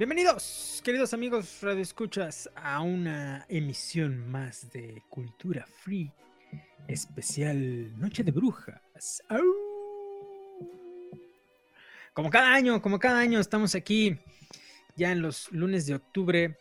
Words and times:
Bienvenidos, 0.00 0.80
queridos 0.82 1.12
amigos 1.12 1.58
Radio 1.60 1.82
Escuchas, 1.82 2.48
a 2.54 2.80
una 2.80 3.44
emisión 3.50 4.30
más 4.30 4.72
de 4.72 5.02
Cultura 5.10 5.66
Free, 5.66 6.10
especial 6.88 8.00
Noche 8.00 8.24
de 8.24 8.30
Brujas. 8.30 9.22
Como 12.14 12.30
cada 12.30 12.54
año, 12.54 12.80
como 12.80 12.98
cada 12.98 13.18
año, 13.18 13.40
estamos 13.40 13.74
aquí 13.74 14.16
ya 14.96 15.12
en 15.12 15.20
los 15.20 15.52
lunes 15.52 15.84
de 15.84 15.96
octubre. 15.96 16.56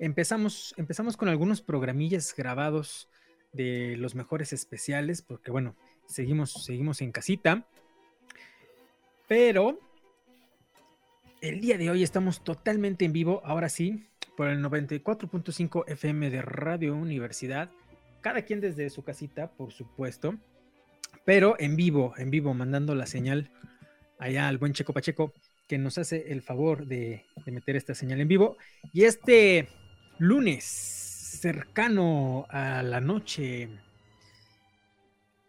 Empezamos, 0.00 0.74
empezamos 0.76 1.16
con 1.16 1.28
algunos 1.28 1.62
programillas 1.62 2.34
grabados 2.36 3.08
de 3.52 3.94
los 3.98 4.16
mejores 4.16 4.52
especiales, 4.52 5.22
porque 5.22 5.52
bueno, 5.52 5.76
seguimos, 6.08 6.64
seguimos 6.64 7.02
en 7.02 7.12
casita. 7.12 7.68
Pero 9.28 9.78
el 11.40 11.60
día 11.60 11.78
de 11.78 11.90
hoy 11.90 12.02
estamos 12.02 12.42
totalmente 12.42 13.04
en 13.04 13.12
vivo, 13.12 13.42
ahora 13.44 13.68
sí, 13.68 14.06
por 14.36 14.48
el 14.48 14.62
94.5 14.62 15.84
FM 15.86 16.30
de 16.30 16.42
Radio 16.42 16.94
Universidad. 16.94 17.70
Cada 18.20 18.42
quien 18.42 18.60
desde 18.60 18.90
su 18.90 19.04
casita, 19.04 19.50
por 19.52 19.72
supuesto. 19.72 20.36
Pero 21.24 21.56
en 21.58 21.76
vivo, 21.76 22.14
en 22.18 22.30
vivo, 22.30 22.54
mandando 22.54 22.94
la 22.94 23.06
señal 23.06 23.50
allá 24.18 24.48
al 24.48 24.58
buen 24.58 24.72
Checo 24.72 24.92
Pacheco, 24.92 25.32
que 25.68 25.78
nos 25.78 25.98
hace 25.98 26.32
el 26.32 26.42
favor 26.42 26.86
de, 26.86 27.24
meter 27.46 27.76
esta 27.76 27.94
señal 27.94 28.20
en 28.20 28.28
vivo. 28.28 28.56
Y 28.92 29.04
este 29.04 29.68
lunes, 30.18 30.64
cercano 30.64 32.46
a 32.48 32.82
la 32.82 33.00
noche 33.00 33.68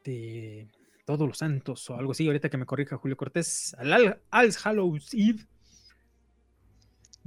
de 0.04 0.68
todos 1.06 1.28
los 1.28 1.38
santos 1.40 1.90
o 1.90 1.96
algo 1.96 2.12
así, 2.12 2.28
ahorita 2.28 2.50
que 2.50 2.58
me 2.58 2.66
corrija 2.66 2.98
Julio 2.98 3.18
Cortés, 3.18 3.76
al 3.80 4.20
All 4.32 4.54
Hallows 4.64 5.14
Eve, 5.14 5.46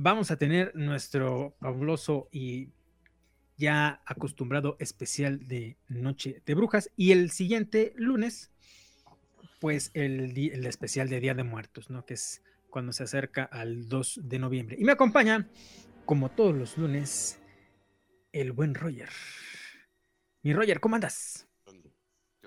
vamos 0.02 0.32
a 0.32 0.36
tener 0.36 0.74
nuestro 0.74 1.54
fabuloso 1.60 2.28
y 2.32 2.70
ya 3.56 4.02
acostumbrado 4.04 4.76
especial 4.80 5.46
de 5.46 5.76
Noche 5.88 6.42
de 6.44 6.54
Brujas 6.54 6.90
y 6.96 7.12
el 7.12 7.30
siguiente 7.30 7.92
lunes, 7.96 8.50
pues 9.60 9.92
el, 9.94 10.36
especial 10.66 11.08
de 11.08 11.20
Día 11.20 11.34
de 11.34 11.44
Muertos, 11.44 11.88
¿no? 11.88 12.04
Que 12.04 12.14
es 12.14 12.42
cuando 12.68 12.92
se 12.92 13.04
acerca 13.04 13.44
al 13.44 13.88
2 13.88 14.22
de 14.24 14.38
noviembre. 14.40 14.76
Y 14.76 14.84
me 14.84 14.92
acompaña, 14.92 15.48
como 16.04 16.30
todos 16.30 16.56
los 16.56 16.76
lunes, 16.76 17.40
el 18.32 18.50
buen 18.50 18.74
Roger. 18.74 19.10
Mi 20.42 20.52
Roger, 20.52 20.80
¿cómo 20.80 20.96
andas? 20.96 21.46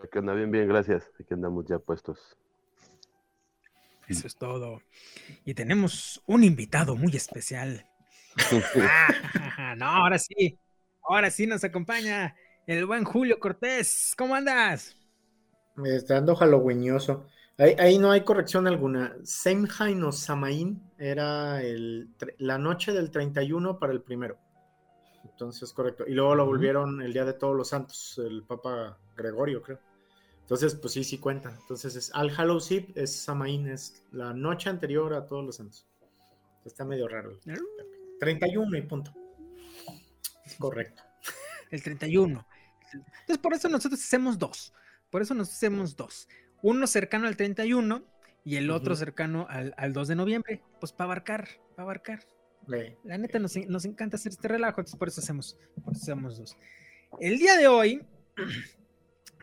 Aquí 0.03 0.17
anda 0.17 0.33
bien, 0.33 0.51
bien, 0.51 0.67
gracias. 0.67 1.09
Aquí 1.21 1.33
andamos 1.33 1.65
ya 1.65 1.79
puestos. 1.79 2.37
Eso 4.07 4.27
es 4.27 4.35
todo. 4.35 4.81
Y 5.45 5.53
tenemos 5.53 6.21
un 6.25 6.43
invitado 6.43 6.95
muy 6.95 7.15
especial. 7.15 7.85
Ah, 9.57 9.75
no, 9.77 9.85
ahora 9.85 10.19
sí. 10.19 10.59
Ahora 11.07 11.31
sí 11.31 11.47
nos 11.47 11.63
acompaña 11.63 12.35
el 12.67 12.85
buen 12.85 13.05
Julio 13.05 13.39
Cortés. 13.39 14.13
¿Cómo 14.17 14.35
andas? 14.35 14.97
Me 15.75 15.95
está 15.95 16.15
dando 16.15 16.35
halloweenoso. 16.35 17.27
Ahí, 17.57 17.75
ahí, 17.79 17.97
no 17.97 18.11
hay 18.11 18.25
corrección 18.25 18.67
alguna. 18.67 19.15
Semhain 19.23 20.03
o 20.03 20.11
Samaín 20.11 20.83
era 20.97 21.61
el, 21.61 22.09
la 22.39 22.57
noche 22.57 22.91
del 22.91 23.09
31 23.09 23.79
para 23.79 23.93
el 23.93 24.01
primero. 24.01 24.37
Entonces, 25.23 25.71
correcto. 25.71 26.03
Y 26.07 26.13
luego 26.13 26.35
lo 26.35 26.45
volvieron 26.45 27.01
el 27.01 27.13
Día 27.13 27.23
de 27.23 27.33
Todos 27.33 27.55
los 27.55 27.69
Santos, 27.69 28.19
el 28.23 28.43
Papa 28.43 28.97
Gregorio, 29.15 29.61
creo. 29.61 29.79
Entonces, 30.45 30.75
pues 30.75 30.93
sí, 30.93 31.03
sí 31.03 31.17
cuenta. 31.17 31.57
Entonces, 31.59 31.95
es 31.95 32.11
Al 32.13 32.29
Hallows 32.29 32.69
Eve, 32.69 32.89
es 32.93 33.15
Samaín, 33.15 33.67
es 33.67 34.03
la 34.11 34.31
noche 34.31 34.69
anterior 34.69 35.11
a 35.15 35.25
Todos 35.25 35.43
los 35.43 35.55
Santos. 35.55 35.87
Está 36.63 36.85
medio 36.85 37.07
raro. 37.07 37.39
31 38.19 38.77
y 38.77 38.81
punto. 38.83 39.11
Es 40.45 40.53
correcto. 40.57 41.01
El 41.71 41.81
31. 41.81 42.45
Entonces, 42.93 43.37
por 43.39 43.53
eso 43.55 43.69
nosotros 43.69 43.99
hacemos 43.99 44.37
dos. 44.37 44.71
Por 45.09 45.23
eso 45.23 45.33
nos 45.33 45.49
hacemos 45.51 45.95
dos. 45.95 46.27
Uno 46.61 46.85
cercano 46.85 47.25
al 47.27 47.37
31 47.37 48.03
y 48.43 48.57
el 48.57 48.69
otro 48.69 48.93
uh 48.93 48.95
-huh. 48.95 48.99
cercano 48.99 49.47
al, 49.49 49.73
al, 49.77 49.93
2 49.93 50.09
de 50.09 50.15
noviembre. 50.15 50.61
Pues 50.79 50.91
para 50.91 51.05
abarcar, 51.05 51.49
para 51.75 51.85
abarcar. 51.85 52.19
Sí. 52.69 52.95
La 53.03 53.17
neta 53.17 53.39
nos, 53.39 53.55
nos, 53.67 53.85
encanta 53.85 54.17
hacer 54.17 54.31
este 54.31 54.47
relajo, 54.47 54.79
entonces 54.79 54.99
por 54.99 55.07
eso 55.07 55.21
hacemos, 55.21 55.57
por 55.83 55.93
eso 55.93 56.03
hacemos 56.03 56.37
dos. 56.37 56.55
El 57.19 57.39
día 57.39 57.57
de 57.57 57.67
hoy, 57.67 58.05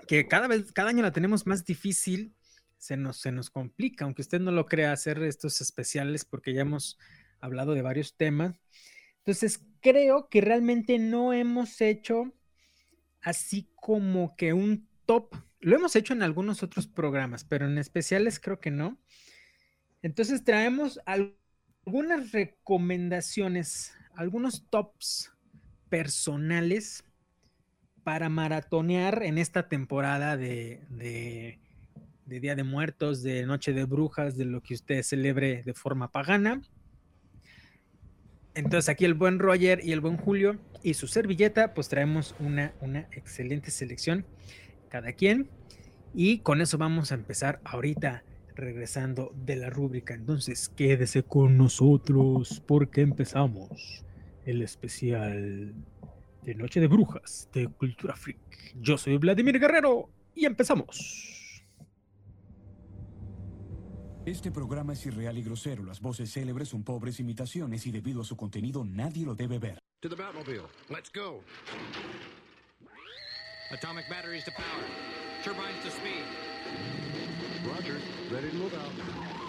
que 0.07 0.27
cada 0.29 0.49
vez, 0.49 0.73
cada 0.73 0.91
año 0.91 1.03
la 1.03 1.13
tenemos 1.13 1.47
más 1.47 1.65
difícil, 1.65 2.35
se 2.79 2.97
nos, 2.97 3.19
se 3.19 3.31
nos 3.31 3.51
complica, 3.51 4.05
aunque 4.05 4.23
usted 4.23 4.41
no 4.41 4.51
lo 4.51 4.67
crea, 4.67 4.93
hacer 4.93 5.23
estos 5.23 5.61
especiales 5.61 6.25
porque 6.25 6.53
ya 6.53 6.63
hemos 6.63 6.99
hablado 7.41 7.75
de 7.75 7.83
varios 7.83 8.17
temas. 8.17 8.61
Entonces, 9.19 9.61
creo 9.81 10.29
que 10.29 10.41
realmente 10.41 10.99
no 10.99 11.33
hemos 11.33 11.81
hecho 11.81 12.33
así 13.21 13.71
como 13.77 14.35
que 14.37 14.53
un 14.53 14.89
top. 15.07 15.35
Lo 15.61 15.77
hemos 15.77 15.95
hecho 15.95 16.13
en 16.13 16.23
algunos 16.23 16.63
otros 16.65 16.89
programas, 16.89 17.45
pero 17.45 17.67
en 17.67 17.79
especiales 17.79 18.41
creo 18.41 18.59
que 18.59 18.73
no. 18.73 18.99
Entonces, 20.03 20.43
traemos 20.43 21.01
algunas 21.07 22.33
recomendaciones, 22.33 23.95
algunos 24.17 24.69
tops 24.71 25.31
personales 25.89 27.05
para 28.05 28.29
maratonear 28.29 29.23
en 29.23 29.39
esta 29.39 29.69
temporada 29.69 30.37
de, 30.37 31.59
Día 32.27 32.55
de 32.55 32.65
Muertos, 32.65 33.23
de 33.23 33.47
Noche 33.47 33.73
de 33.73 33.85
Brujas, 33.85 34.37
de 34.37 34.45
lo 34.45 34.63
que 34.63 34.75
usted 34.75 35.03
celebre 35.03 35.63
de 35.63 35.75
forma 35.75 36.11
pagana. 36.11 36.63
Entonces 38.55 38.89
aquí 38.89 39.05
el 39.05 39.15
buen 39.15 39.39
Roger 39.39 39.81
y 39.83 39.93
el 39.93 40.01
buen 40.01 40.17
Julio 40.17 40.59
y 40.83 40.95
su 40.95 41.07
servilleta, 41.07 41.75
pues 41.75 41.89
traemos 41.89 42.35
una, 42.39 42.75
una 42.81 43.01
excelente 43.13 43.71
selección 43.71 44.27
cada 44.89 45.13
quien. 45.13 45.49
Y 46.15 46.39
con 46.39 46.61
eso 46.61 46.77
vamos 46.77 47.13
a 47.13 47.15
empezar 47.15 47.61
ahorita 47.65 48.25
regresando 48.55 49.33
de 49.35 49.57
la 49.57 49.71
rúbrica. 49.71 50.15
Entonces, 50.15 50.69
quédese 50.69 51.23
con 51.23 51.57
nosotros 51.57 52.63
porque 52.67 53.01
empezamos 53.01 54.05
el 54.45 54.61
especial 54.63 55.73
de 56.43 56.55
Noche 56.55 56.81
de 56.81 56.89
Brujas 56.89 57.49
de 57.53 57.69
Cultura 57.69 58.17
Freak. 58.17 58.75
Yo 58.81 58.99
soy 58.99 59.17
Vladimir 59.17 59.59
Guerrero 59.59 60.11
y 60.35 60.45
empezamos. 60.45 61.63
Este 64.25 64.53
programa 64.53 64.93
es 64.93 65.05
irreal 65.07 65.37
y 65.39 65.43
grosero. 65.43 65.83
Las 65.83 66.01
voces 66.01 66.33
célebres 66.33 66.69
son 66.69 66.85
pobres 66.85 67.19
imitaciones 67.19 67.87
y 67.87 67.91
debido 67.91 68.23
a 68.23 68.25
su 68.25 68.37
contenido 68.37 68.85
nadie 68.85 69.25
lo 69.25 69.35
debe 69.35 69.59
ver. 69.59 69.79
To 70.01 70.09
the 70.09 70.17
Batmobile. 70.17 70.67
Let's 70.91 71.11
go. 71.13 71.43
Atomic 73.73 74.09
batteries 74.09 74.45
to 74.45 74.53
power. 74.53 74.85
Turbines 75.43 75.83
to 75.83 75.91
speed. 75.91 76.25
Roger, 77.67 77.99
ready 78.31 78.51
to 78.51 78.57
move 78.57 78.75
out. 78.75 79.42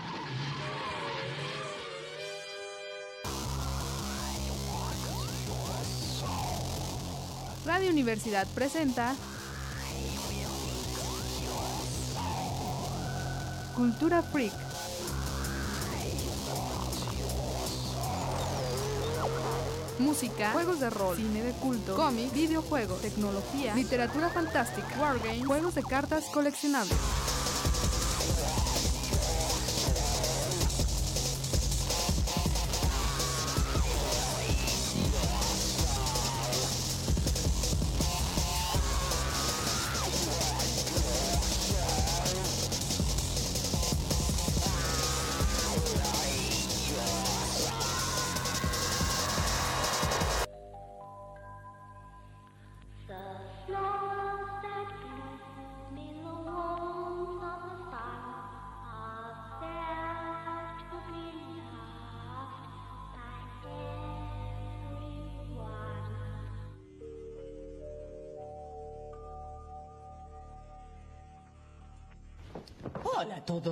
Radio 7.66 7.90
Universidad 7.92 8.46
presenta 8.54 9.16
Cultura 13.74 14.22
Freak. 14.22 14.54
Música, 20.00 20.52
juegos 20.52 20.82
de 20.82 20.90
rol, 20.90 21.16
cine 21.16 21.42
de 21.42 21.54
culto, 21.54 21.96
cómics, 21.96 22.34
videojuegos, 22.34 23.02
tecnología, 23.02 23.74
literatura 23.76 24.30
fantástica, 24.30 25.00
wargames, 25.00 25.46
juegos 25.46 25.76
de 25.76 25.84
cartas 25.84 26.26
coleccionables. 26.26 26.98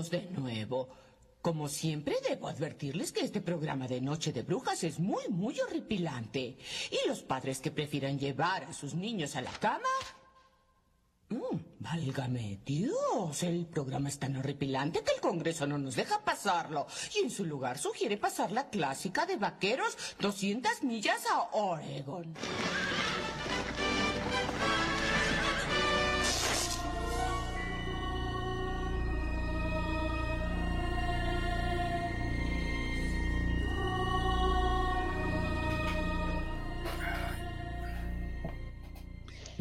De 0.09 0.21
nuevo. 0.31 0.89
Como 1.41 1.67
siempre, 1.67 2.15
debo 2.27 2.47
advertirles 2.47 3.11
que 3.11 3.21
este 3.21 3.41
programa 3.41 3.87
de 3.87 3.99
Noche 3.99 4.31
de 4.31 4.43
Brujas 4.43 4.83
es 4.83 4.99
muy, 4.99 5.27
muy 5.29 5.59
horripilante. 5.59 6.57
Y 6.91 7.07
los 7.07 7.23
padres 7.23 7.59
que 7.59 7.71
prefieran 7.71 8.19
llevar 8.19 8.63
a 8.63 8.73
sus 8.73 8.93
niños 8.93 9.35
a 9.35 9.41
la 9.41 9.51
cama... 9.51 9.89
Mm, 11.29 11.57
válgame 11.79 12.59
Dios, 12.65 13.41
el 13.43 13.65
programa 13.65 14.09
es 14.09 14.19
tan 14.19 14.35
horripilante 14.35 15.01
que 15.01 15.13
el 15.13 15.21
Congreso 15.21 15.65
no 15.65 15.77
nos 15.77 15.95
deja 15.95 16.23
pasarlo. 16.23 16.85
Y 17.15 17.23
en 17.23 17.31
su 17.31 17.45
lugar 17.45 17.79
sugiere 17.79 18.17
pasar 18.17 18.51
la 18.51 18.69
clásica 18.69 19.25
de 19.25 19.37
vaqueros 19.37 19.97
200 20.19 20.83
millas 20.83 21.25
a 21.31 21.41
Oregon. 21.53 22.35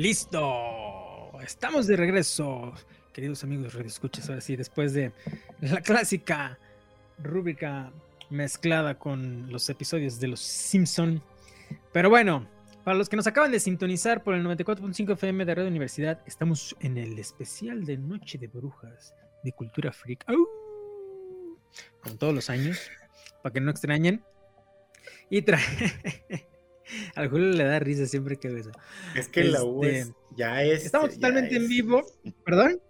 Listo. 0.00 1.38
Estamos 1.42 1.86
de 1.86 1.94
regreso, 1.94 2.72
queridos 3.12 3.44
amigos 3.44 3.74
escuchas 3.74 4.30
ahora 4.30 4.40
sí, 4.40 4.56
después 4.56 4.94
de 4.94 5.12
la 5.60 5.82
clásica 5.82 6.58
rúbrica 7.18 7.92
mezclada 8.30 8.98
con 8.98 9.52
los 9.52 9.68
episodios 9.68 10.18
de 10.18 10.28
Los 10.28 10.40
Simpson. 10.40 11.22
Pero 11.92 12.08
bueno, 12.08 12.48
para 12.82 12.96
los 12.96 13.10
que 13.10 13.16
nos 13.16 13.26
acaban 13.26 13.52
de 13.52 13.60
sintonizar 13.60 14.22
por 14.24 14.34
el 14.34 14.42
94.5 14.42 15.12
FM 15.12 15.44
de 15.44 15.54
Radio 15.54 15.68
Universidad, 15.68 16.22
estamos 16.24 16.74
en 16.80 16.96
el 16.96 17.18
especial 17.18 17.84
de 17.84 17.98
Noche 17.98 18.38
de 18.38 18.46
Brujas 18.46 19.14
de 19.44 19.52
Cultura 19.52 19.92
Freak. 19.92 20.24
¡Au! 20.30 20.48
Con 22.02 22.16
todos 22.16 22.34
los 22.34 22.48
años, 22.48 22.90
para 23.42 23.52
que 23.52 23.60
no 23.60 23.70
extrañen. 23.70 24.24
Y 25.28 25.42
trae... 25.42 25.60
Al 27.14 27.28
Julio 27.28 27.48
le 27.50 27.64
da 27.64 27.78
risa 27.78 28.06
siempre 28.06 28.36
que 28.36 28.48
eso. 28.58 28.70
Es 29.14 29.28
que 29.28 29.44
la 29.44 29.62
U 29.64 29.84
es- 29.84 30.08
Este, 30.08 30.14
ya 30.36 30.62
es. 30.62 30.84
Estamos 30.84 31.10
ya 31.10 31.14
totalmente 31.16 31.56
en 31.56 31.62
es- 31.64 31.68
vivo. 31.68 32.04
¿Perdón? 32.44 32.80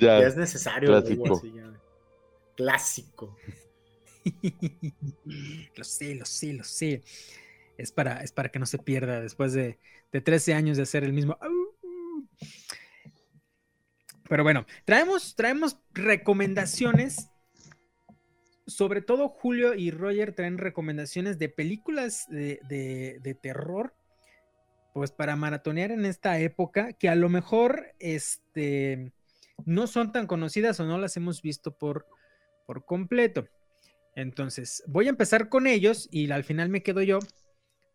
Ya 0.00 0.20
Ya, 0.20 0.26
es 0.26 0.36
necesario. 0.36 0.88
clásico. 0.88 1.22
güey, 1.22 1.40
sí, 1.40 1.52
ya. 1.56 1.72
Clásico. 2.56 3.36
lo 5.76 5.84
sé, 5.84 6.14
lo 6.14 6.24
sé, 6.26 6.52
lo 6.54 6.64
sé. 6.64 7.02
Es 7.78 7.92
para, 7.92 8.22
es 8.22 8.32
para 8.32 8.48
que 8.50 8.58
no 8.58 8.66
se 8.66 8.78
pierda 8.78 9.20
después 9.20 9.52
de, 9.52 9.78
de 10.12 10.20
13 10.20 10.54
años 10.54 10.76
de 10.76 10.82
hacer 10.84 11.04
el 11.04 11.12
mismo. 11.12 11.38
Pero 14.28 14.42
bueno, 14.42 14.66
traemos, 14.84 15.36
traemos 15.36 15.78
recomendaciones. 15.92 17.28
Sobre 18.66 19.00
todo 19.00 19.28
Julio 19.28 19.74
y 19.74 19.90
Roger 19.90 20.34
traen 20.34 20.58
recomendaciones 20.58 21.38
de 21.38 21.48
películas 21.48 22.26
de, 22.28 22.60
de- 22.68 23.34
terror. 23.34 23.94
Pues 24.92 25.12
para 25.12 25.36
maratonear 25.36 25.90
en 25.90 26.06
esta 26.06 26.38
época, 26.40 26.94
que 26.94 27.08
a 27.08 27.14
lo 27.14 27.28
mejor 27.28 27.92
este, 27.98 29.12
no 29.66 29.86
son 29.86 30.10
tan 30.10 30.26
conocidas 30.26 30.80
o 30.80 30.86
no 30.86 30.98
las 30.98 31.16
hemos 31.16 31.42
visto 31.42 31.76
por, 31.76 32.06
por 32.66 32.84
completo. 32.86 33.46
Entonces, 34.14 34.82
voy 34.86 35.06
a 35.06 35.10
empezar 35.10 35.50
con 35.50 35.66
ellos 35.66 36.08
y 36.10 36.30
al 36.30 36.44
final 36.44 36.70
me 36.70 36.82
quedo 36.82 37.02
yo 37.02 37.18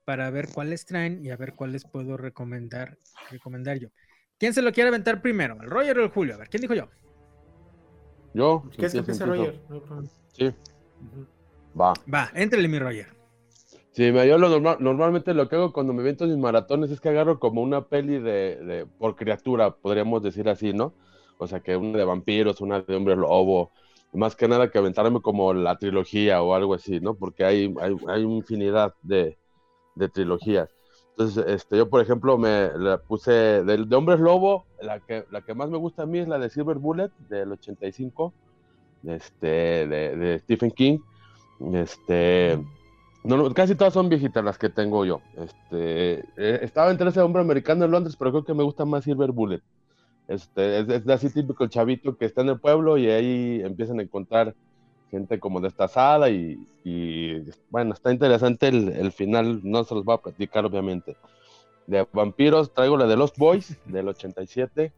para 0.06 0.30
ver 0.30 0.50
cuáles 0.54 0.86
traen 0.86 1.26
y 1.26 1.32
a 1.32 1.38
ver 1.38 1.54
cuáles 1.54 1.86
puedo 1.86 2.18
recomendar, 2.18 2.98
recomendar 3.32 3.80
yo. 3.80 3.90
¿Quién 4.38 4.54
se 4.54 4.62
lo 4.62 4.72
quiere 4.72 4.90
aventar 4.90 5.22
primero? 5.22 5.58
¿El 5.62 5.70
Roger 5.70 5.98
o 5.98 6.04
el 6.04 6.10
Julio? 6.10 6.36
A 6.36 6.38
ver, 6.38 6.50
¿quién 6.50 6.62
dijo 6.62 6.76
yo? 6.76 6.90
Yo. 8.34 8.64
¿Qué 8.78 8.86
es 8.86 8.92
que 8.94 9.00
empiezo. 9.00 9.26
Roger? 9.26 9.60
No 9.70 9.76
hay 9.76 9.82
problema. 9.82 10.10
Sí, 10.34 10.50
va. 11.80 11.94
Va, 12.14 12.32
éntrele 12.36 12.68
mi 12.68 12.80
Roger. 12.80 13.08
Sí, 13.92 14.12
me- 14.12 14.28
yo 14.28 14.38
lo 14.38 14.48
normal- 14.50 14.78
normalmente 14.80 15.34
lo 15.34 15.50
que 15.50 15.56
hago 15.58 15.74
cuando 15.74 15.92
me 15.94 16.02
viento 16.04 16.26
mis 16.26 16.38
maratones 16.38 16.92
es 16.92 17.02
que 17.02 17.10
agarro 17.10 17.40
como 17.40 17.62
una 17.62 17.82
peli 17.88 18.20
de, 18.20 18.56
de- 18.64 18.86
por 18.86 19.16
criatura, 19.16 19.72
podríamos 19.72 20.24
decir 20.24 20.48
así, 20.48 20.72
¿no? 20.74 20.94
O 21.38 21.48
sea, 21.48 21.60
que 21.60 21.76
una 21.76 21.98
de 21.98 22.06
vampiros, 22.06 22.62
una 22.62 22.82
de 22.82 22.96
hombre 22.96 23.16
lobo, 23.16 23.72
más 24.14 24.36
que 24.36 24.48
nada 24.48 24.70
que 24.70 24.78
aventarme 24.78 25.22
como 25.22 25.54
la 25.54 25.78
trilogía 25.78 26.42
o 26.42 26.54
algo 26.54 26.74
así, 26.74 27.00
¿no? 27.02 27.16
Porque 27.16 27.44
hay, 27.44 27.74
hay, 27.82 27.96
hay 28.08 28.22
infinidad 28.24 28.94
de, 29.02 29.38
de 29.96 30.10
trilogías. 30.10 30.70
Este, 31.48 31.78
yo, 31.78 31.90
por 31.90 32.02
ejemplo, 32.02 32.38
me 32.38 32.70
la 32.78 32.98
puse 32.98 33.32
de, 33.32 33.96
hombres 33.96 34.20
lobo, 34.20 34.66
la 34.82 35.00
que, 35.00 35.26
la 35.32 35.42
que 35.42 35.54
más 35.54 35.70
me 35.70 35.78
gusta 35.78 36.04
a 36.04 36.06
mí 36.06 36.20
es 36.20 36.28
la 36.28 36.40
de 36.40 36.50
Silver 36.50 36.78
Bullet, 36.78 37.10
del 37.30 37.52
85, 37.52 38.34
este, 39.06 39.48
de, 39.48 40.40
Stephen 40.40 40.72
King. 40.72 41.00
Este, 41.74 42.60
casi 43.54 43.76
todas 43.76 43.94
son 43.94 44.10
viejitas 44.10 44.44
las 44.44 44.58
que 44.58 44.70
tengo 44.70 45.06
yo. 45.06 45.22
Este, 45.38 46.20
eh, 46.38 46.60
estaba 46.62 46.92
entre 46.92 47.10
ese 47.10 47.22
hombre 47.22 47.42
americano 47.42 47.86
en 47.86 47.92
Londres, 47.92 48.16
pero 48.18 48.32
creo 48.32 48.46
que 48.46 48.54
me 48.54 48.64
gusta 48.64 48.86
más 48.86 49.04
Silver 49.04 49.32
Bullet. 49.32 49.62
Este, 50.28 50.80
es, 50.80 50.90
es 50.90 51.08
así 51.10 51.30
típico 51.30 51.64
el 51.64 51.70
chavito 51.70 52.18
que 52.18 52.26
está 52.26 52.42
en 52.42 52.50
el 52.50 52.60
pueblo 52.60 52.98
y 52.98 53.10
ahí 53.10 53.62
empiezan 53.64 54.00
a 54.00 54.04
encontrar 54.04 54.56
gente 55.12 55.40
como 55.40 55.60
destazada 55.60 56.30
y, 56.30 56.58
y, 56.84 57.44
bueno, 57.70 57.94
está 57.94 58.12
interesante 58.12 58.70
el, 58.70 58.90
el 58.90 59.12
final, 59.12 59.60
no 59.64 59.84
se 59.84 59.94
los 59.94 60.06
voy 60.06 60.16
a 60.16 60.22
platicar 60.22 60.66
obviamente. 60.66 61.18
De 61.86 62.08
vampiros 62.12 62.74
traigo 62.74 62.98
la 62.98 63.06
de 63.06 63.18
Lost 63.18 63.38
Boys 63.38 63.78
del 63.86 64.08
87, 64.08 64.92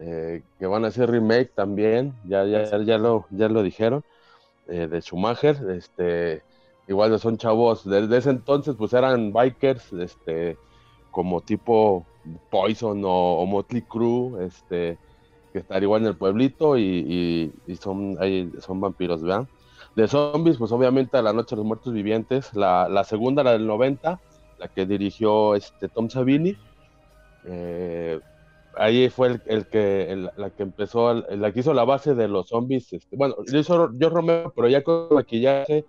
eh, 0.00 0.42
que 0.58 0.66
van 0.66 0.84
a 0.84 0.88
hacer 0.88 1.10
remake 1.10 1.52
también, 1.54 2.14
ya, 2.24 2.44
ya, 2.44 2.64
ya, 2.64 2.98
lo, 2.98 3.26
ya 3.30 3.48
lo 3.48 3.62
dijeron, 3.62 4.04
eh, 4.68 4.86
de 4.86 5.00
Schumacher, 5.00 5.56
este, 5.70 6.42
igual 6.86 7.18
son 7.18 7.38
chavos, 7.38 7.88
desde 7.88 8.16
ese 8.18 8.30
entonces 8.30 8.74
pues 8.76 8.92
eran 8.92 9.32
bikers, 9.32 9.92
este, 9.94 10.56
como 11.10 11.40
tipo 11.40 12.06
Poison 12.50 13.02
o, 13.04 13.08
o 13.08 13.46
Motley 13.46 13.82
Crue, 13.82 14.44
este, 14.44 14.98
que 15.52 15.60
están 15.60 15.82
igual 15.82 16.02
en 16.02 16.08
el 16.08 16.16
pueblito 16.16 16.78
y, 16.78 17.52
son, 17.80 18.16
ahí 18.20 18.50
son 18.60 18.80
vampiros, 18.80 19.22
¿verdad? 19.22 19.46
De 19.94 20.08
zombies, 20.08 20.56
pues 20.56 20.72
obviamente 20.72 21.16
a 21.18 21.22
la 21.22 21.32
noche 21.32 21.54
de 21.54 21.56
los 21.56 21.66
muertos 21.66 21.92
vivientes, 21.92 22.54
la, 22.54 22.88
la 22.88 23.04
segunda, 23.04 23.42
la 23.42 23.52
del 23.52 23.66
90, 23.66 24.20
la 24.58 24.68
que 24.68 24.86
dirigió 24.86 25.54
este 25.54 25.88
Tom 25.88 26.08
Savini, 26.08 26.56
eh, 27.44 28.20
ahí 28.76 29.10
fue 29.10 29.28
el, 29.28 29.42
el 29.46 29.66
que 29.66 30.28
la 30.36 30.50
que 30.50 30.62
empezó, 30.62 31.12
la 31.12 31.52
que 31.52 31.60
hizo 31.60 31.74
la 31.74 31.84
base 31.84 32.14
de 32.14 32.28
los 32.28 32.48
zombies, 32.48 32.92
este, 32.92 33.16
bueno, 33.16 33.34
lo 33.46 33.58
hizo 33.58 33.90
yo 33.98 34.08
Romero, 34.08 34.52
pero 34.56 34.68
ya 34.68 34.82
con 34.82 35.08
maquillaje 35.10 35.84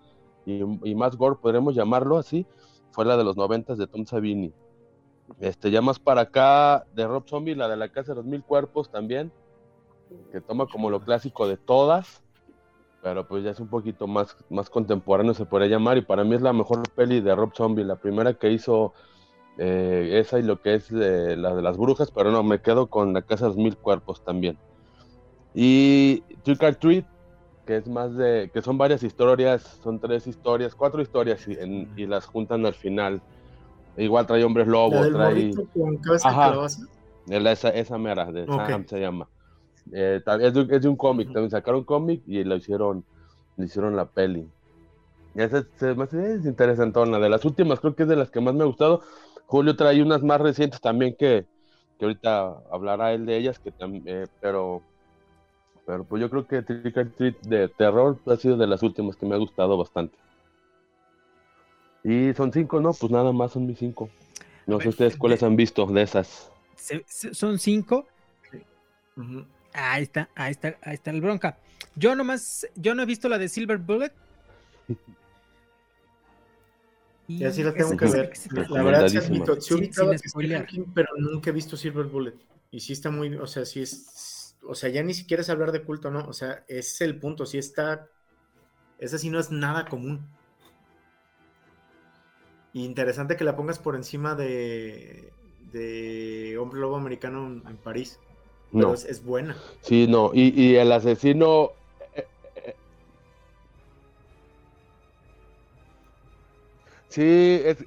y, 0.46 0.62
y 0.84 0.96
más 0.96 1.16
gore, 1.16 1.38
podremos 1.42 1.76
llamarlo 1.76 2.18
así, 2.18 2.46
fue 2.92 3.06
la 3.06 3.16
de 3.16 3.24
los 3.24 3.38
90 3.38 3.76
de 3.76 3.88
Tom 3.88 4.06
Savini. 4.06 4.54
Este, 5.40 5.72
ya 5.72 5.82
más 5.82 6.00
para 6.00 6.22
acá, 6.22 6.86
de 6.94 7.08
Rob 7.08 7.28
Zombie, 7.28 7.56
la 7.56 7.68
de 7.68 7.78
la 7.78 7.90
Casa 7.90 8.12
de 8.12 8.18
los 8.18 8.26
Mil 8.26 8.44
Cuerpos 8.44 8.90
también, 8.92 9.32
que 10.32 10.42
toma 10.42 10.66
como 10.68 10.90
lo 10.90 11.02
clásico 11.02 11.48
de 11.48 11.58
todas, 11.58 12.24
pero 13.02 13.28
pues 13.28 13.44
ya 13.44 13.52
es 13.52 13.60
un 13.60 13.68
poquito 13.68 14.08
más, 14.08 14.36
más 14.50 14.70
contemporáneo, 14.70 15.34
se 15.34 15.46
podría 15.46 15.68
llamar, 15.70 15.98
y 15.98 16.02
para 16.02 16.24
mí 16.24 16.36
es 16.36 16.42
la 16.42 16.54
mejor 16.54 16.82
peli 16.96 17.22
de 17.22 17.36
Rob 17.36 17.54
Zombie, 17.54 17.84
la 17.84 17.98
primera 17.98 18.34
que 18.34 18.52
hizo 18.52 18.94
eh, 19.58 20.12
esa 20.14 20.40
y 20.40 20.44
lo 20.44 20.62
que 20.62 20.76
es 20.76 20.90
eh, 20.92 21.36
la 21.38 21.54
de 21.56 21.62
las 21.62 21.78
brujas, 21.78 22.12
pero 22.12 22.32
no, 22.32 22.44
me 22.44 22.62
quedo 22.62 22.88
con 22.88 23.14
la 23.14 23.22
Casa 23.22 23.46
de 23.46 23.50
los 23.50 23.58
Mil 23.58 23.78
Cuerpos 23.78 24.24
también. 24.24 24.58
Y 25.54 26.22
Trick 26.44 26.64
or 26.64 26.76
Treat, 26.76 27.06
que 27.66 27.78
es 27.78 27.88
más 27.88 28.16
de, 28.16 28.50
que 28.54 28.62
son 28.62 28.78
varias 28.78 29.04
historias, 29.04 29.80
son 29.84 30.00
tres 30.00 30.26
historias, 30.26 30.74
cuatro 30.74 31.02
historias 31.02 31.48
y, 31.48 31.54
en- 31.54 31.92
y 31.96 32.08
las 32.08 32.26
juntan 32.26 32.66
al 32.66 32.74
final. 32.74 33.22
Igual 33.96 34.26
trae 34.26 34.44
hombres 34.44 34.66
La 34.66 34.74
lobo, 34.74 35.04
del 35.04 35.14
trae... 35.14 35.52
con 35.74 35.98
cabeza 35.98 36.30
Ajá. 36.30 36.58
Esa, 37.28 37.70
esa 37.70 37.98
mera, 37.98 38.32
de. 38.32 38.48
Sam 38.48 38.86
se 38.88 39.00
llama. 39.00 39.30
Eh, 39.92 40.22
es, 40.42 40.54
de, 40.54 40.68
es 40.76 40.82
de 40.82 40.88
un 40.88 40.96
cómic, 40.96 41.28
también 41.32 41.50
sacaron 41.52 41.84
cómic 41.84 42.24
y 42.28 42.44
lo 42.44 42.56
hicieron, 42.56 43.04
le 43.58 43.66
hicieron 43.66 43.96
la 43.96 44.06
peli. 44.06 44.48
Y 45.36 45.42
esa 45.42 45.66
se 45.78 45.94
me 45.96 46.04
hace- 46.04 46.36
es 46.36 46.46
interesantona. 46.46 47.20
De 47.20 47.30
las 47.30 47.46
últimas, 47.46 47.80
creo 47.80 47.96
que 47.96 48.04
es 48.04 48.10
de 48.10 48.16
las 48.16 48.30
que 48.32 48.42
más 48.42 48.54
me 48.54 48.64
ha 48.64 48.68
gustado. 48.68 49.02
Julio 49.48 49.76
trae 49.76 50.02
unas 50.02 50.24
más 50.24 50.40
recientes 50.42 50.80
también 50.82 51.16
que, 51.18 51.46
que 51.98 52.06
ahorita 52.06 52.56
hablará 52.72 53.14
él 53.14 53.26
de 53.26 53.38
ellas, 53.38 53.60
que 53.60 53.72
eh, 54.06 54.28
pero, 54.40 54.82
pero 55.86 56.04
pues 56.06 56.22
yo 56.22 56.30
creo 56.30 56.48
que 56.48 56.62
Trick 56.62 56.98
or 56.98 57.12
Treat 57.18 57.36
de 57.42 57.68
terror 57.70 58.18
ha 58.26 58.36
sido 58.38 58.58
de 58.58 58.68
las 58.68 58.84
últimas 58.84 59.16
que 59.16 59.26
me 59.26 59.36
ha 59.36 59.40
gustado 59.40 59.78
bastante. 59.78 60.18
Y 62.04 62.34
son 62.34 62.52
cinco, 62.52 62.80
¿no? 62.80 62.92
Pues 62.94 63.12
nada 63.12 63.32
más 63.32 63.52
son 63.52 63.66
mis 63.66 63.80
cinco. 63.80 64.10
No 64.68 64.80
sé 64.80 64.90
ustedes 64.90 65.16
cuáles 65.18 65.44
han 65.44 65.56
visto 65.56 65.86
de 65.86 66.02
esas. 66.02 66.52
Son 67.34 67.58
cinco. 67.58 68.06
Ujú. 69.16 69.46
Ahí 69.74 70.04
está, 70.04 70.30
ahí 70.36 70.52
está, 70.52 70.78
ahí 70.82 70.94
está 70.96 71.12
el 71.12 71.22
bronca. 71.22 71.58
Yo 71.96 72.16
nomás, 72.16 72.68
yo 72.76 72.96
no 72.96 73.04
he 73.04 73.06
visto 73.06 73.30
la 73.30 73.38
de 73.38 73.50
Silver 73.50 73.78
Bullet. 73.78 74.14
Y 77.28 77.40
Ya 77.40 77.52
sí 77.52 77.64
la 77.64 77.76
tengo 77.76 77.96
que 77.98 78.08
ver. 78.08 78.34
La 78.70 78.84
verdad, 78.84 79.08
sí 79.08 79.18
Recomendadísima. 79.18 79.18
admito, 79.18 79.60
sí 79.60 79.76
Sin- 79.76 79.78
ubicaba 79.78 80.14
sin 80.14 80.20
que 80.22 80.30
spoilear. 80.30 80.64
Stephen 80.64 80.86
King, 80.86 80.92
pero 80.94 81.10
nunca 81.18 81.50
he 81.50 81.54
visto 81.54 81.78
Silver 81.78 82.06
Bullet. 82.06 82.36
Y 82.72 82.80
sí 82.80 82.94
está 82.94 83.12
muy, 83.12 83.36
o 83.36 83.48
sea, 83.48 83.66
sí 83.66 83.82
es, 83.82 84.58
o 84.68 84.76
sea, 84.76 84.90
ya 84.90 85.04
ni 85.04 85.14
siquiera 85.14 85.42
es 85.42 85.50
hablar 85.50 85.72
de 85.72 85.84
culto, 85.84 86.12
¿no? 86.12 86.26
O 86.28 86.34
sea, 86.34 86.64
es 86.68 87.02
el 87.02 87.20
punto, 87.20 87.46
sí 87.46 87.58
está 87.58 88.10
Esa 89.00 89.18
sí 89.20 89.30
no 89.30 89.40
es 89.40 89.52
nada 89.52 89.86
común. 89.88 90.28
Y 92.74 92.86
interesante 92.86 93.38
que 93.38 93.44
la 93.44 93.56
pongas 93.56 93.80
por 93.80 93.96
encima 93.96 94.36
de, 94.36 95.32
de 95.72 96.58
Hombre 96.60 96.80
Lobo 96.80 96.96
Americano 96.98 97.46
en, 97.48 97.64
en 97.68 97.78
París. 97.78 98.20
Pero 98.74 98.88
No. 98.88 98.94
es, 98.94 99.06
es 99.06 99.24
buena. 99.24 99.56
Sí, 99.82 100.08
no. 100.08 100.32
Y, 100.34 100.50
y 100.62 100.76
el 100.76 100.92
asesino. 100.92 101.72
eh, 102.16 102.28
eh, 102.56 102.76
Sí, 107.10 107.22
es, 107.24 107.80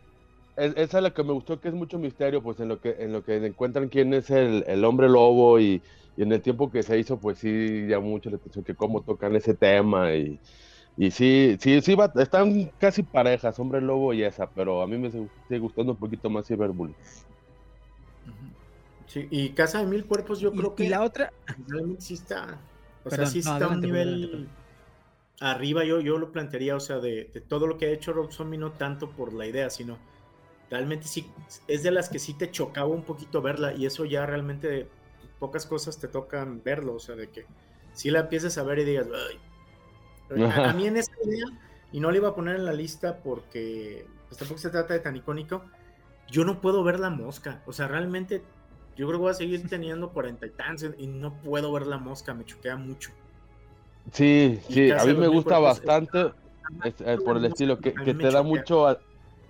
es, 0.56 0.74
esa 0.76 0.98
es 0.98 1.02
la 1.02 1.12
que 1.14 1.24
me 1.24 1.32
gustó, 1.32 1.60
que 1.60 1.68
es 1.68 1.74
mucho 1.74 1.98
misterio, 1.98 2.42
pues 2.42 2.60
en 2.60 2.68
lo 2.68 2.80
que, 2.80 2.90
en 2.98 3.12
lo 3.12 3.22
que 3.24 3.36
encuentran 3.36 3.88
quién 3.88 4.14
es 4.14 4.30
el, 4.30 4.64
el 4.66 4.84
hombre 4.84 5.08
lobo 5.08 5.60
y, 5.60 5.84
y 6.16 6.22
en 6.22 6.32
el 6.32 6.42
tiempo 6.42 6.70
que 6.70 6.82
se 6.82 6.98
hizo, 6.98 7.20
pues 7.20 7.38
sí, 7.38 7.86
llamó 7.88 8.08
mucho 8.08 8.30
la 8.30 8.36
atención 8.36 8.64
que 8.64 8.76
cómo 8.76 9.02
tocan 9.04 9.36
ese 9.36 9.54
tema 9.54 10.14
y, 10.14 10.40
y 10.96 11.10
sí, 11.10 11.56
sí, 11.60 11.80
sí, 11.82 11.94
va- 11.94 12.12
están 12.16 12.70
casi 12.78 13.02
parejas, 13.02 13.58
hombre 13.58 13.80
lobo 13.80 14.14
y 14.14 14.22
esa, 14.24 14.50
pero 14.52 14.82
a 14.82 14.86
mí 14.86 14.98
me 14.98 15.10
sigue 15.10 15.60
gustando 15.60 15.92
un 15.92 15.98
poquito 15.98 16.30
más 16.30 16.46
Cyberbully. 16.48 16.96
Sí, 19.06 19.28
y 19.30 19.50
Casa 19.50 19.78
de 19.80 19.86
Mil 19.86 20.04
Cuerpos 20.04 20.40
yo 20.40 20.52
Y, 20.52 20.58
creo 20.58 20.74
que 20.74 20.84
y 20.84 20.88
la 20.88 21.02
otra, 21.02 21.32
realmente 21.68 22.02
sí 22.02 22.14
está, 22.14 22.58
o 23.04 23.08
Perdón, 23.10 23.26
sea, 23.30 23.42
sí 23.42 23.48
no, 23.48 23.52
está 23.54 23.64
a 23.66 23.68
un 23.68 23.80
nivel 23.80 24.24
adelante, 24.24 24.50
arriba, 25.40 25.84
yo, 25.84 26.00
yo 26.00 26.18
lo 26.18 26.32
plantearía, 26.32 26.74
o 26.76 26.80
sea, 26.80 26.98
de, 26.98 27.30
de 27.32 27.40
todo 27.40 27.66
lo 27.66 27.78
que 27.78 27.86
ha 27.86 27.90
hecho 27.90 28.12
Rob 28.12 28.32
Zombie, 28.32 28.58
no 28.58 28.72
tanto 28.72 29.10
por 29.10 29.32
la 29.32 29.46
idea, 29.46 29.70
sino 29.70 29.98
realmente 30.70 31.06
sí, 31.06 31.30
es 31.68 31.82
de 31.82 31.90
las 31.92 32.08
que 32.08 32.18
sí 32.18 32.34
te 32.34 32.50
chocaba 32.50 32.88
un 32.88 33.02
poquito 33.04 33.42
verla, 33.42 33.72
y 33.74 33.86
eso 33.86 34.04
ya 34.04 34.26
realmente 34.26 34.88
pocas 35.38 35.66
cosas 35.66 35.98
te 35.98 36.08
tocan 36.08 36.62
verlo, 36.64 36.94
o 36.94 36.98
sea, 36.98 37.14
de 37.16 37.28
que 37.28 37.46
si 37.92 38.10
la 38.10 38.20
empieces 38.20 38.58
a 38.58 38.62
ver 38.64 38.80
y 38.80 38.84
digas, 38.84 39.06
"Ay". 39.30 39.38
A, 40.44 40.70
a 40.70 40.72
mí 40.72 40.86
en 40.86 40.96
esa 40.96 41.12
idea, 41.24 41.46
y 41.92 42.00
no 42.00 42.10
le 42.10 42.18
iba 42.18 42.28
a 42.30 42.34
poner 42.34 42.56
en 42.56 42.64
la 42.64 42.72
lista 42.72 43.18
porque 43.22 44.06
pues 44.28 44.38
tampoco 44.38 44.58
se 44.58 44.70
trata 44.70 44.94
de 44.94 45.00
tan 45.00 45.14
icónico, 45.16 45.62
yo 46.28 46.44
no 46.44 46.60
puedo 46.60 46.82
ver 46.82 46.98
la 46.98 47.10
mosca, 47.10 47.62
o 47.66 47.72
sea, 47.72 47.86
realmente 47.86 48.42
yo 48.96 49.06
creo 49.06 49.18
que 49.18 49.22
voy 49.22 49.30
a 49.30 49.34
seguir 49.34 49.68
teniendo 49.68 50.10
cuarenta 50.10 50.46
y 50.46 50.50
tantos 50.50 50.90
y 50.98 51.06
no 51.06 51.34
puedo 51.42 51.72
ver 51.72 51.86
la 51.86 51.98
mosca, 51.98 52.34
me 52.34 52.44
choquea 52.44 52.76
mucho. 52.76 53.10
Sí, 54.12 54.58
Y 54.68 54.72
sí, 54.72 54.90
a 54.90 54.94
Casa 54.94 55.06
mí 55.08 55.14
de 55.14 55.20
me 55.20 55.28
gusta 55.28 55.58
bastante 55.58 56.32
es- 56.84 57.00
eh, 57.00 57.18
por 57.24 57.36
el 57.36 57.44
estilo, 57.44 57.78
que, 57.78 57.90
a 57.90 57.98
mí 58.00 58.04
que 58.04 58.14
te 58.14 58.30
da 58.30 58.42
mucho... 58.42 58.86
a- 58.86 58.98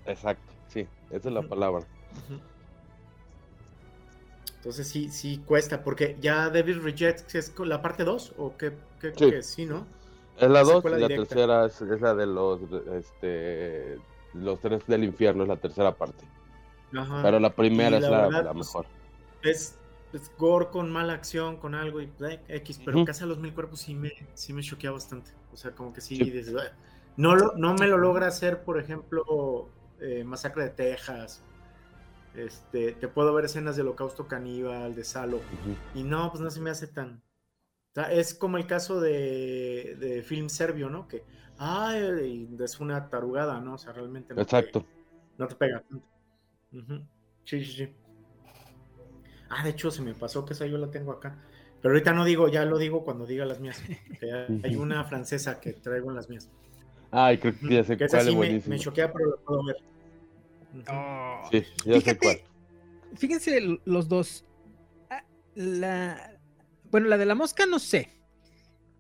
Exacto, 0.07 0.53
sí, 0.69 0.87
esa 1.11 1.29
es 1.29 1.35
la 1.35 1.43
palabra. 1.43 1.85
Entonces 4.59 4.89
sí, 4.89 5.11
sí 5.11 5.39
cuesta, 5.47 5.83
porque 5.85 6.17
ya 6.21 6.51
Devil 6.51 6.83
Rejects 6.83 7.35
es 7.35 7.53
la 7.61 7.81
parte 7.83 8.03
2, 8.05 8.33
o 8.37 8.57
qué, 8.57 8.73
qué, 9.01 9.13
Sí. 9.13 9.31
qué? 9.31 9.43
sí, 9.43 9.65
¿no? 9.67 9.87
Es 10.41 10.51
la 10.51 10.61
Es 10.63 10.67
2 10.67 10.77
secuela 10.77 10.99
y 10.99 11.01
la 11.03 11.09
directa. 11.09 11.29
tercera 11.35 11.67
es, 11.67 11.81
es 11.81 12.01
la 12.01 12.15
de 12.15 12.27
los, 12.27 12.61
este, 12.95 13.99
los 14.35 14.61
tres 14.61 14.87
del 14.87 15.05
infierno, 15.05 15.45
es 15.45 15.49
la 15.49 15.57
tercera 15.57 15.93
parte. 15.95 16.25
Ajá. 16.97 17.23
Pero 17.23 17.39
la 17.41 17.51
primera 17.55 17.97
es 17.99 18.03
la 18.03 18.11
la, 18.11 18.23
verdad, 18.29 18.45
la 18.45 18.55
mejor. 18.55 18.87
Es, 19.51 19.79
es 20.13 20.31
gore 20.37 20.69
con 20.71 20.91
mala 20.91 21.15
acción, 21.15 21.57
con 21.59 21.75
algo 21.75 22.01
y 22.01 22.13
eh, 22.21 22.41
X, 22.49 22.81
pero 22.85 22.99
Ujú. 22.99 23.07
Casa 23.07 23.25
de 23.25 23.29
los 23.29 23.39
Mil 23.39 23.55
Cuerpos 23.55 23.81
sí 23.81 23.95
me, 23.95 24.11
sí 24.35 24.53
me 24.53 24.63
choquea 24.63 24.91
bastante. 24.91 25.31
O 25.53 25.57
sea, 25.57 25.73
como 25.73 25.93
que 25.93 26.01
sí, 26.01 26.17
Sí. 26.17 26.31
dices, 26.31 26.55
"Ah". 26.57 26.73
no, 27.17 27.35
lo, 27.35 27.53
no 27.57 27.75
me 27.75 27.87
lo 27.87 27.99
logra 27.99 28.27
hacer, 28.27 28.63
por 28.65 28.79
ejemplo, 28.79 29.69
eh, 30.01 30.25
Masacre 30.25 30.65
de 30.65 30.71
Texas. 30.71 31.43
Este, 32.35 32.93
te 32.93 33.09
puedo 33.09 33.33
ver 33.33 33.47
escenas 33.47 33.77
de 33.77 33.83
Holocausto 33.83 34.29
Caníbal, 34.29 34.95
de 34.95 35.05
Salo, 35.05 35.41
y 35.95 36.03
no, 36.03 36.31
pues 36.31 36.43
no 36.43 36.51
se 36.51 36.61
me 36.61 36.69
hace 36.71 36.87
tan. 36.87 37.17
o 37.17 37.95
sea, 37.95 38.13
es 38.13 38.35
como 38.35 38.59
el 38.59 38.67
caso 38.67 39.01
de, 39.01 39.97
de 39.99 40.23
film 40.23 40.51
serbio, 40.51 40.91
¿no? 40.91 41.09
Que, 41.09 41.25
ay, 41.57 42.47
es 42.61 42.79
una 42.79 43.09
tarugada, 43.09 43.61
¿no? 43.63 43.75
O 43.75 43.79
sea, 43.79 43.95
realmente 43.95 44.35
no, 44.35 44.43
Exacto. 44.43 44.81
Te, 44.83 44.87
no 45.39 45.49
te 45.49 45.55
pega 45.55 45.83
tanto. 45.89 46.07
Sí, 47.45 47.65
sí, 47.65 47.73
sí. 47.73 47.95
Ah, 49.49 49.63
de 49.65 49.71
hecho, 49.71 49.91
se 49.91 50.03
me 50.03 50.15
pasó 50.15 50.45
que 50.45 50.53
esa 50.55 50.67
yo 50.67 50.79
la 50.79 50.91
tengo 50.91 51.13
acá. 51.13 51.37
Pero 51.83 51.95
ahorita 51.95 52.13
no 52.13 52.25
digo, 52.25 52.49
ya 52.49 52.65
lo 52.65 52.79
digo 52.79 53.05
cuando 53.05 53.27
diga 53.27 53.45
las 53.45 53.61
mías. 53.61 53.81
que 54.21 54.33
hay- 54.65 54.77
una 54.77 55.05
francesa 55.05 55.61
que 55.61 55.73
traigo 55.73 56.11
en 56.11 56.17
las 56.17 56.29
mías. 56.29 56.49
Ay, 57.11 57.39
creo 57.39 57.55
que 57.59 57.75
ya 57.75 57.85
sé 57.85 57.97
Que 57.97 58.05
esa 58.05 58.19
cuál 58.19 58.21
es 58.21 58.27
sí 58.27 58.31
me, 58.33 58.37
buenísimo. 58.37 58.75
me 58.75 58.81
choquea, 58.81 59.13
pero 59.13 59.31
la 59.31 59.37
puedo 59.37 59.65
ver. 59.65 59.77
Oh. 60.91 61.49
Sí, 61.51 61.65
ya 61.85 61.95
sé 61.95 62.01
Fíjate, 62.01 62.19
cuál. 62.19 62.41
Fíjense 63.17 63.81
los 63.85 64.09
dos. 64.09 64.45
Ah, 65.11 65.23
La, 65.55 66.39
bueno, 66.91 67.09
la 67.09 67.19
de 67.19 67.27
la 67.27 67.35
mosca 67.35 67.67
no 67.67 67.79
sé. 67.79 68.11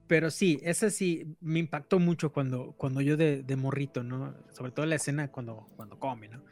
Pero 0.06 0.30
sí, 0.30 0.60
esa 0.62 0.88
sí 0.90 1.36
me 1.40 1.58
impactó 1.58 1.98
mucho 1.98 2.32
cuando, 2.32 2.72
cuando 2.76 3.00
yo 3.00 3.16
de, 3.16 3.42
de 3.42 3.56
morrito, 3.56 4.04
¿no? 4.04 4.34
Sobre 4.52 4.70
todo 4.70 4.86
la 4.86 4.94
escena 4.94 5.32
cuando, 5.32 5.66
cuando 5.74 5.98
come, 5.98 6.28
¿no? 6.28 6.42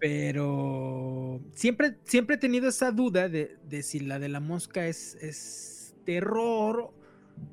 Pero 0.00 1.40
siempre, 1.54 1.98
siempre 2.04 2.36
he 2.36 2.38
tenido 2.38 2.68
esa 2.68 2.90
duda 2.90 3.28
de, 3.28 3.56
de 3.64 3.82
si 3.82 4.00
la 4.00 4.18
de 4.18 4.28
la 4.28 4.40
mosca 4.40 4.86
es, 4.86 5.14
es 5.16 5.94
terror 6.04 6.90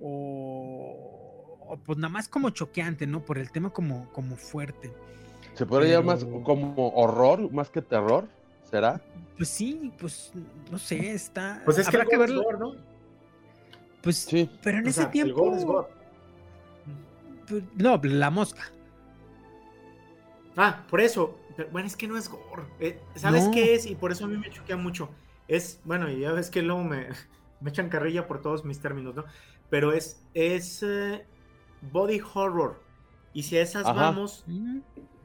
o, 0.02 1.58
o 1.68 1.78
pues 1.86 1.98
nada 1.98 2.10
más 2.12 2.28
como 2.28 2.50
choqueante, 2.50 3.08
¿no? 3.08 3.24
Por 3.24 3.38
el 3.38 3.52
tema 3.52 3.70
como, 3.72 4.12
como 4.12 4.36
fuerte. 4.36 4.92
¿Se 5.54 5.66
podría 5.66 6.00
llamar 6.00 6.18
más 6.18 6.26
como 6.44 6.90
horror, 6.90 7.52
más 7.52 7.70
que 7.70 7.82
terror? 7.82 8.28
¿Será? 8.70 9.00
Pues 9.38 9.50
sí, 9.50 9.92
pues 10.00 10.32
no 10.72 10.78
sé, 10.80 11.12
está. 11.14 11.62
Pues 11.64 11.78
es 11.78 11.88
que 11.90 11.98
el 11.98 12.08
que 12.08 12.18
verlo. 12.18 12.44
gore, 12.44 12.58
¿no? 12.58 12.74
Pues, 14.02 14.18
Sí. 14.18 14.50
pero 14.62 14.80
en 14.80 14.86
O 14.86 14.90
ese 14.90 14.96
sea, 14.98 15.06
el 15.06 15.12
tiempo. 15.12 15.36
gore 15.44 15.58
es 15.58 15.66
gore. 15.66 15.88
pues, 17.48 17.64
no, 17.76 18.00
la 18.04 18.30
mosca. 18.32 18.64
Ah, 20.58 20.86
por 20.90 21.02
eso. 21.02 21.38
Pero, 21.56 21.70
bueno, 21.72 21.88
es 21.88 21.96
que 21.98 22.08
no 22.08 22.18
es 22.18 22.30
gore. 22.30 22.64
Eh, 22.80 23.10
¿Sabes 23.16 23.48
No. 23.48 23.52
qué 23.52 23.76
es? 23.76 23.86
Y 23.86 23.96
por 23.96 24.12
eso 24.12 24.26
a 24.26 24.28
mí 24.28 24.38
me 24.38 24.50
choquea 24.50 24.78
mucho. 24.78 25.16
Es, 25.48 25.82
bueno, 25.84 26.10
y 26.10 26.20
ya 26.22 26.32
ves 26.32 26.50
que 26.50 26.62
luego 26.62 26.84
me, 26.84 27.10
me 27.60 27.70
echan 27.70 27.90
carrilla 27.90 28.28
por 28.28 28.42
todos 28.42 28.66
mis 28.66 28.82
términos, 28.82 29.16
¿no? 29.16 29.26
Pero 29.70 29.94
es, 29.94 30.28
es 30.34 30.84
eh, 30.84 31.30
body 31.82 32.22
horror. 32.34 32.88
Y 33.34 33.44
si 33.44 33.58
a 33.58 33.62
esas 33.62 33.94
Ajá. 33.94 33.94
vamos, 33.94 34.48
Mm, 34.48 34.80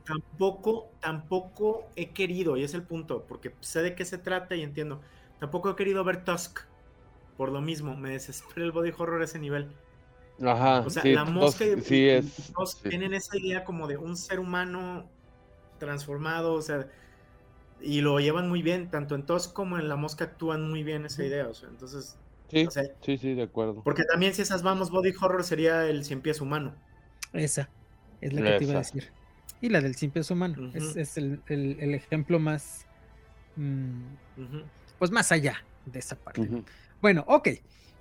tampoco, 0.05 0.97
tampoco 1.01 1.93
he 1.97 2.13
querido, 2.15 2.57
y 2.57 2.65
es 2.65 2.75
el 2.75 2.87
punto, 2.87 3.27
porque 3.27 3.57
sé 3.61 3.83
de 3.83 3.95
qué 3.95 4.05
se 4.05 4.19
trata 4.19 4.57
y 4.57 4.63
entiendo. 4.63 5.03
Tampoco 5.39 5.71
he 5.71 5.77
querido 5.77 6.05
ver 6.05 6.25
Tusk. 6.25 6.61
Por 7.37 7.53
lo 7.53 7.61
mismo, 7.63 7.97
me 7.97 8.11
desespera 8.13 8.65
el 8.67 8.73
body 8.73 8.93
horror 8.97 9.23
a 9.23 9.25
ese 9.25 9.39
nivel. 9.39 9.81
Ajá. 10.43 10.81
O 10.85 10.91
sea, 10.91 11.03
sí, 11.03 11.13
la 11.13 11.25
mosca 11.25 11.65
y, 11.67 11.81
sí 11.83 12.09
es. 12.09 12.39
y 12.39 12.43
Tusk 12.55 12.79
sí. 12.83 12.89
tienen 12.89 13.15
esa 13.15 13.37
idea 13.39 13.65
como 13.65 13.87
de 13.87 13.97
un 13.99 14.17
ser 14.17 14.41
humano 14.41 15.11
transformado, 15.79 16.55
o 16.55 16.63
sea, 16.63 16.87
y 17.81 18.01
lo 18.01 18.19
llevan 18.21 18.49
muy 18.49 18.63
bien, 18.63 18.91
tanto 18.91 19.15
en 19.15 19.25
Tusk 19.25 19.53
como 19.53 19.79
en 19.79 19.89
la 19.89 19.97
mosca 19.97 20.25
actúan 20.25 20.69
muy 20.69 20.83
bien 20.83 21.07
esa 21.07 21.25
idea, 21.25 21.47
o 21.47 21.55
sea, 21.55 21.69
entonces, 21.69 22.17
Sí, 22.51 22.65
o 22.67 22.71
sea, 22.71 22.85
sí, 23.03 23.19
sí, 23.19 23.35
de 23.35 23.43
acuerdo. 23.43 23.83
porque 23.85 24.05
también 24.05 24.35
si 24.35 24.43
esas 24.43 24.63
vamos, 24.63 24.91
body 24.91 25.13
horror 25.21 25.45
sería 25.45 25.87
el 25.87 26.05
cien 26.05 26.21
pies 26.23 26.41
humano. 26.41 26.75
esa 27.33 27.69
es 28.21 28.33
la 28.33 28.43
que 28.43 28.59
te 28.59 28.65
iba 28.65 28.75
a 28.75 28.79
decir. 28.79 29.13
Y 29.61 29.69
la 29.71 29.81
del 29.81 29.95
sin 29.97 30.11
peso 30.11 30.35
humano. 30.35 30.71
Es, 30.75 31.17
el, 31.17 31.43
el- 31.49 31.77
el 31.81 31.95
ejemplo 31.95 32.39
más. 32.39 32.87
mm, 33.57 34.01
pues 34.99 35.11
más 35.11 35.31
allá 35.33 35.63
de 35.85 35.99
esa 35.99 36.17
parte. 36.17 36.49
Bueno, 37.01 37.25
ok. 37.29 37.49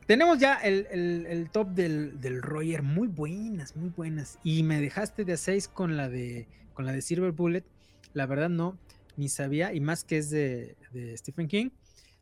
Tenemos 0.08 0.40
ya 0.40 0.56
el, 0.56 1.50
top 1.52 1.72
del, 1.72 2.22
del 2.22 2.42
Roger. 2.42 2.82
Muy 2.82 3.10
buenas, 3.10 3.76
muy 3.76 3.90
buenas. 3.90 4.40
Y 4.42 4.64
me 4.64 4.80
dejaste 4.80 5.26
de 5.26 5.34
a 5.34 5.38
6 5.38 5.68
con 5.68 5.98
la 5.98 6.08
de 6.08 6.48
con 6.74 6.86
la 6.86 6.94
de 6.94 7.02
Silver 7.02 7.34
Bullet. 7.34 7.66
La 8.14 8.26
verdad 8.26 8.48
no, 8.50 8.80
ni 9.18 9.28
sabía. 9.28 9.74
Y 9.74 9.82
más 9.82 10.06
que 10.06 10.20
es 10.20 10.30
de, 10.30 10.78
Stephen 11.18 11.50
King. 11.50 11.72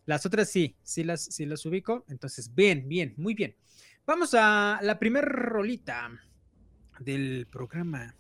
Las 0.07 0.25
otras 0.25 0.49
sí, 0.49 0.75
sí 0.81 1.03
las, 1.03 1.25
sí 1.25 1.45
las 1.45 1.63
ubico. 1.67 2.05
Entonces, 2.09 2.55
bien, 2.55 2.89
bien, 2.89 3.13
muy 3.17 3.35
bien. 3.35 3.55
Vamos 4.07 4.33
a 4.33 4.79
la 4.81 4.97
primera 4.97 5.27
rolita 5.27 6.09
del 6.99 7.45
programa 7.51 8.15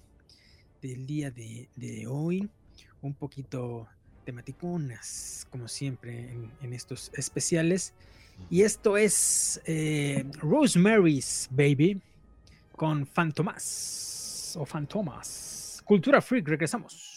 del 0.79 1.07
día 1.07 1.31
de, 1.31 2.05
hoy. 2.07 2.47
Un 3.01 3.15
poquito 3.15 3.87
tematiconas, 4.25 5.47
como 5.49 5.67
siempre 5.67 6.37
en 6.61 6.73
estos 6.73 7.11
especiales. 7.15 7.95
Y 8.49 8.61
esto 8.61 8.97
es 8.97 9.61
eh, 9.65 10.25
Rosemary's 10.39 11.47
Baby 11.51 12.01
con 12.75 13.05
Fantomas 13.05 14.55
o 14.59 14.65
Fantomas. 14.65 15.81
Cultura 15.85 16.21
Freak, 16.21 16.47
regresamos. 16.47 17.14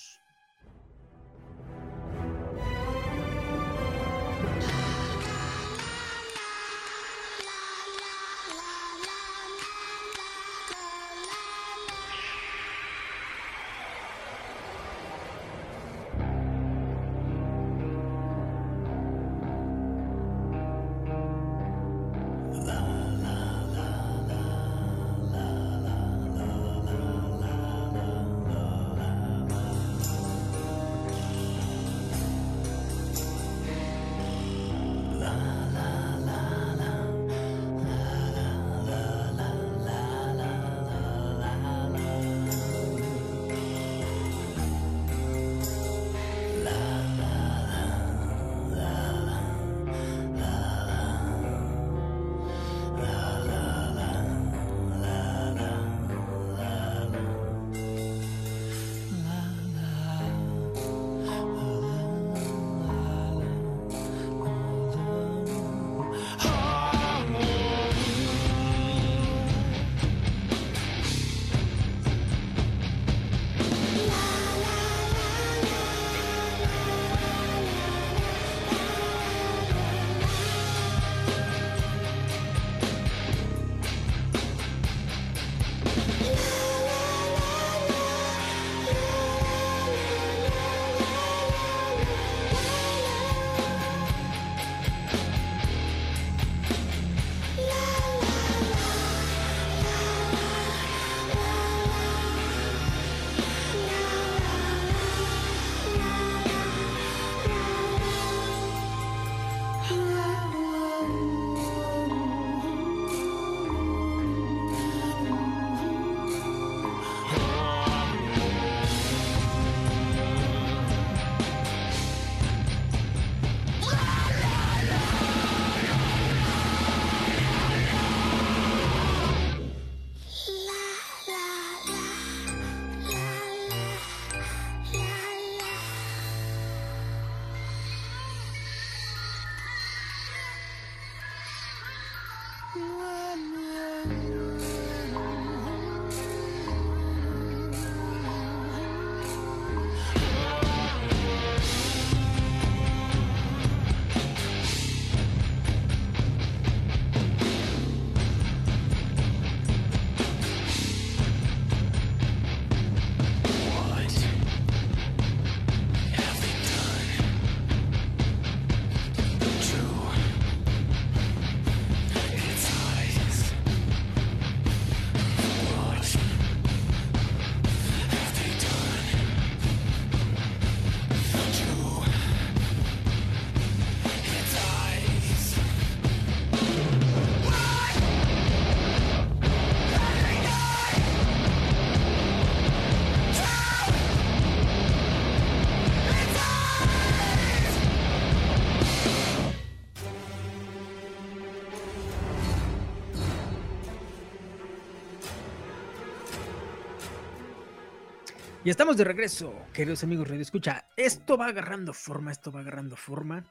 Y 208.69 208.71
estamos 208.71 208.99
de 208.99 209.04
regreso, 209.04 209.54
queridos 209.73 210.04
amigos 210.04 210.28
Radio 210.28 210.43
Escucha. 210.43 210.85
Esto 210.95 211.39
va 211.39 211.47
agarrando 211.47 211.95
forma, 211.95 212.31
esto 212.31 212.52
va 212.52 212.61
agarrando 212.61 212.97
forma. 212.97 213.50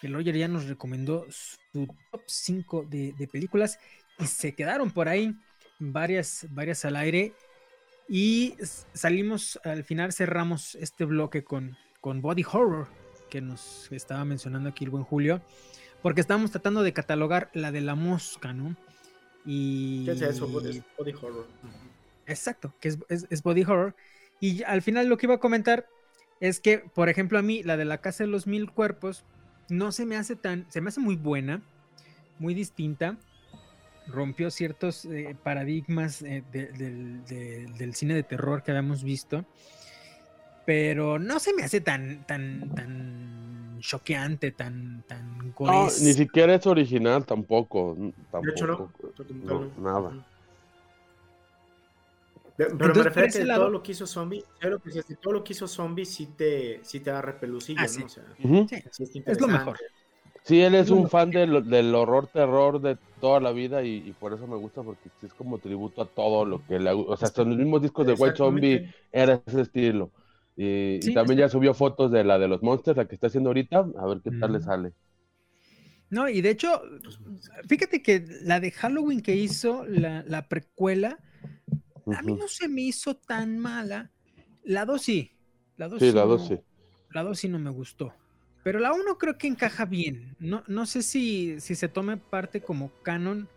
El 0.00 0.14
Roger 0.14 0.34
ya 0.34 0.48
nos 0.48 0.64
recomendó 0.66 1.26
su 1.28 1.86
top 2.10 2.22
5 2.24 2.86
de, 2.88 3.12
de 3.18 3.28
películas 3.28 3.78
y 4.18 4.24
se 4.24 4.54
quedaron 4.54 4.92
por 4.92 5.10
ahí 5.10 5.36
varias, 5.78 6.46
varias 6.48 6.86
al 6.86 6.96
aire. 6.96 7.34
Y 8.08 8.54
salimos, 8.94 9.60
al 9.62 9.84
final 9.84 10.14
cerramos 10.14 10.74
este 10.76 11.04
bloque 11.04 11.44
con, 11.44 11.76
con 12.00 12.22
Body 12.22 12.46
Horror, 12.50 12.88
que 13.28 13.42
nos 13.42 13.92
estaba 13.92 14.24
mencionando 14.24 14.70
aquí 14.70 14.84
el 14.84 14.90
buen 14.90 15.04
Julio, 15.04 15.42
porque 16.00 16.22
estábamos 16.22 16.50
tratando 16.50 16.82
de 16.82 16.94
catalogar 16.94 17.50
la 17.52 17.72
de 17.72 17.82
la 17.82 17.94
mosca, 17.94 18.54
¿no? 18.54 18.74
Y... 19.44 20.06
¿Qué 20.06 20.12
es 20.12 20.22
eso? 20.22 20.48
Body, 20.48 20.82
body 20.96 21.12
horror. 21.12 21.46
Exacto, 22.24 22.74
que 22.80 22.88
es, 22.88 22.98
es- 23.10 23.26
es 23.28 23.42
body 23.42 23.62
horror. 23.62 23.94
Y 24.40 24.62
al 24.64 24.82
final 24.82 25.08
lo 25.08 25.16
que 25.16 25.26
iba 25.26 25.34
a 25.36 25.40
comentar 25.40 25.86
es 26.40 26.60
que, 26.60 26.78
por 26.94 27.08
ejemplo, 27.08 27.38
a 27.38 27.42
mí 27.42 27.62
la 27.62 27.76
de 27.76 27.84
la 27.84 27.98
Casa 27.98 28.24
de 28.24 28.28
los 28.30 28.46
Mil 28.46 28.70
Cuerpos 28.70 29.24
no 29.68 29.92
se 29.92 30.06
me 30.06 30.16
hace 30.16 30.36
tan, 30.36 30.70
se 30.70 30.80
me 30.80 30.88
hace 30.88 31.00
muy 31.00 31.16
buena, 31.16 31.62
muy 32.38 32.54
distinta. 32.54 33.16
Rompió 34.06 34.50
ciertos 34.50 35.04
eh, 35.06 35.34
paradigmas 35.42 36.22
eh, 36.22 36.44
de- 36.52 36.68
del, 36.68 37.24
de- 37.24 37.66
del 37.78 37.94
cine 37.94 38.14
de 38.14 38.22
terror 38.22 38.62
que 38.62 38.70
habíamos 38.70 39.02
visto. 39.02 39.44
Pero 40.64 41.18
no 41.18 41.38
se 41.40 41.54
me 41.54 41.62
hace 41.62 41.80
tan, 41.80 42.24
tan, 42.26 42.74
tan 42.74 43.78
choqueante, 43.80 44.50
tan, 44.52 45.02
tan 45.06 45.38
No, 45.60 45.84
ni 45.84 46.12
siquiera 46.12 46.54
es 46.54 46.66
original 46.66 47.24
tampoco. 47.24 47.94
n- 47.96 48.12
De 48.42 48.50
hecho, 48.50 48.66
tampoco. 48.66 49.12
No, 49.42 49.64
nada. 49.78 50.26
Pero 52.56 52.70
Entonces, 52.72 52.96
me 52.96 53.02
refiero 53.04 53.28
a 53.28 53.32
que 53.32 53.44
lado- 53.44 53.60
todo 53.62 53.70
lo 53.70 53.82
que 53.82 53.92
hizo 53.92 54.06
Zombie, 54.06 54.44
lo 54.62 54.78
que 54.80 54.90
sé, 54.90 55.16
todo 55.20 55.32
lo 55.34 55.44
que 55.44 55.52
hizo 55.52 55.68
Zombie 55.68 56.06
sí 56.06 56.26
te, 56.36 56.80
sí 56.84 57.00
te 57.00 57.10
da 57.10 57.20
repelucillo, 57.22 57.80
Ah, 57.80 57.88
sí. 57.88 58.00
¿no? 58.00 58.06
O 58.06 58.08
sea. 58.08 58.24
Sí, 58.92 59.22
es 59.26 59.40
lo 59.40 59.48
mejor. 59.48 59.76
Sí, 60.44 60.60
él 60.62 60.74
es 60.76 60.90
un 60.90 61.08
fan 61.08 61.30
del, 61.30 61.68
del 61.68 61.94
horror 61.94 62.28
terror 62.32 62.80
de 62.80 62.98
toda 63.20 63.40
la 63.40 63.50
vida 63.52 63.82
y, 63.82 64.08
y 64.08 64.12
por 64.12 64.32
eso 64.32 64.46
me 64.46 64.56
gusta 64.56 64.82
porque 64.82 65.10
es 65.22 65.34
como 65.34 65.58
tributo 65.58 66.02
a 66.02 66.08
todo 66.08 66.44
lo 66.44 66.64
que 66.64 66.78
le 66.78 66.90
o 66.92 67.16
sea, 67.16 67.26
hasta 67.28 67.42
en 67.42 67.48
los 67.50 67.58
mismos 67.58 67.82
discos 67.82 68.06
de 68.06 68.12
White 68.14 68.36
Zombie 68.36 68.88
era 69.10 69.42
ese 69.44 69.62
estilo. 69.62 70.12
Y, 70.54 71.06
y 71.06 71.10
Sí, 71.10 71.12
también 71.12 71.40
ya 71.40 71.48
subió 71.48 71.74
fotos 71.74 72.10
de 72.12 72.22
la 72.24 72.38
de 72.38 72.48
los 72.48 72.62
monsters, 72.62 72.96
la 72.96 73.06
que 73.08 73.14
está 73.16 73.26
haciendo 73.26 73.50
ahorita, 73.50 73.86
a 73.98 74.06
ver 74.06 74.20
qué 74.22 74.30
tal 74.30 74.52
le 74.52 74.58
Mm. 74.58 74.62
sale. 74.62 74.92
No, 76.08 76.28
y 76.28 76.40
de 76.40 76.50
hecho, 76.50 76.80
fíjate 77.68 78.02
que 78.02 78.24
la 78.42 78.60
de 78.60 78.70
Halloween 78.70 79.22
que 79.22 79.34
hizo, 79.34 79.84
la, 79.86 80.22
la 80.26 80.48
precuela, 80.48 81.18
a 82.14 82.22
mí 82.22 82.34
no 82.34 82.48
se 82.48 82.68
me 82.68 82.82
hizo 82.82 83.16
tan 83.16 83.58
mala. 83.58 84.10
La 84.64 84.84
2 84.84 85.02
sí. 85.02 85.32
La 85.76 85.88
2 85.88 86.00
Sí, 86.00 86.12
la 86.12 86.22
dos 86.22 86.42
no- 86.42 86.56
sí. 86.56 86.62
La 87.12 87.22
2 87.22 87.38
sí 87.38 87.48
no 87.48 87.58
me 87.58 87.70
gustó. 87.70 88.12
Pero 88.62 88.78
la 88.80 88.92
1 88.92 89.16
creo 89.18 89.38
que 89.38 89.46
encaja 89.46 89.84
bien. 89.84 90.34
No, 90.38 90.62
no 90.66 90.86
sé 90.86 91.02
si, 91.02 91.60
si 91.60 91.74
se 91.74 91.88
tome 91.88 92.16
parte 92.16 92.60
como 92.60 92.90
canon. 93.02 93.48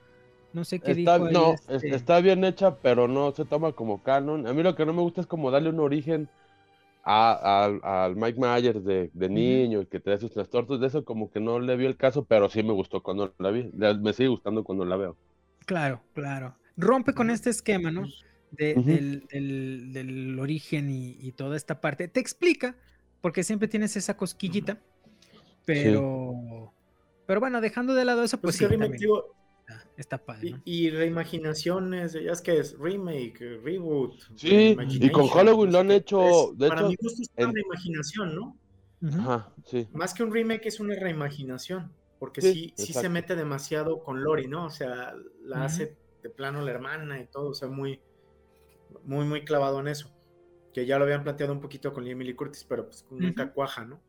No 0.54 0.64
sé 0.66 0.80
qué 0.80 0.92
Está, 0.92 1.20
dijo 1.20 1.32
no, 1.32 1.54
es- 1.54 1.62
este, 1.70 1.96
está 1.96 2.20
bien 2.22 2.44
hecha, 2.44 2.76
pero 2.78 3.08
no 3.08 3.32
se 3.32 3.46
toma 3.46 3.72
como 3.74 4.02
canon. 4.04 4.48
A 4.48 4.54
mí 4.54 4.64
lo 4.64 4.76
que 4.76 4.86
no 4.86 4.94
me 4.94 5.02
gusta 5.02 5.22
es 5.22 5.28
como 5.28 5.52
darle 5.52 5.70
un 5.70 5.80
origen 5.80 6.28
a- 7.04 7.66
al- 7.84 8.16
Mike 8.16 8.40
Myers 8.40 8.84
de, 8.84 9.10
de 9.14 9.30
niño 9.30 9.82
y 9.82 9.86
que 9.88 10.00
te 10.00 10.12
da 10.12 10.18
sus 10.18 10.32
trastornos. 10.32 10.80
De 10.80 10.88
eso 10.88 11.04
como 11.06 11.32
que 11.32 11.40
no 11.40 11.60
le 11.60 11.76
vi 11.76 11.86
el 11.86 11.98
caso, 11.98 12.26
pero 12.26 12.50
sí 12.50 12.62
me 12.62 12.74
gustó 12.74 13.02
cuando 13.02 13.34
la 13.40 13.50
vi. 13.52 13.70
Me 13.74 14.14
sigue 14.14 14.30
gustando 14.30 14.64
cuando 14.64 14.86
la 14.86 14.96
veo. 14.98 15.16
Claro, 15.66 16.02
claro. 16.14 16.56
Rompe 16.78 17.14
con 17.14 17.30
este 17.30 17.50
esquema, 17.50 17.92
¿no? 17.92 18.04
De- 18.52 18.74
del, 18.76 19.28
del- 19.28 19.94
del 19.94 20.40
origen 20.40 20.90
y, 20.90 21.18
y 21.20 21.32
toda 21.34 21.56
esta 21.56 21.82
parte. 21.82 22.08
Te 22.08 22.20
explica, 22.20 22.76
porque 23.22 23.44
siempre 23.44 23.68
tienes 23.68 23.96
esa 23.96 24.18
cosquillita, 24.18 24.82
pero, 25.66 26.74
pero 27.28 27.40
bueno, 27.40 27.62
dejando 27.62 27.94
de 27.94 28.06
lado 28.06 28.24
eso, 28.24 28.40
Pues 28.40 28.58
pues, 28.58 28.58
sí, 28.58 28.66
remake, 28.66 28.80
también 28.82 29.00
digo, 29.02 29.36
está, 29.60 29.88
está 29.98 30.18
padre, 30.26 30.48
y, 30.48 30.52
¿no? 30.52 30.62
y 30.66 30.90
reimaginaciones, 30.90 32.14
ya 32.14 32.32
es 32.32 32.42
que 32.42 32.58
es 32.58 32.78
remake, 32.78 33.60
reboot. 33.64 34.20
Sí, 34.36 34.76
y 34.80 35.12
con 35.12 35.28
Halloween 35.28 35.72
lo 35.72 35.80
han 35.80 35.92
hecho, 35.92 36.52
Es- 36.52 36.58
de 36.58 36.70
para 36.70 36.82
hecho, 36.82 36.90
mi 36.90 36.96
gusto 36.96 37.22
es 37.22 37.30
una 37.38 37.50
en- 37.50 37.56
reimaginación, 37.56 38.36
¿no? 38.36 38.58
Ajá, 39.08 39.54
sí. 39.66 39.88
Más 39.94 40.14
que 40.14 40.24
un 40.24 40.34
remake 40.34 40.66
es 40.68 40.80
una 40.80 40.96
reimaginación, 40.96 41.92
porque 42.20 42.42
Sí, 42.42 42.74
sí, 42.76 42.88
sí, 42.88 42.94
se 42.94 43.10
mete 43.10 43.36
demasiado 43.36 44.04
con 44.04 44.24
Lori, 44.24 44.48
¿no? 44.48 44.66
O 44.66 44.70
sea, 44.70 45.14
la 45.44 45.66
hace 45.66 45.96
de 46.24 46.30
plano 46.30 46.62
la 46.64 46.72
hermana 46.72 47.20
y 47.22 47.28
todo, 47.28 47.50
o 47.52 47.54
sea, 47.54 47.70
muy, 47.70 48.02
muy, 49.04 49.26
muy 49.26 49.44
clavado 49.46 49.80
en 49.80 49.88
eso. 49.88 50.12
Que 50.74 50.86
ya 50.86 50.98
lo 50.98 51.06
habían 51.06 51.24
planteado 51.24 51.54
un 51.54 51.62
poquito 51.62 51.94
con 51.94 52.08
Emily 52.08 52.34
Curtis, 52.36 52.64
pero 52.64 52.86
pues 52.86 53.06
nunca 53.10 53.44
Ujú. 53.46 53.54
cuaja, 53.54 53.86
¿no? 53.86 54.02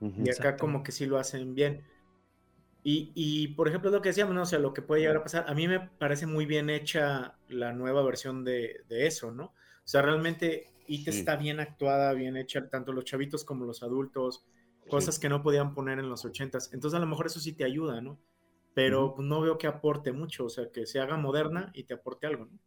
Ujú. 0.00 0.24
Y 0.24 0.30
acá 0.30 0.56
como 0.56 0.82
que 0.82 0.92
sí 0.92 1.06
lo 1.06 1.18
hacen 1.18 1.54
bien. 1.54 1.84
Y, 2.82 3.12
y, 3.14 3.48
por 3.48 3.68
ejemplo, 3.68 3.90
lo 3.90 4.00
que 4.00 4.08
decíamos, 4.08 4.34
¿no? 4.34 4.42
O 4.42 4.46
sea, 4.46 4.58
lo 4.58 4.72
que 4.72 4.80
puede 4.82 5.02
llegar 5.02 5.18
a 5.18 5.22
pasar, 5.22 5.44
a 5.48 5.54
mí 5.54 5.68
me 5.68 5.80
parece 5.80 6.26
muy 6.26 6.46
bien 6.46 6.70
hecha 6.70 7.38
la 7.48 7.72
nueva 7.72 8.02
versión 8.02 8.42
de, 8.44 8.84
de 8.88 9.06
eso, 9.06 9.32
¿no? 9.32 9.44
O 9.46 9.88
sea, 9.90 10.02
realmente 10.02 10.66
IT 10.86 11.10
Sí. 11.10 11.18
está 11.20 11.36
bien 11.36 11.60
actuada, 11.60 12.12
bien 12.14 12.36
hecha, 12.36 12.68
tanto 12.70 12.92
los 12.92 13.04
chavitos 13.04 13.44
como 13.44 13.66
los 13.66 13.82
adultos, 13.82 14.44
cosas 14.88 15.18
que 15.18 15.28
no 15.28 15.42
podían 15.42 15.74
poner 15.74 15.98
en 15.98 16.08
los 16.08 16.24
ochentas. 16.24 16.72
Entonces, 16.72 16.96
a 16.96 17.00
lo 17.00 17.06
mejor 17.06 17.26
eso 17.26 17.38
sí 17.40 17.52
te 17.52 17.64
ayuda, 17.64 18.00
¿no? 18.00 18.18
Pero 18.74 19.14
pues, 19.14 19.26
no 19.28 19.40
veo 19.42 19.58
que 19.58 19.66
aporte 19.66 20.12
mucho, 20.12 20.46
o 20.46 20.48
sea, 20.48 20.70
que 20.72 20.86
se 20.86 21.00
haga 21.00 21.16
moderna 21.18 21.70
y 21.74 21.84
te 21.84 21.94
aporte 21.94 22.26
algo, 22.26 22.46
¿no? 22.46 22.58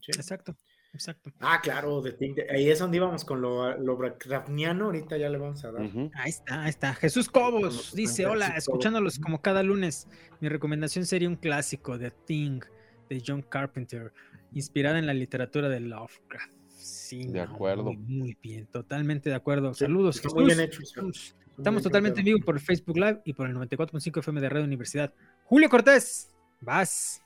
Sí. 0.00 0.12
Exacto, 0.12 0.56
exacto. 0.92 1.30
Ah, 1.40 1.60
claro, 1.62 2.00
de- 2.02 2.16
ahí 2.50 2.68
es 2.70 2.78
donde 2.78 2.96
íbamos 2.98 3.24
con 3.24 3.40
lo, 3.40 3.76
lo 3.78 3.96
ahorita 4.86 5.16
ya 5.16 5.28
le 5.28 5.38
vamos 5.38 5.64
a 5.64 5.72
dar. 5.72 5.82
Ahí 6.14 6.30
está, 6.30 6.62
ahí 6.62 6.70
está. 6.70 6.94
Jesús 6.94 7.28
Cobos 7.28 7.76
Jesús 7.76 7.94
dice, 7.94 8.22
Cobos. 8.24 8.36
hola, 8.36 8.48
escuchándolos 8.56 9.18
como 9.18 9.40
cada 9.40 9.62
lunes. 9.62 10.08
Mi 10.40 10.48
recomendación 10.48 11.06
sería 11.06 11.28
un 11.28 11.36
clásico, 11.36 11.98
The 11.98 12.10
Thing, 12.10 12.60
de 13.08 13.22
John 13.26 13.42
Carpenter, 13.42 14.12
inspirada 14.52 14.98
en 14.98 15.06
la 15.06 15.14
literatura 15.14 15.68
de 15.68 15.80
Lovecraft. 15.80 16.52
Sí, 16.68 17.26
De 17.26 17.44
no, 17.44 17.54
acuerdo. 17.54 17.84
Muy, 17.84 17.96
muy 17.96 18.38
bien, 18.42 18.66
totalmente 18.66 19.30
de 19.30 19.36
acuerdo. 19.36 19.74
Sí, 19.74 19.80
Saludos, 19.84 20.16
Jesús. 20.20 20.34
muy 20.34 20.44
bien 20.46 20.60
hecho, 20.60 20.80
sí. 20.84 20.94
Estamos- 21.56 21.82
totalmente 21.82 22.20
en 22.20 22.26
vivo 22.26 22.38
por 22.44 22.54
el 22.54 22.60
Facebook 22.60 22.96
Live 22.96 23.20
y 23.24 23.32
por 23.32 23.48
el 23.48 23.54
94.5 23.54 24.20
FM 24.20 24.40
de 24.40 24.48
Radio 24.48 24.64
Universidad. 24.64 25.12
Julio 25.44 25.68
Cortés, 25.68 26.30
vas. 26.60 27.20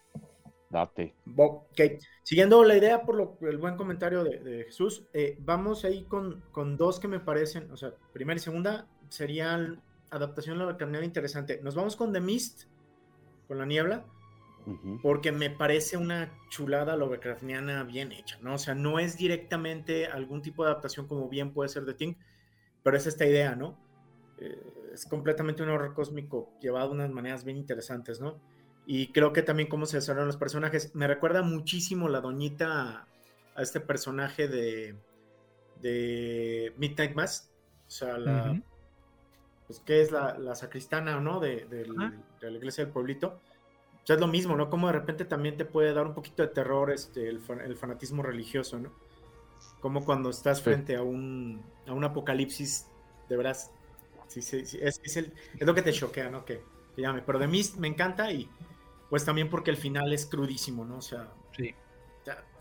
Date. 0.73 1.15
Ok, 1.37 1.81
siguiendo 2.23 2.65
la 2.65 2.77
idea 2.77 3.03
por 3.03 3.15
lo, 3.15 3.39
el 3.43 3.59
buen 3.59 3.77
comentario 3.77 4.25
de, 4.25 4.39
de 4.39 4.65
Jesús, 4.65 5.05
eh, 5.13 5.37
vamos 5.41 5.85
ahí 5.85 6.05
con, 6.05 6.43
con 6.51 6.79
dos 6.79 6.99
que 6.99 7.09
me 7.09 7.21
parecen, 7.21 7.71
o 7.71 7.77
sea, 7.77 7.93
primera 8.13 8.39
y 8.39 8.41
segunda 8.41 8.87
serían 9.11 9.83
adaptación 10.11 10.61
a 10.61 10.67
la 10.67 10.77
carnera 10.79 11.05
interesante. 11.05 11.61
Nos 11.63 11.75
vamos 11.75 11.95
con 11.95 12.13
The 12.13 12.21
Mist, 12.21 12.65
con 13.47 13.59
la 13.59 13.67
niebla, 13.67 14.07
Ujú. 14.67 14.99
porque 15.03 15.31
me 15.31 15.51
parece 15.51 15.99
una 15.99 16.33
chulada 16.49 16.97
Lovecraftiana 16.97 17.83
bien 17.85 18.13
hecha, 18.13 18.39
¿no? 18.41 18.55
O 18.55 18.59
sea, 18.59 18.75
no 18.75 18.99
es 18.99 19.19
directamente 19.19 20.07
algún 20.07 20.41
tipo 20.41 20.65
de 20.65 20.71
adaptación 20.71 21.07
como 21.07 21.29
bien 21.29 21.53
puede 21.53 21.69
ser 21.69 21.85
The 21.85 21.95
Thing, 21.95 22.15
pero 22.83 22.97
es 22.97 23.07
esta 23.07 23.27
idea, 23.27 23.55
¿no? 23.57 23.79
Eh, 24.39 24.91
es 24.95 25.05
completamente 25.05 25.63
un 25.63 25.69
horror 25.69 25.95
cósmico 25.95 26.51
llevado 26.61 26.89
de 26.89 26.95
unas 26.95 27.11
maneras 27.11 27.45
bien 27.45 27.59
interesantes, 27.59 28.21
¿no? 28.21 28.41
Y 28.87 29.13
creo 29.13 29.33
que 29.33 29.43
también 29.43 29.69
cómo 29.69 29.87
se 29.87 29.99
desarrollan 29.99 30.27
los 30.27 30.37
personajes. 30.37 30.95
Me 30.95 31.07
recuerda 31.07 31.43
muchísimo 31.43 32.09
la 32.09 32.21
doñita 32.21 33.07
a 33.55 33.63
este 33.63 33.81
personaje 33.81 34.49
de, 34.49 34.97
de 35.81 36.73
Midnight 36.77 37.15
Mass. 37.15 37.51
O 37.87 37.91
sea, 37.91 38.19
la, 38.19 38.51
Ujú. 38.53 38.63
pues, 39.67 39.81
¿qué 39.85 40.01
es 40.03 40.11
la, 40.11 40.37
la 40.39 40.55
sacristana, 40.55 41.21
¿no? 41.21 41.41
De, 41.41 41.67
del- 41.67 41.95
Ajá. 41.99 42.13
de 42.41 42.51
la 42.51 42.59
iglesia 42.59 42.85
del 42.85 42.93
pueblito. 42.93 43.41
O 44.03 44.07
sea, 44.07 44.17
es 44.17 44.21
lo 44.21 44.27
mismo, 44.27 44.57
¿no? 44.57 44.69
Como 44.69 44.89
de 44.89 44.95
repente 44.95 45.25
también 45.25 45.57
te 45.57 45.65
puede 45.65 45.93
dar 45.95 46.07
un 46.07 46.15
poquito 46.15 46.43
de 46.43 46.49
terror 46.49 46.91
este, 46.91 47.29
el, 47.29 47.41
fa- 47.41 47.63
el 47.65 47.77
fanatismo 47.77 48.23
religioso, 48.23 48.79
¿no? 48.81 48.93
Como 49.81 50.05
cuando 50.05 50.31
estás 50.31 50.59
Sí. 50.59 50.65
frente 50.65 50.97
a 50.97 51.03
un, 51.03 51.63
a 51.87 51.93
un 51.93 52.03
apocalipsis, 52.03 52.89
de 53.29 53.37
veras, 53.37 53.71
sí, 54.27 54.43
sí, 54.43 54.67
sí, 54.67 54.79
es, 54.83 55.01
es 55.05 55.17
el, 55.17 55.33
es 55.57 55.65
lo 55.67 55.73
que 55.75 55.83
te 55.83 55.93
choquea, 55.93 56.31
¿no? 56.31 56.45
Que, 56.45 56.65
que 56.97 57.03
llame. 57.03 57.23
Pero 57.23 57.39
de 57.39 57.47
mí 57.47 57.63
me 57.79 57.87
encanta 57.87 58.33
y 58.33 58.49
pues 59.13 59.27
también 59.27 59.51
porque 59.51 59.71
el 59.71 59.77
final 59.77 60.11
es 60.15 60.25
crudísimo, 60.25 60.87
¿no? 60.87 60.97
O 60.97 61.03
sea, 61.03 61.29
Sí. 61.55 61.75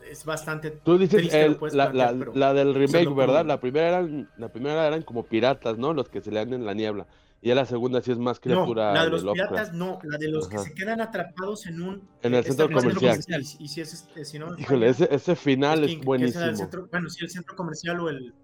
es 0.06 0.22
bastante... 0.26 0.70
Tú 0.70 0.98
dices 0.98 1.16
Triste 1.20 1.40
lo 1.46 1.52
el- 1.52 1.56
puedes 1.56 1.74
la, 1.74 1.86
la- 1.86 1.90
plantear, 1.92 2.18
pero 2.18 2.32
la 2.34 2.52
del 2.52 2.74
remake, 2.74 3.14
¿verdad? 3.14 3.46
La 3.46 3.58
primera 3.58 3.88
eran, 3.88 4.30
la 4.36 4.52
primera 4.52 4.86
eran 4.86 5.00
como 5.02 5.24
piratas, 5.24 5.78
¿no? 5.78 5.94
Los 5.94 6.10
que 6.10 6.20
se 6.20 6.30
lean 6.30 6.52
en 6.52 6.66
la 6.66 6.74
niebla. 6.74 7.06
Y 7.40 7.48
ya 7.48 7.54
la 7.54 7.64
segunda 7.64 8.02
sí 8.02 8.12
es 8.12 8.18
más 8.18 8.36
No, 8.36 8.40
criatura 8.42 8.92
la 8.92 9.04
de 9.04 9.10
los 9.12 9.24
piratas 9.24 9.72
no, 9.72 9.98
la 10.02 10.18
de 10.18 10.28
los 10.28 10.46
que 10.46 10.58
se 10.58 10.74
quedan 10.74 11.00
atrpados 11.00 11.64
en 11.64 11.80
un... 11.80 12.06
En 12.20 12.34
el 12.34 12.44
centro 12.44 12.66
en 12.66 12.72
comercial. 12.74 13.18
Y, 13.58 13.64
y 13.64 13.68
si 13.68 13.80
es, 13.80 13.94
este, 13.94 14.26
si 14.26 14.38
no, 14.38 14.54
Híjole, 14.58 14.90
ese, 14.90 15.08
ese 15.10 15.34
final 15.34 15.84
es 15.84 15.92
es 15.92 15.96
que 16.00 16.04
buenísimo. 16.04 16.54
centro- 16.54 16.86
bueno, 16.90 17.08
si 17.08 17.24
el 17.24 17.30
centro 17.30 17.56
comercial 17.56 17.98
o 17.98 18.10
el... 18.10 18.34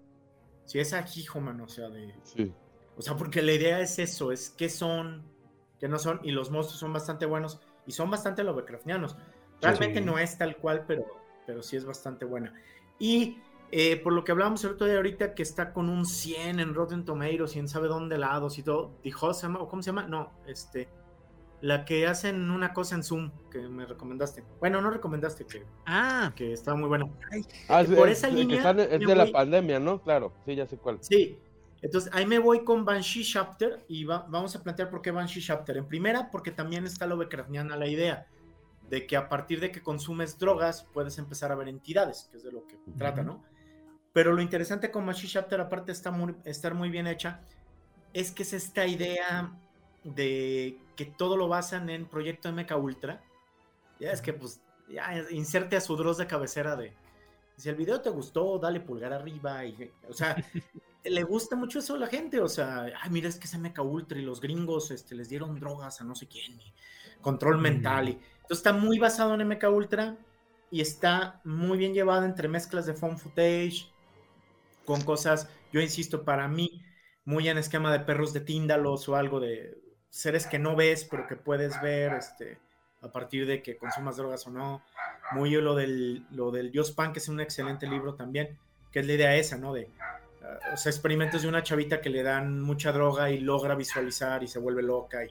Si 0.65 0.79
es 0.79 0.93
Ajijo, 0.93 1.39
mano, 1.41 1.65
o 1.65 1.69
sea, 1.69 1.89
de... 1.89 2.15
Sí. 2.23 2.51
O 2.97 3.03
sea, 3.03 3.15
porque 3.15 3.43
la 3.43 3.51
idea 3.53 3.79
es 3.81 3.99
eso, 3.99 4.31
es 4.31 4.49
qué 4.49 4.67
son, 4.67 5.23
qué 5.79 5.87
no 5.87 5.99
son, 5.99 6.21
y 6.23 6.31
los 6.31 6.49
monstruos 6.49 6.79
son 6.79 6.91
bastante 6.91 7.27
buenos 7.27 7.59
y 7.89 7.91
son 7.91 8.11
bastante 8.11 8.43
Lovecraftianos. 8.43 9.17
Realmente 9.59 9.99
Sí. 9.99 10.05
no 10.05 10.19
es 10.19 10.37
tal 10.37 10.55
cual, 10.57 10.85
pero, 10.87 11.05
pero 11.47 11.63
sí 11.63 11.75
es 11.75 11.85
bastante 11.85 12.23
buena. 12.23 12.53
Y 12.99 13.39
eh, 13.71 13.97
por 13.97 14.13
lo 14.13 14.23
que 14.23 14.31
hablábamos 14.31 14.63
el 14.63 14.71
otro 14.71 14.85
día 14.85 14.97
ahorita, 14.97 15.33
que 15.33 15.41
está 15.41 15.73
con 15.73 15.89
un 15.89 16.05
100 16.05 16.59
en 16.59 16.75
Rotten 16.75 17.03
Tomatoes 17.03 17.55
y 17.55 17.59
en 17.59 17.67
sabe 17.67 17.87
dónde 17.87 18.19
lados 18.19 18.59
y 18.59 18.63
todo. 18.63 18.91
¿Dijo, 19.03 19.33
se 19.33 19.43
llama? 19.47 19.59
¿O 19.59 19.67
cómo 19.67 19.81
se 19.81 19.87
llama? 19.87 20.03
No, 20.07 20.31
este. 20.45 20.87
La 21.61 21.83
que 21.83 22.05
hacen 22.07 22.49
una 22.51 22.73
cosa 22.73 22.95
en 22.95 23.03
Zoom 23.03 23.31
que 23.51 23.59
me 23.67 23.85
recomendaste. 23.87 24.43
Bueno, 24.59 24.81
no 24.81 24.91
recomendaste, 24.91 25.45
que, 25.45 25.65
Ah, 25.87 26.31
que 26.35 26.53
estaba 26.53 26.77
muy 26.77 26.87
bueno. 26.87 27.09
Ah, 27.67 27.83
por 27.95 28.07
es, 28.07 28.19
esa 28.19 28.27
es 28.27 28.33
que 28.33 28.39
línea 28.39 28.57
están- 28.57 28.79
es 28.79 28.99
de 28.99 29.15
la 29.15 29.25
pandemia, 29.31 29.79
¿no? 29.79 29.99
Claro, 30.01 30.31
sí, 30.45 30.55
ya 30.55 30.65
sé 30.67 30.77
cuál. 30.77 30.99
Sí. 31.01 31.37
Entonces 31.81 32.11
ahí 32.13 32.25
me 32.25 32.39
voy 32.39 32.63
con 32.63 32.83
Banshee 32.85 33.23
Chapter 33.23 33.85
y 33.87 34.03
va- 34.03 34.25
vamos 34.27 34.55
a 34.55 34.61
plantear 34.63 34.89
por 34.89 35.01
qué 35.01 35.11
Banshee 35.11 35.41
Chapter. 35.41 35.77
En 35.77 35.87
primera, 35.87 36.29
porque 36.29 36.51
también 36.51 36.85
está 36.85 37.05
Lovecraftiana 37.05 37.75
la 37.77 37.87
idea 37.87 38.27
de 38.89 39.05
que 39.05 39.15
a 39.15 39.29
partir 39.29 39.59
de 39.59 39.71
que 39.71 39.81
consumes 39.81 40.37
drogas 40.39 40.85
puedes 40.93 41.17
empezar 41.19 41.51
a 41.51 41.55
ver 41.55 41.67
entidades, 41.67 42.27
que 42.31 42.37
es 42.37 42.43
de 42.43 42.51
lo 42.51 42.65
que 42.65 42.77
trata, 42.97 43.23
¿no? 43.23 43.43
Pero 44.13 44.33
lo 44.33 44.41
interesante 44.41 44.89
con 44.91 45.05
Banshee 45.05 45.27
Chapter, 45.27 45.61
aparte 45.61 45.91
está 45.91 46.09
muy, 46.11 46.35
estar 46.43 46.73
muy 46.73 46.89
bien 46.89 47.05
hecha, 47.07 47.41
es 48.13 48.31
que 48.31 48.41
es 48.43 48.53
esta 48.53 48.87
idea 48.87 49.51
de 50.03 50.79
que 50.95 51.05
todo 51.05 51.37
lo 51.37 51.47
basan 51.47 51.89
en 51.89 52.05
Proyecto 52.05 52.49
MK 52.49 52.75
Ultra. 52.77 53.21
Ya 53.99 54.11
es 54.11 54.21
que 54.21 54.33
pues 54.33 54.59
ya 54.89 55.23
inserte 55.29 55.75
a 55.77 55.81
su 55.81 55.95
Dross 55.95 56.17
de 56.17 56.25
cabecera 56.25 56.75
de 56.75 56.93
si 57.59 57.69
el 57.69 57.75
video 57.75 58.01
te 58.01 58.09
gustó, 58.09 58.57
dale 58.57 58.79
pulgar 58.79 59.13
arriba 59.13 59.65
y 59.65 59.91
o 60.07 60.13
sea, 60.13 60.35
le 61.03 61.23
gusta 61.23 61.55
mucho 61.55 61.79
eso 61.79 61.95
a 61.95 61.99
la 61.99 62.07
gente, 62.07 62.39
o 62.39 62.47
sea, 62.47 62.85
ay, 63.01 63.09
mira, 63.09 63.29
es 63.29 63.37
que 63.37 63.45
es 63.45 63.57
MK 63.57 63.79
Ultra 63.79 64.17
y 64.17 64.23
los 64.23 64.39
gringos 64.39 64.91
este, 64.91 65.15
les 65.15 65.29
dieron 65.29 65.59
drogas 65.59 66.01
a 66.01 66.03
no 66.03 66.15
sé 66.15 66.27
quién, 66.27 66.59
y 66.59 66.73
control 67.21 67.59
mental. 67.59 68.09
Y, 68.09 68.11
entonces 68.11 68.57
está 68.57 68.73
muy 68.73 68.97
basado 68.97 69.33
en 69.33 69.47
MK 69.47 69.63
Ultra 69.69 70.17
y 70.71 70.81
está 70.81 71.41
muy 71.43 71.77
bien 71.77 71.93
llevado 71.93 72.25
entre 72.25 72.47
mezclas 72.47 72.85
de 72.85 72.93
phone 72.93 73.17
footage 73.17 73.91
con 74.85 75.01
cosas, 75.01 75.47
yo 75.71 75.81
insisto, 75.81 76.23
para 76.23 76.47
mí, 76.47 76.83
muy 77.25 77.47
en 77.47 77.59
esquema 77.59 77.91
de 77.91 77.99
perros 77.99 78.33
de 78.33 78.39
Tíndalos 78.39 79.07
o 79.07 79.15
algo 79.15 79.39
de 79.39 79.79
seres 80.09 80.47
que 80.47 80.57
no 80.57 80.75
ves, 80.75 81.07
pero 81.09 81.27
que 81.27 81.35
puedes 81.35 81.79
ver 81.81 82.13
este, 82.13 82.57
a 83.01 83.11
partir 83.11 83.45
de 83.45 83.61
que 83.61 83.77
consumas 83.77 84.17
drogas 84.17 84.47
o 84.47 84.49
no. 84.49 84.81
Muy 85.31 85.51
lo 85.51 85.75
del, 85.75 86.25
lo 86.31 86.51
del 86.51 86.71
Dios 86.71 86.91
Pan, 86.91 87.13
que 87.13 87.19
es 87.19 87.29
un 87.29 87.39
excelente 87.39 87.87
libro 87.87 88.15
también, 88.15 88.57
que 88.91 88.99
es 88.99 89.07
la 89.07 89.13
idea 89.13 89.35
esa, 89.35 89.57
¿no? 89.57 89.73
De 89.73 89.89
uh, 90.41 90.73
o 90.73 90.77
sea, 90.77 90.91
experimentos 90.91 91.41
de 91.43 91.47
una 91.47 91.61
chavita 91.63 92.01
que 92.01 92.09
le 92.09 92.23
dan 92.23 92.61
mucha 92.61 92.91
droga 92.91 93.29
y 93.29 93.39
logra 93.39 93.75
visualizar 93.75 94.43
y 94.43 94.47
se 94.47 94.59
vuelve 94.59 94.81
loca. 94.81 95.23
Y 95.23 95.29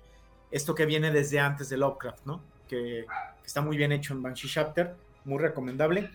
esto 0.51 0.75
que 0.75 0.87
viene 0.87 1.11
desde 1.11 1.41
antes 1.41 1.69
de 1.69 1.77
Lovecraft, 1.77 2.27
¿no? 2.27 2.41
Que, 2.69 3.07
que 3.41 3.47
está 3.47 3.61
muy 3.61 3.77
bien 3.77 3.93
hecho 3.93 4.15
en 4.15 4.23
Banshee 4.23 4.49
Chapter, 4.49 4.95
muy 5.25 5.39
recomendable. 5.39 6.11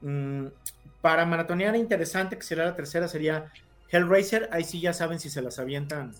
Mm, 0.00 0.46
para 1.00 1.24
maratonear 1.24 1.76
interesante, 1.76 2.36
que 2.36 2.42
será 2.42 2.64
la 2.64 2.76
tercera, 2.76 3.08
sería 3.08 3.52
Hellraiser. 3.90 4.48
Ahí 4.52 4.64
sí 4.64 4.80
ya 4.80 4.92
saben 4.92 5.20
si 5.20 5.30
se 5.30 5.42
las 5.42 5.58
avientan 5.58 6.12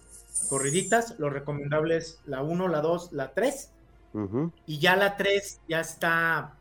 corriditas. 0.48 1.18
Lo 1.18 1.30
recomendable 1.30 1.96
es 1.96 2.20
la 2.26 2.42
1, 2.42 2.68
la 2.68 2.80
2, 2.80 3.12
la 3.12 3.32
3. 3.32 3.70
Ujú. 4.14 4.52
Y 4.66 4.78
ya 4.78 4.96
la 4.96 5.16
3 5.16 5.60
ya 5.68 5.80
está, 5.80 6.54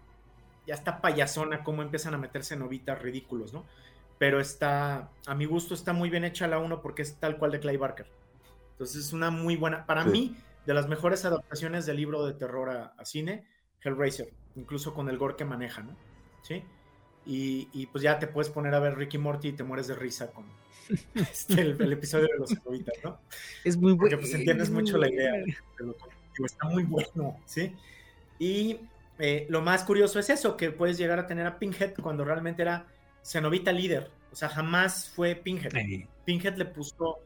ya 0.67 0.73
está 0.75 1.01
payasona, 1.01 1.63
como 1.63 1.81
empiezan 1.81 2.13
a 2.13 2.17
meterse 2.17 2.55
novitas 2.55 3.01
ridículos, 3.01 3.53
¿no? 3.53 3.65
Pero 4.17 4.39
está, 4.39 5.09
a 5.25 5.35
mi 5.35 5.45
gusto, 5.45 5.73
está 5.73 5.93
muy 5.93 6.09
bien 6.09 6.23
hecha 6.23 6.47
la 6.47 6.57
1 6.59 6.81
porque 6.81 7.01
es 7.01 7.15
tal 7.15 7.37
cual 7.37 7.51
de 7.51 7.59
Clay 7.59 7.77
Barker. 7.77 8.07
Entonces 8.71 9.05
es 9.05 9.13
una 9.13 9.29
muy 9.31 9.55
buena, 9.55 9.85
para 9.85 10.03
Sí. 10.03 10.09
mí, 10.09 10.35
de 10.65 10.73
las 10.73 10.87
mejores 10.87 11.25
adaptaciones 11.25 11.85
del 11.85 11.97
libro 11.97 12.25
de 12.25 12.33
terror 12.33 12.69
a, 12.69 12.85
a 12.97 13.05
cine, 13.05 13.45
Hellraiser, 13.81 14.33
incluso 14.55 14.93
con 14.93 15.09
el 15.09 15.17
gore 15.17 15.35
que 15.35 15.45
maneja, 15.45 15.83
¿no? 15.83 15.95
¿Sí? 16.41 16.63
Y, 17.25 17.69
y, 17.73 17.87
pues 17.87 18.03
ya 18.03 18.19
te 18.19 18.27
puedes 18.27 18.49
poner 18.51 18.73
a 18.75 18.79
ver 18.79 18.95
Ricky 18.97 19.17
Morty 19.17 19.49
y 19.49 19.53
te 19.53 19.63
mueres 19.63 19.87
de 19.87 19.95
risa 19.95 20.31
con 20.31 20.45
este, 21.15 21.61
el, 21.61 21.81
el 21.81 21.93
episodio 21.93 22.27
de 22.31 22.37
los 22.37 22.65
novitas, 22.65 22.93
¿no? 23.03 23.19
es 23.63 23.75
muy 23.77 23.93
bueno. 23.93 24.01
Porque 24.01 24.17
pues 24.17 24.33
entiendes 24.33 24.69
mucho 24.69 24.97
la 24.97 25.09
idea 25.09 25.31
de 25.33 25.55
lo 25.79 25.93
que 25.95 26.03
digo, 26.35 26.45
está 26.45 26.67
muy 26.67 26.83
bueno, 26.83 27.39
¿sí? 27.45 27.75
Y 28.37 28.79
eh, 29.19 29.45
lo 29.49 29.61
más 29.61 29.83
curioso 29.83 30.19
es 30.19 30.29
eso, 30.29 30.57
que 30.57 30.71
puedes 30.71 30.97
llegar 30.97 31.19
a 31.19 31.27
tener 31.27 31.47
a 31.47 31.57
Pinhead 31.57 31.93
cuando 32.01 32.25
realmente 32.25 32.61
era 32.61 32.87
Cenobita 33.23 33.71
líder, 33.71 34.11
o 34.31 34.35
sea, 34.35 34.49
jamás 34.49 35.09
fue 35.09 35.35
Pinhead. 35.35 35.75
Eh, 35.75 36.07
Pinhead 36.25 36.55
le 36.57 36.65
puso 36.65 37.19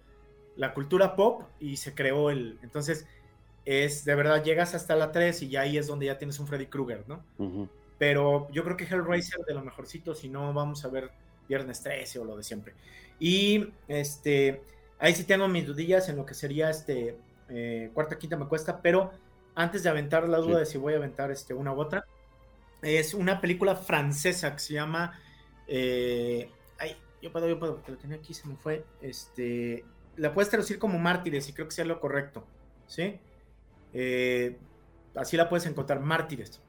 la 0.56 0.74
cultura 0.74 1.16
pop 1.16 1.44
y 1.60 1.78
se 1.78 1.96
creó 1.96 2.30
el... 2.30 2.60
Entonces, 2.62 3.08
es 3.66 4.06
de 4.06 4.16
verdad, 4.16 4.44
llegas 4.44 4.76
hasta 4.76 4.96
la 4.96 5.12
3 5.12 5.42
y 5.44 5.50
ya 5.50 5.62
ahí 5.62 5.78
es 5.78 5.88
donde 5.88 6.06
ya 6.06 6.18
tienes 6.18 6.40
un 6.40 6.48
Freddy 6.48 6.68
Krueger, 6.68 7.06
¿no? 7.08 7.24
Pero 7.98 8.50
yo 8.52 8.64
creo 8.64 8.78
que 8.78 8.86
Hellraiser 8.86 9.40
de 9.46 9.54
lo 9.54 9.64
mejorcito, 9.64 10.16
si 10.16 10.30
no 10.30 10.54
vamos 10.54 10.86
a 10.86 10.90
ver 10.90 11.12
Viernes 11.48 11.82
13 11.82 12.20
o 12.20 12.26
lo 12.26 12.38
de 12.38 12.44
siempre. 12.44 12.74
Y 13.20 13.68
este, 13.88 14.62
ahí 15.00 15.14
sí 15.14 15.24
tengo 15.24 15.48
mis 15.48 15.66
dudillas 15.66 16.08
en 16.10 16.16
lo 16.16 16.26
que 16.26 16.34
sería 16.34 16.70
este 16.70 17.18
eh, 17.50 17.90
cuarta, 17.94 18.18
quinta 18.18 18.38
me 18.38 18.48
cuesta, 18.48 18.82
pero 18.82 19.12
antes 19.60 19.84
de 19.84 19.90
aventar 19.90 20.28
la 20.30 20.38
duda 20.40 20.60
Sí. 20.60 20.60
de 20.60 20.66
si 20.66 20.78
voy 20.78 20.94
a 20.94 20.98
aventar 20.98 21.32
este, 21.32 21.54
una 21.54 21.74
u 21.74 21.80
otra, 21.82 22.06
es 22.82 23.14
una 23.14 23.42
película 23.42 23.76
francesa 23.76 24.54
que 24.54 24.60
se 24.60 24.74
llama, 24.74 25.20
eh, 25.68 26.50
ay, 26.78 26.96
yo 27.22 27.32
puedo, 27.32 27.48
yo 27.48 27.60
puedo, 27.60 27.76
porque 27.76 27.92
lo 27.92 27.98
tenía 27.98 28.18
aquí, 28.18 28.34
se 28.34 28.48
me 28.48 28.56
fue, 28.56 28.86
este, 29.02 29.86
la 30.16 30.34
puedes 30.34 30.50
traducir 30.50 30.80
como 30.80 30.98
Mártires 31.00 31.50
y 31.50 31.54
creo 31.54 31.68
que 31.68 31.76
sea 31.76 31.86
lo 31.86 32.00
correcto, 32.00 32.48
¿sí? 32.88 33.20
Eh, 33.94 34.58
así 35.16 35.36
la 35.38 35.50
puedes 35.50 35.66
encontrar, 35.66 36.00
Mártires, 36.00 36.64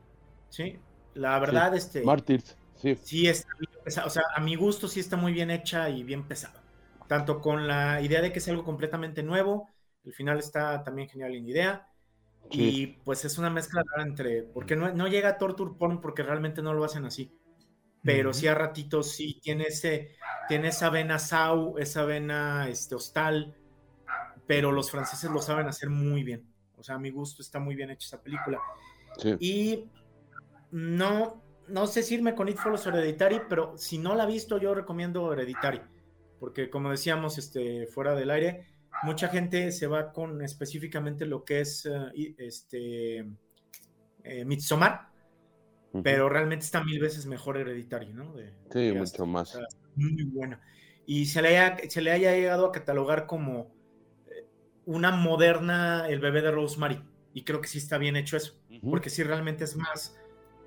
¿sí? 0.49 0.79
La 1.15 1.39
verdad, 1.39 1.75
este... 1.77 2.03
Mártires, 2.03 2.59
sí. 2.75 2.97
Sí, 3.03 3.29
está 3.29 3.49
bien 3.59 3.73
pesada. 3.85 4.07
O 4.07 4.11
sea, 4.11 4.23
a 4.35 4.41
mi 4.41 4.57
gusto 4.57 4.89
sí 4.89 5.01
está 5.01 5.17
muy 5.17 5.33
bien 5.33 5.51
hecha 5.51 5.91
y 5.91 6.03
bien 6.05 6.27
pesada. 6.27 6.63
Tanto 7.09 7.41
con 7.41 7.67
la 7.69 8.01
idea 8.01 8.21
de 8.23 8.33
que 8.33 8.39
es 8.41 8.49
algo 8.49 8.65
completamente 8.65 9.23
nuevo, 9.23 9.69
el 10.05 10.13
final 10.15 10.39
está 10.39 10.83
también 10.85 11.09
genial 11.09 11.35
en 11.35 11.49
idea. 11.49 11.90
Sí. 12.51 12.63
Y 12.63 12.87
pues 13.05 13.25
es 13.25 13.39
una 13.39 13.51
mezcla 13.51 13.83
rara 13.91 14.09
entre. 14.09 14.43
Porque 14.43 14.77
no, 14.77 14.93
no 14.93 15.09
llega 15.09 15.31
a 15.31 15.39
torture 15.39 15.73
porn 15.79 16.01
porque 16.01 16.23
realmente 16.23 16.63
no 16.63 16.75
lo 16.75 16.85
hacen 16.85 17.05
así. 17.05 17.33
Pero 18.03 18.31
Ujú. 18.31 18.39
sí 18.39 18.47
a 18.49 18.55
ratitos 18.55 19.13
sí 19.13 19.39
tiene 19.43 19.65
ese. 19.65 20.17
Tiene 20.49 20.69
esa 20.69 20.91
vena 20.91 21.19
sau, 21.19 21.79
esa 21.79 22.05
vena 22.05 22.69
este, 22.69 22.95
hostal. 22.95 23.57
Pero 24.47 24.73
los 24.73 24.91
franceses 24.91 25.31
lo 25.31 25.41
saben 25.43 25.67
hacer 25.69 25.91
muy 25.91 26.25
bien. 26.25 26.47
O 26.77 26.83
sea, 26.83 26.97
a 26.97 26.99
mi 26.99 27.11
gusto 27.11 27.43
está 27.43 27.61
muy 27.61 27.75
bien 27.75 27.91
hecha 27.91 28.07
esa 28.07 28.23
película. 28.23 28.59
sí. 29.19 29.37
Y 29.39 29.91
no, 30.71 31.43
no 31.69 31.87
sé 31.87 32.03
si 32.03 32.15
irme 32.15 32.35
con 32.35 32.49
It 32.49 32.57
Follows 32.57 32.87
Hereditary, 32.87 33.43
pero 33.49 33.77
si 33.77 33.99
no 33.99 34.15
la 34.15 34.25
ha 34.25 34.27
visto, 34.27 34.59
yo 34.59 34.75
recomiendo 34.75 35.33
Hereditary. 35.33 35.81
Porque 36.39 36.71
como 36.71 36.91
decíamos 36.91 37.39
este, 37.39 37.87
fuera 37.87 38.15
del 38.15 38.31
aire, 38.31 38.67
mucha 39.03 39.29
gente 39.29 39.73
se 39.73 39.87
va 39.87 40.13
con 40.13 40.43
específicamente 40.43 41.27
lo 41.27 41.45
que 41.45 41.61
es 41.61 41.89
y- 42.15 42.35
este, 42.39 43.19
eh, 44.25 44.45
Midsommar, 44.45 45.09
pero 46.05 46.29
realmente 46.29 46.65
está 46.65 46.85
mil 46.85 47.01
veces 47.01 47.27
mejor 47.27 47.57
Hereditary, 47.57 48.13
¿no? 48.13 48.33
De- 48.35 48.53
Sí, 48.71 48.87
de 48.87 48.93
mucho 48.95 49.27
más. 49.27 49.59
Muy 49.97 50.25
buena. 50.25 50.61
Y 51.07 51.27
se 51.27 51.43
le, 51.43 51.59
haya, 51.59 51.77
se 51.89 52.01
le 52.01 52.13
haya 52.13 52.33
llegado 52.33 52.67
a 52.67 52.73
catalogar 52.73 53.27
como 53.27 53.75
eh, 54.29 54.47
una 54.87 55.11
moderna 55.11 56.07
El 56.09 56.21
bebé 56.21 56.43
de 56.43 56.51
Rosemary. 56.53 57.03
Y 57.35 57.43
creo 57.45 57.61
que 57.61 57.69
sí 57.69 57.79
está 57.79 57.97
bien 57.99 58.17
hecho 58.17 58.37
eso 58.37 58.55
porque 58.89 59.09
sí 59.11 59.23
realmente 59.23 59.65
es 59.65 59.77
más 59.77 60.17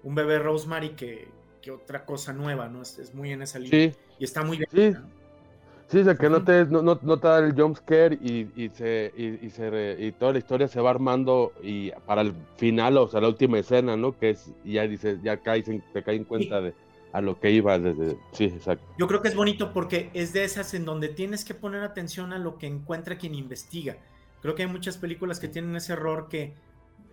un 0.04 0.16
bebé 0.16 0.40
Rosemary 0.40 0.96
que, 0.96 1.30
que 1.62 1.72
otra 1.72 2.06
cosa 2.06 2.34
nueva, 2.34 2.68
¿no? 2.70 2.82
Es, 2.82 3.00
es 3.00 3.14
muy 3.14 3.32
en 3.32 3.42
esa 3.42 3.60
línea. 3.60 3.92
Sí, 3.92 3.98
Y 4.20 4.24
está 4.26 4.44
muy 4.44 4.58
bien. 4.58 4.70
Sí. 4.72 4.92
¿no? 5.00 5.10
Sí, 5.88 6.00
o 6.00 6.04
sea, 6.04 6.16
que 6.16 6.30
no 6.30 6.44
te, 6.44 6.66
no, 6.66 6.82
no, 6.82 7.00
no 7.02 7.18
te 7.18 7.28
da 7.28 7.40
el 7.40 7.54
jumpscare 7.54 8.18
y, 8.22 8.50
y, 8.56 8.70
se, 8.70 9.12
y, 9.16 9.46
y, 9.46 9.50
se 9.50 9.98
y 10.00 10.12
toda 10.12 10.34
la 10.34 10.40
historia 10.40 10.68
se 10.68 10.82
va 10.82 10.90
armando 10.90 11.54
y 11.62 11.92
para 12.06 12.22
el 12.22 12.34
final, 12.58 12.98
o 12.98 13.08
sea, 13.08 13.22
la 13.22 13.28
última 13.28 13.60
escena, 13.60 13.96
¿no? 13.96 14.18
Que 14.18 14.32
es, 14.32 14.52
y 14.64 14.74
ya 14.74 14.88
dices, 14.88 15.20
ya 15.24 15.38
caes 15.38 15.68
en, 15.68 15.84
te 15.94 16.04
caes 16.04 16.20
en 16.20 16.26
cuenta 16.26 16.62
de 16.62 16.74
a 17.14 17.22
lo 17.22 17.40
que 17.40 17.52
iba 17.52 17.78
desde, 17.78 18.18
sí, 18.32 18.46
exacto. 18.46 18.84
Yo 18.98 19.08
creo 19.08 19.22
que 19.22 19.28
es 19.28 19.36
bonito 19.36 19.72
porque 19.72 20.10
es 20.16 20.34
de 20.34 20.44
esas 20.44 20.74
en 20.74 20.84
donde 20.84 21.10
tienes 21.10 21.46
que 21.46 21.54
poner 21.54 21.84
atención 21.84 22.34
a 22.34 22.40
lo 22.40 22.58
que 22.58 22.66
encuentra 22.66 23.20
quien 23.20 23.36
investiga. 23.36 23.98
Creo 24.42 24.56
que 24.56 24.64
hay 24.64 24.68
muchas 24.68 24.98
películas 24.98 25.40
que 25.40 25.48
tienen 25.48 25.76
ese 25.76 25.94
error 25.94 26.28
que, 26.28 26.56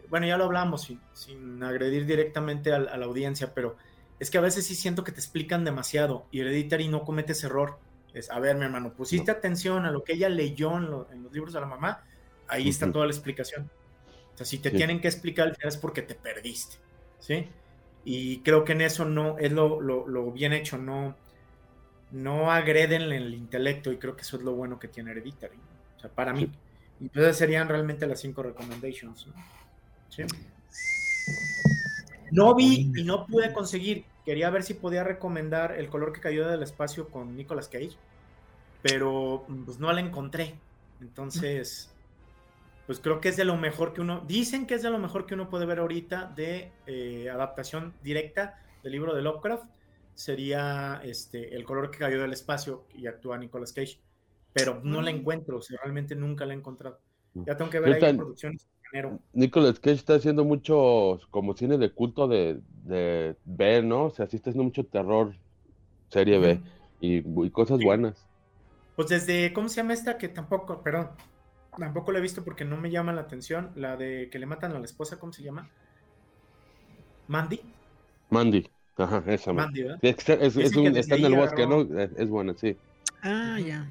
bueno, 0.08 0.26
ya 0.26 0.38
lo 0.38 0.44
hablamos 0.44 0.82
sin, 0.82 1.00
sin 1.12 1.62
agredir 1.62 2.06
directamente 2.06 2.72
a, 2.72 2.76
a 2.76 2.96
la 2.96 3.04
audiencia, 3.04 3.52
pero 3.54 3.76
es 4.18 4.30
que 4.30 4.38
a 4.38 4.40
veces 4.42 4.66
sí 4.66 4.74
siento 4.74 5.04
que 5.04 5.12
te 5.12 5.20
explican 5.20 5.64
demasiado 5.64 6.26
y 6.30 6.40
Hereditary 6.40 6.88
no 6.88 7.04
comete 7.04 7.32
ese 7.32 7.46
error. 7.46 7.78
Es, 8.14 8.30
a 8.30 8.38
ver, 8.40 8.56
mi 8.56 8.64
hermano, 8.64 8.92
pusiste 8.92 9.30
atención 9.30 9.84
a 9.86 9.90
lo 9.90 10.02
que 10.02 10.14
ella 10.14 10.28
leyó 10.28 10.76
en, 10.76 10.90
lo- 10.90 11.08
en 11.12 11.22
los 11.22 11.32
libros 11.32 11.52
de 11.54 11.60
la 11.60 11.66
mamá, 11.66 12.02
ahí 12.48 12.68
está 12.68 12.86
Ujú. 12.86 12.94
toda 12.94 13.06
la 13.06 13.12
explicación. 13.12 13.70
O 14.34 14.36
sea, 14.36 14.46
si 14.46 14.58
te 14.58 14.70
Sí. 14.70 14.76
tienen 14.76 15.00
que 15.00 15.08
explicar 15.08 15.56
es 15.62 15.76
porque 15.76 16.02
te 16.02 16.14
perdiste, 16.14 16.76
¿sí? 17.20 17.46
Y 18.04 18.38
creo 18.40 18.64
que 18.64 18.72
en 18.72 18.80
eso 18.80 19.04
no 19.04 19.38
es 19.38 19.52
lo, 19.52 19.80
lo- 19.80 20.08
lo 20.08 20.32
bien 20.32 20.52
hecho, 20.52 20.78
no, 20.78 21.14
no 22.10 22.50
agreden 22.50 23.02
el 23.12 23.34
intelecto 23.34 23.92
y 23.92 23.98
creo 23.98 24.16
que 24.16 24.22
eso 24.22 24.36
es 24.38 24.42
lo 24.42 24.54
bueno 24.54 24.78
que 24.80 24.88
tiene 24.88 25.12
Hereditary. 25.12 25.56
¿no? 25.56 25.62
O 25.96 26.00
sea, 26.00 26.10
para 26.10 26.32
mí. 26.32 26.50
Y 26.98 27.08
pues 27.08 27.24
esas 27.26 27.36
serían 27.38 27.68
realmente 27.68 28.06
las 28.06 28.20
cinco 28.20 28.42
recommendations. 28.42 29.26
¿no? 29.28 29.34
Sí. 30.08 30.24
No 32.32 32.54
vi 32.54 32.92
y 32.96 33.04
no 33.04 33.26
pude 33.26 33.52
conseguir, 33.52 34.04
quería 34.30 34.48
ver 34.48 34.62
si 34.62 34.74
podía 34.74 35.02
recomendar 35.02 35.72
El 35.76 35.88
color 35.88 36.12
que 36.12 36.20
cayó 36.20 36.46
del 36.46 36.62
espacio 36.62 37.08
con 37.08 37.34
Nicolas 37.34 37.66
Cage, 37.66 37.96
pero 38.80 39.44
pues 39.64 39.80
no 39.80 39.92
la 39.92 40.00
encontré. 40.00 40.54
Entonces, 41.00 41.90
pues 42.86 43.00
creo 43.00 43.20
que 43.20 43.30
es 43.30 43.36
de 43.36 43.44
lo 43.44 43.56
mejor 43.56 43.92
que 43.92 44.00
uno, 44.00 44.20
dicen 44.20 44.68
que 44.68 44.74
es 44.74 44.82
de 44.84 44.90
lo 44.90 45.00
mejor 45.00 45.26
que 45.26 45.34
uno 45.34 45.50
puede 45.50 45.66
ver 45.66 45.80
ahorita 45.80 46.32
de 46.36 46.70
eh, 46.86 47.28
adaptación 47.28 47.92
directa 48.04 48.62
del 48.84 48.92
libro 48.92 49.16
de 49.16 49.22
Lovecraft. 49.22 49.64
Sería 50.14 51.00
este, 51.02 51.56
El 51.56 51.64
color 51.64 51.90
que 51.90 51.98
cayó 51.98 52.22
del 52.22 52.32
espacio 52.32 52.84
y 52.94 53.08
actúa 53.08 53.36
Nicolas 53.36 53.72
Cage, 53.72 53.98
pero 54.52 54.80
no 54.84 55.02
la 55.02 55.10
encuentro, 55.10 55.56
o 55.58 55.62
sea, 55.62 55.76
realmente 55.82 56.14
nunca 56.14 56.46
la 56.46 56.54
he 56.54 56.56
encontrado. 56.56 57.00
Ya 57.34 57.56
tengo 57.56 57.68
que 57.68 57.80
ver 57.80 57.94
ahí 57.94 58.00
Ahorita- 58.00 58.16
producciones 58.16 58.68
en 58.92 58.98
enero. 58.98 59.18
Nicolas 59.32 59.78
Cage 59.80 59.96
está 59.96 60.14
haciendo 60.14 60.44
mucho 60.44 61.20
como 61.30 61.54
cine 61.54 61.78
de 61.78 61.92
culto 61.92 62.28
de, 62.28 62.60
de 62.84 63.36
B, 63.44 63.82
¿no? 63.82 64.06
O 64.06 64.10
sea, 64.10 64.26
sí 64.26 64.36
está 64.36 64.50
haciendo 64.50 64.64
mucho 64.64 64.84
terror, 64.86 65.34
serie 66.10 66.38
B, 66.38 66.60
y, 67.00 67.18
y 67.46 67.50
cosas 67.50 67.78
Sí. 67.78 67.84
buenas. 67.84 68.26
Pues 68.96 69.08
desde, 69.08 69.52
¿cómo 69.52 69.68
se 69.68 69.76
llama 69.76 69.94
esta? 69.94 70.18
Que 70.18 70.28
tampoco, 70.28 70.82
perdón, 70.82 71.10
tampoco 71.78 72.12
la 72.12 72.18
he 72.18 72.22
visto 72.22 72.44
porque 72.44 72.64
no 72.64 72.76
me 72.76 72.90
llama 72.90 73.12
la 73.12 73.22
atención. 73.22 73.70
La 73.76 73.96
de 73.96 74.28
que 74.30 74.38
le 74.38 74.46
matan 74.46 74.72
a 74.72 74.78
la 74.78 74.84
esposa, 74.84 75.18
¿cómo 75.18 75.32
se 75.32 75.42
llama? 75.42 75.68
Mandy. 77.28 77.60
Mandy, 78.30 78.66
ajá, 78.96 79.22
esa. 79.26 79.52
man. 79.52 79.66
Mandy, 79.66 79.82
¿verdad? 79.82 79.98
Sí, 80.02 80.08
es 80.56 80.56
es- 80.56 80.76
un- 80.76 80.96
está 80.96 81.14
en 81.16 81.24
el 81.24 81.34
bosque, 81.34 81.62
agarró- 81.62 81.84
¿no? 81.88 81.98
Es, 82.00 82.10
es 82.16 82.28
buena, 82.28 82.54
sí. 82.56 82.76
Ah, 83.22 83.58
ya. 83.60 83.90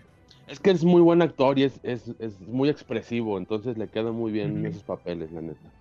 Es 0.50 0.60
que 0.60 0.72
es 0.72 0.84
muy 0.84 1.02
buen 1.02 1.22
actor 1.22 1.58
y 1.60 1.64
es, 1.64 1.80
es, 1.84 2.10
es 2.20 2.40
muy 2.42 2.70
expresivo, 2.70 3.38
entonces 3.38 3.78
le 3.78 3.88
quedan 3.88 4.14
muy 4.16 4.32
bien 4.32 4.66
esos 4.66 4.84
papeles, 4.84 5.32
la 5.32 5.42
neta. 5.42 5.72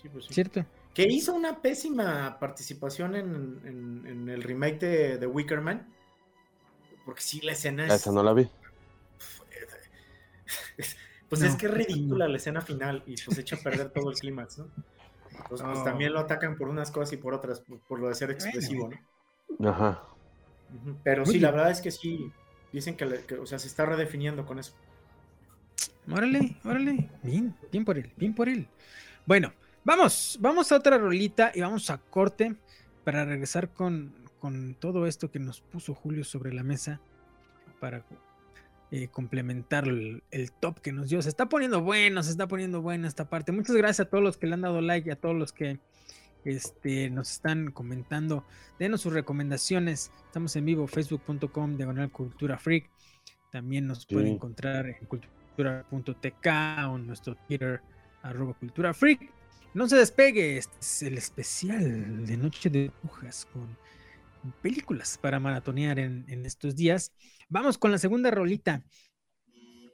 Sí, 0.00 0.08
pues 0.08 0.24
sí. 0.26 0.34
¿Cierto? 0.34 0.64
Que 0.94 1.04
hizo 1.04 1.34
una 1.34 1.60
pésima 1.62 2.38
participación 2.38 3.14
en, 3.16 3.60
en- 3.64 4.06
en 4.06 4.28
el 4.28 4.42
remake 4.42 4.78
de, 4.80 5.18
de 5.18 5.26
Wicker 5.26 5.60
Man. 5.60 5.86
Porque 7.04 7.20
sí, 7.22 7.40
la 7.42 7.52
escena 7.52 7.86
es. 7.86 7.94
Esa 7.94 8.12
no 8.12 8.22
la 8.22 8.32
vi. 8.32 8.48
Pues 11.28 11.40
No, 11.40 11.46
es 11.48 11.56
que 11.56 11.66
es 11.66 11.72
ridícula 11.72 12.28
la 12.28 12.36
escena 12.36 12.60
final 12.60 13.02
y 13.06 13.16
pues 13.22 13.38
echa 13.38 13.56
a 13.56 13.60
perder 13.60 13.90
todo 13.90 14.10
el 14.10 14.18
clímax, 14.18 14.58
¿no? 14.58 14.66
Entonces, 15.38 15.66
pues 15.66 15.80
Oh. 15.80 15.84
también 15.84 16.12
lo 16.12 16.20
atacan 16.20 16.56
por 16.56 16.68
unas 16.68 16.90
cosas 16.90 17.14
y 17.14 17.16
por 17.16 17.32
otras, 17.34 17.60
por, 17.60 17.80
por 17.80 18.00
lo 18.00 18.08
de 18.08 18.14
ser 18.14 18.30
expresivo, 18.30 18.90
¿no? 19.58 19.70
Ajá. 19.70 20.02
Pero 21.02 21.24
sí, 21.26 21.38
la 21.38 21.50
verdad 21.50 21.70
es 21.70 21.80
que 21.80 21.90
sí, 21.90 22.32
dicen 22.72 22.96
que, 22.96 23.04
o 23.34 23.46
sea, 23.46 23.58
se 23.58 23.68
está 23.68 23.86
redefiniendo 23.86 24.46
con 24.46 24.58
eso. 24.58 24.72
Órale, 26.10 26.56
órale. 26.64 27.08
Bien, 27.22 27.54
bien 27.70 27.84
por 27.84 27.98
él, 27.98 28.10
bien 28.16 28.34
por 28.34 28.48
él. 28.48 28.66
Bueno, 29.26 29.52
vamos, 29.84 30.38
vamos 30.40 30.72
a 30.72 30.76
otra 30.76 30.98
rolita 30.98 31.52
y 31.54 31.60
vamos 31.60 31.90
a 31.90 31.98
corte 31.98 32.56
para 33.04 33.24
regresar 33.24 33.70
con, 33.70 34.12
con 34.40 34.74
todo 34.74 35.06
esto 35.06 35.30
que 35.30 35.38
nos 35.38 35.60
puso 35.60 35.94
Julio 35.94 36.24
sobre 36.24 36.52
la 36.52 36.62
mesa 36.62 37.00
para 37.78 38.04
eh, 38.90 39.08
complementar 39.08 39.86
el, 39.88 40.22
el 40.30 40.52
top 40.52 40.80
que 40.80 40.92
nos 40.92 41.08
dio. 41.08 41.22
Se 41.22 41.28
está 41.28 41.48
poniendo 41.48 41.82
bueno, 41.82 42.22
se 42.22 42.30
está 42.30 42.48
poniendo 42.48 42.82
buena 42.82 43.08
esta 43.08 43.28
parte. 43.28 43.52
Muchas 43.52 43.76
gracias 43.76 44.06
a 44.06 44.10
todos 44.10 44.24
los 44.24 44.36
que 44.36 44.46
le 44.46 44.54
han 44.54 44.62
dado 44.62 44.80
like 44.80 45.08
y 45.08 45.12
a 45.12 45.16
todos 45.16 45.36
los 45.36 45.52
que 45.52 45.78
este, 46.44 47.10
nos 47.10 47.30
están 47.30 47.70
comentando. 47.70 48.44
Denos 48.78 49.02
sus 49.02 49.12
recomendaciones. 49.12 50.10
Estamos 50.26 50.54
en 50.56 50.64
vivo, 50.64 50.86
facebook.com, 50.86 51.76
diagonal 51.76 52.10
cultura 52.10 52.58
freak. 52.58 52.90
También 53.50 53.86
nos 53.86 54.06
pueden 54.06 54.34
encontrar 54.34 54.86
en 54.86 55.06
cultura.tk 55.06 56.46
o 56.88 56.96
en 56.96 57.06
nuestro 57.06 57.34
Twitter, 57.34 57.80
arroba 58.22 58.54
cultura 58.54 58.94
freak. 58.94 59.30
No 59.74 59.88
se 59.88 59.96
despegue, 59.96 60.58
este 60.58 60.76
es 60.80 61.02
el 61.02 61.18
especial 61.18 62.26
de 62.26 62.36
Noche 62.36 62.68
de 62.68 62.90
Brujas 63.02 63.46
con 63.52 63.76
películas 64.60 65.18
para 65.18 65.40
maratonear 65.40 65.98
en, 65.98 66.24
en 66.28 66.44
estos 66.44 66.76
días. 66.76 67.12
Vamos 67.48 67.78
con 67.78 67.90
la 67.90 67.98
segunda 67.98 68.30
rolita 68.30 68.82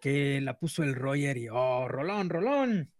que 0.01 0.41
la 0.41 0.59
puso 0.59 0.83
el 0.83 0.95
Roger 0.95 1.37
y 1.37 1.49
oh, 1.49 1.89
Rolón, 1.89 2.31
Rolón. 2.31 2.91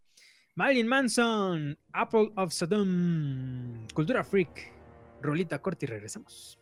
Marilyn 0.59 0.89
Manson, 0.89 1.79
Apple 1.93 2.33
of 2.35 2.53
Sodom, 2.53 3.87
Cultura 3.95 4.25
Freak, 4.25 4.73
rolita 5.23 5.61
corta 5.61 5.85
y 5.85 5.89
regresamos. 5.89 6.59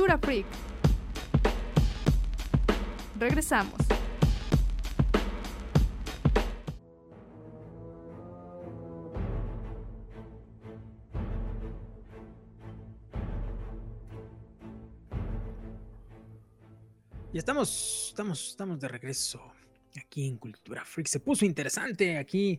Cultura 0.00 0.16
Freak. 0.16 0.46
Regresamos. 3.18 3.74
Y 17.30 17.36
estamos, 17.36 18.06
estamos, 18.08 18.48
estamos 18.48 18.80
de 18.80 18.88
regreso 18.88 19.52
aquí 20.02 20.26
en 20.26 20.38
Cultura 20.38 20.82
Freak. 20.82 21.08
Se 21.08 21.20
puso 21.20 21.44
interesante 21.44 22.16
aquí 22.16 22.58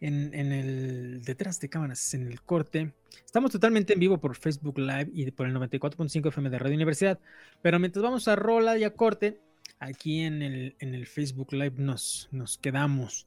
en, 0.00 0.32
en 0.34 0.52
el 0.52 1.22
detrás 1.22 1.60
de 1.60 1.68
cámaras, 1.68 2.14
en 2.14 2.26
el 2.26 2.40
corte. 2.42 2.92
Estamos 3.24 3.50
totalmente 3.50 3.94
en 3.94 4.00
vivo 4.00 4.18
por 4.18 4.36
Facebook 4.36 4.78
Live 4.78 5.10
y 5.12 5.30
por 5.30 5.46
el 5.46 5.54
94.5 5.54 6.28
FM 6.28 6.50
de 6.50 6.58
Radio 6.58 6.74
Universidad. 6.74 7.18
Pero 7.62 7.78
mientras 7.78 8.02
vamos 8.02 8.28
a 8.28 8.36
rola 8.36 8.78
y 8.78 8.84
a 8.84 8.94
corte, 8.94 9.40
aquí 9.80 10.20
en 10.22 10.42
el, 10.42 10.76
en 10.78 10.94
el 10.94 11.06
Facebook 11.06 11.52
Live 11.52 11.74
nos, 11.76 12.28
nos 12.30 12.58
quedamos, 12.58 13.26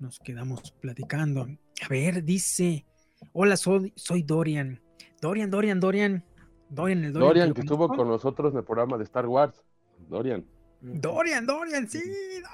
nos 0.00 0.18
quedamos 0.18 0.72
platicando. 0.80 1.48
A 1.82 1.88
ver, 1.88 2.24
dice, 2.24 2.84
hola, 3.32 3.56
soy, 3.56 3.92
soy 3.96 4.22
Dorian. 4.22 4.80
Dorian, 5.20 5.50
Dorian, 5.50 5.80
Dorian. 5.80 6.24
Dorian, 6.68 7.04
el 7.04 7.12
Dorian. 7.12 7.54
Que 7.54 7.62
estuvo 7.62 7.88
con 7.88 8.08
nosotros 8.08 8.52
en 8.52 8.58
el 8.58 8.64
programa 8.64 8.98
de 8.98 9.04
Star 9.04 9.26
Wars. 9.26 9.62
Dorian. 10.08 10.44
Dorian, 10.80 11.44
Dorian, 11.46 11.88
sí, 11.88 12.00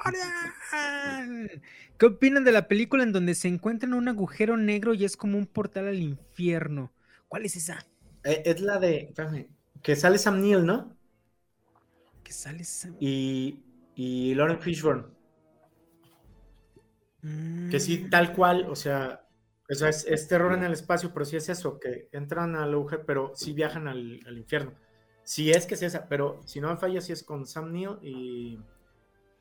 Dorian. 0.04 1.50
¿Qué 1.98 2.06
opinan 2.06 2.44
de 2.44 2.52
la 2.52 2.68
película 2.68 3.02
en 3.02 3.12
donde 3.12 3.34
se 3.34 3.48
encuentran 3.48 3.94
un 3.94 4.08
agujero 4.08 4.56
negro 4.56 4.94
y 4.94 5.04
es 5.04 5.16
como 5.16 5.36
un 5.38 5.46
portal 5.46 5.88
al 5.88 6.00
infierno? 6.00 6.90
¿Cuál 7.28 7.44
es 7.44 7.56
esa? 7.56 7.86
Eh, 8.24 8.42
es 8.46 8.60
la 8.60 8.78
de. 8.78 8.96
espérame, 9.10 9.48
que 9.82 9.94
sale 9.96 10.18
Sam 10.18 10.40
Neill, 10.40 10.64
¿no? 10.64 10.96
Que 12.22 12.32
sale 12.32 12.62
esa- 12.62 12.90
Y, 12.98 13.62
y 13.94 14.34
Lauren 14.34 14.60
Fishburne. 14.60 15.04
Que 17.70 17.80
sí, 17.80 17.98
Mm, 18.04 18.10
tal 18.10 18.32
cual, 18.34 18.66
o 18.68 18.76
sea, 18.76 19.26
o 19.70 19.74
sea, 19.74 19.88
es, 19.88 20.04
es 20.06 20.28
terror 20.28 20.52
en 20.52 20.62
el 20.64 20.72
espacio, 20.72 21.12
pero 21.12 21.24
sí 21.24 21.36
es 21.36 21.48
eso, 21.48 21.80
que 21.80 22.08
entran 22.12 22.54
al 22.56 22.72
agujero, 22.74 23.04
pero 23.06 23.32
sí 23.34 23.52
viajan 23.54 23.88
al, 23.88 24.20
al 24.26 24.36
infierno. 24.38 24.74
Si 25.24 25.50
es 25.50 25.66
que 25.66 25.74
es 25.74 25.82
esa, 25.82 26.06
pero 26.06 26.40
si 26.44 26.60
no 26.60 26.68
me 26.68 26.76
falla, 26.76 27.00
sí 27.00 27.12
es 27.12 27.22
con 27.22 27.46
Sam 27.46 27.72
Neill 27.72 27.96
y, 28.02 28.58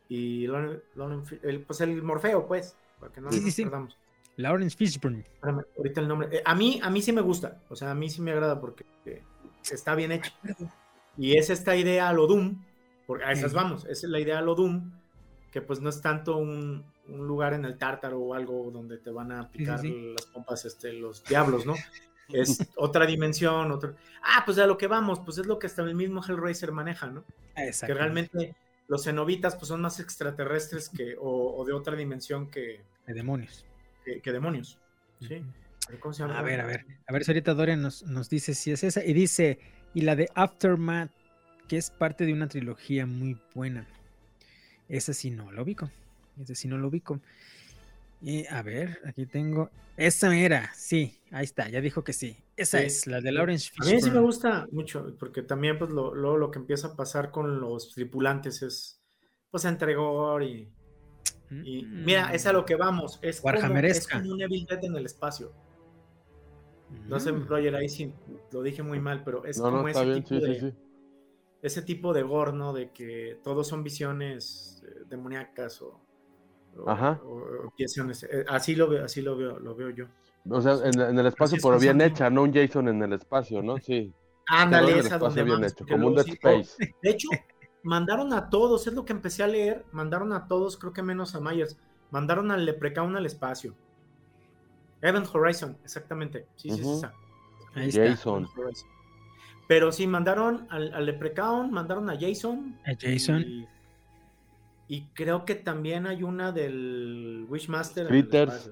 y 0.09 0.47
Lauren- 0.47 0.81
Lauren 0.95 1.23
el, 1.43 1.61
pues 1.61 1.81
el 1.81 2.01
Morfeo, 2.01 2.47
pues, 2.47 2.75
para 2.99 3.11
que 3.11 3.21
no 3.21 3.31
Sí, 3.31 3.41
nos 3.41 3.53
sí, 3.53 3.63
perdamos. 3.63 3.97
Lawrence 4.38 4.75
Fishburne. 4.77 5.19
Espérame, 5.19 5.61
ahorita 5.77 6.01
el 6.01 6.07
nombre. 6.07 6.29
Eh, 6.31 6.41
a 6.45 6.55
mí, 6.55 6.79
a 6.81 6.89
mí 6.89 7.01
sí 7.01 7.11
me 7.11 7.21
gusta, 7.21 7.61
o 7.69 7.75
sea, 7.75 7.91
a 7.91 7.95
mí 7.95 8.09
sí 8.09 8.21
me 8.21 8.31
agrada 8.31 8.59
porque 8.59 8.86
eh, 9.05 9.21
está 9.71 9.93
bien 9.95 10.11
hecho. 10.11 10.31
Y 11.17 11.38
es 11.38 11.49
esta 11.49 11.75
idea 11.75 12.09
a 12.09 12.13
lo 12.13 12.25
Doom, 12.25 12.63
porque 13.05 13.25
a 13.25 13.31
esas 13.31 13.53
vamos, 13.53 13.86
es 13.86 14.03
la 14.03 14.19
idea 14.19 14.39
a 14.39 14.41
lo 14.41 14.55
Doom, 14.55 14.91
que 15.51 15.61
pues 15.61 15.81
no 15.81 15.89
es 15.89 16.01
tanto 16.01 16.38
un, 16.38 16.84
un 17.07 17.27
lugar 17.27 17.53
en 17.53 17.65
el 17.65 17.77
tártaro 17.77 18.19
o 18.19 18.34
algo 18.34 18.71
donde 18.71 18.97
te 18.97 19.11
van 19.11 19.31
a 19.31 19.43
sí, 19.43 19.49
picar 19.59 19.79
sí. 19.79 20.13
las 20.17 20.25
pompas 20.27 20.65
este, 20.65 20.93
los 20.93 21.23
diablos, 21.25 21.65
¿no? 21.65 21.75
Es 22.30 22.57
otra 22.78 23.05
dimensión, 23.05 23.71
otro... 23.71 23.95
Ah, 24.24 24.43
pues 24.45 24.57
a 24.57 24.67
lo 24.67 24.78
que 24.78 24.88
vamos, 24.88 25.19
pues 25.19 25.38
es 25.38 25.45
lo 25.45 25.59
que 25.59 25.67
hasta 25.67 25.82
el 25.82 25.95
mismo 25.95 26.21
Hellraiser 26.24 26.71
maneja, 26.71 27.07
¿no? 27.07 27.24
Que 27.55 27.93
realmente 27.93 28.55
los 28.88 29.03
cenobitas 29.03 29.55
pues 29.55 29.67
son 29.67 29.82
más 29.82 29.99
extraterrestres 29.99 30.89
que, 30.89 31.15
o, 31.19 31.55
o 31.57 31.65
de 31.65 31.74
otra 31.74 31.95
dimensión 31.95 32.49
que, 32.49 32.82
De 33.05 33.13
demonios. 33.13 33.65
que, 34.05 34.21
que 34.21 34.32
demonios. 34.32 34.80
¿sí? 35.19 35.41
¿Cómo 35.99 36.13
se 36.13 36.24
llama? 36.24 36.39
A 36.39 36.41
ver, 36.41 36.61
a 36.61 36.65
ver. 36.65 36.86
A 37.07 37.13
ver 37.13 37.24
si 37.24 37.32
ahorita 37.32 37.53
Dorian 37.53 37.82
nos, 37.82 38.03
nos 38.03 38.30
dice 38.30 38.53
si 38.53 38.71
es 38.71 38.84
esa. 38.84 39.03
Y 39.03 39.13
dice, 39.13 39.59
y 39.93 40.01
la 40.01 40.15
de 40.15 40.30
Aftermath, 40.34 41.11
que 41.67 41.78
es 41.78 41.89
parte 41.91 42.26
de 42.26 42.34
una 42.34 42.47
trilogía 42.47 43.05
muy 43.05 43.38
buena. 43.53 43.86
Esa 44.89 45.13
sí 45.13 45.30
no 45.30 45.51
lo 45.51 45.63
ubico. 45.63 45.89
Esa 46.41 46.55
sí 46.55 46.67
no 46.67 46.78
lo 46.78 46.88
ubico. 46.88 47.19
Y 48.26 48.45
a 48.47 48.61
ver, 48.61 48.99
aquí 49.05 49.26
tengo. 49.26 49.69
Esa 49.97 50.34
era, 50.36 50.71
sí, 50.74 51.19
ahí 51.32 51.43
está, 51.43 51.67
ya 51.69 51.82
dijo 51.82 52.03
que 52.03 52.13
sí. 52.13 52.38
Esa 52.55 52.80
Sí. 52.80 52.86
es, 52.86 53.07
la 53.07 53.19
de 53.19 53.32
Lawrence 53.34 53.71
A 53.80 53.84
mí 53.84 53.89
sí 53.89 53.95
me 53.95 53.99
Fishburne. 54.01 54.21
gusta 54.26 54.67
mucho, 54.71 55.15
porque 55.19 55.41
también 55.43 55.78
pues 55.78 55.91
lo, 55.91 56.15
luego 56.15 56.38
lo 56.38 56.49
que 56.49 56.59
empieza 56.59 56.88
a 56.88 56.95
pasar 56.95 57.32
con 57.32 57.59
los 57.59 57.89
tripulantes 57.93 58.61
es 58.61 59.01
pues 59.51 59.65
entre 59.65 59.93
gore 59.95 60.45
y, 60.45 60.69
y- 61.63 61.84
Mm. 61.86 62.05
mira, 62.05 62.34
es 62.34 62.45
a 62.47 62.53
lo 62.53 62.63
que 62.65 62.76
vamos, 62.76 63.19
es 63.21 63.39
como, 63.41 63.53
es 63.53 63.61
Warhammeresca. 63.61 64.19
como 64.21 64.34
un 64.34 64.41
Evil 64.41 64.65
Dead 64.65 64.84
en 64.86 64.95
el 64.95 65.05
espacio. 65.05 65.51
No 67.07 67.19
sé, 67.19 67.32
Mm. 67.32 67.47
Roger, 67.47 67.76
ahí 67.76 67.89
sí 67.89 68.13
lo 68.51 68.61
dije 68.63 68.82
muy 68.84 68.99
mal, 68.99 69.24
pero 69.24 69.45
es 69.45 69.57
No, 69.57 69.65
como 69.65 69.82
no, 69.84 69.88
ese 69.89 70.05
bien, 70.05 70.24
tipo 70.24 70.39
sí, 70.39 70.47
de 70.47 70.59
sí, 70.59 70.69
sí. 70.71 70.74
ese 71.61 71.82
tipo 71.82 72.13
de 72.13 72.24
gore, 72.24 72.53
¿no? 72.53 72.71
De 72.74 72.91
que 72.91 73.39
todos 73.43 73.67
son 73.67 73.84
visiones 73.84 74.82
eh, 74.88 75.01
demoníacas 75.09 75.82
o, 75.82 75.88
o- 75.88 76.05
Ajá. 76.88 77.19
o- 77.24 77.67
o 77.67 77.74
Así 78.49 78.76
lo 78.76 78.88
veo, 78.89 79.05
así 79.05 79.21
lo 79.21 79.36
veo, 79.38 79.59
lo 79.59 79.76
veo 79.76 79.89
yo. 79.91 80.05
O 80.49 80.61
sea, 80.61 80.74
en, 80.84 80.99
en 80.99 81.17
el 81.19 81.26
espacio, 81.28 81.57
es 81.57 81.63
pero 81.63 81.80
bien 81.80 82.01
hecha, 82.01 82.30
no 82.30 82.43
un 82.43 82.53
Jason 82.53 82.88
en 82.89 83.01
el 83.03 83.13
espacio, 83.13 83.61
¿no? 83.61 83.78
Sí. 83.78 84.13
Ándale, 84.47 84.99
esa 84.99 85.17
donde 85.17 85.43
bien 85.43 85.63
hecho, 85.63 85.86
como 85.88 86.07
un 86.07 86.15
Dead 86.15 86.26
sí- 86.26 86.32
oh, 86.43 86.49
Space. 86.49 86.95
De 87.01 87.09
hecho, 87.09 87.30
mandaron 87.84 88.34
a 88.34 88.49
todos, 88.49 88.86
es 88.88 88.93
lo 88.93 89.05
que 89.05 89.13
empecé 89.13 89.43
a 89.43 89.47
leer, 89.47 89.86
mandaron 89.91 90.34
a 90.34 90.47
todos, 90.47 90.78
creo 90.78 90.91
que 90.91 91.01
menos 91.01 91.34
a 91.36 91.39
Myers, 91.39 91.78
mandaron 92.11 92.51
al 92.51 92.65
Leprechaun 92.65 93.15
al 93.15 93.26
espacio. 93.26 93.74
Event 95.01 95.28
Horizon, 95.34 95.78
exactamente. 95.84 96.45
Sí, 96.55 96.69
sí, 96.71 96.78
sí, 96.78 96.82
Ujú. 96.84 96.97
esa. 96.97 97.13
Ahí 97.76 97.89
está. 97.89 98.07
Jason. 98.09 98.47
Pero 99.67 99.91
sí, 99.91 100.07
mandaron 100.07 100.67
al, 100.69 100.93
al 100.93 101.05
Leprechaun, 101.05 101.71
mandaron 101.71 102.09
a 102.09 102.17
Jason. 102.19 102.78
A 102.86 102.91
Jason. 102.99 103.41
Y, 103.41 103.67
y 104.93 105.07
creo 105.13 105.45
que 105.45 105.55
también 105.55 106.05
hay 106.05 106.23
una 106.23 106.51
del 106.51 107.45
Wishmaster. 107.49 108.07
Critters. 108.07 108.69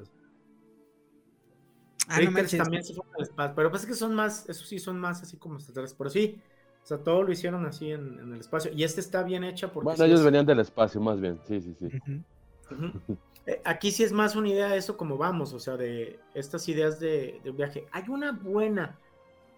Ah, 2.07 2.17
Critters 2.17 2.57
también 2.57 2.84
se 2.84 2.93
fueron 2.93 3.13
al 3.15 3.22
espacio. 3.24 3.55
Pero 3.55 3.69
pues 3.69 3.84
es 3.84 3.88
que 3.88 3.95
son 3.95 4.13
más, 4.13 4.47
eso 4.49 4.65
sí, 4.65 4.80
son 4.80 4.99
más 4.99 5.22
así 5.24 5.38
como 5.38 5.55
extraterrestres. 5.55 5.97
Pero 5.97 6.09
sí, 6.09 6.41
o 6.84 6.86
sea, 6.86 6.97
todo 7.03 7.24
lo 7.24 7.32
hicieron 7.32 7.65
así 7.65 7.91
en, 7.91 8.19
en 8.19 8.34
el 8.34 8.39
espacio. 8.39 8.72
Y 8.74 8.84
este 8.84 9.01
está 9.01 9.24
bien 9.24 9.43
hecha 9.43 9.72
porque. 9.72 9.86
Bueno, 9.86 9.97
sí 9.97 10.03
ellos 10.03 10.19
es- 10.19 10.26
venían 10.26 10.45
del 10.45 10.59
espacio, 10.59 11.01
más 11.01 11.19
bien. 11.19 11.39
Sí, 11.47 11.61
sí, 11.61 11.74
sí. 11.80 11.88
Eh, 13.47 13.59
Aquí 13.65 13.91
sí 13.91 14.03
es 14.03 14.11
más 14.11 14.36
una 14.36 14.49
idea 14.49 14.69
de 14.69 14.78
eso 14.78 14.97
como 14.97 15.17
vamos, 15.17 15.53
o 15.53 15.59
sea, 15.59 15.76
de 15.76 16.19
estas 16.36 16.67
ideas 16.69 16.99
de, 16.99 17.41
de 17.43 17.49
un 17.49 17.57
viaje. 17.57 17.88
Hay 17.91 18.03
una 18.09 18.34
buena, 18.34 18.99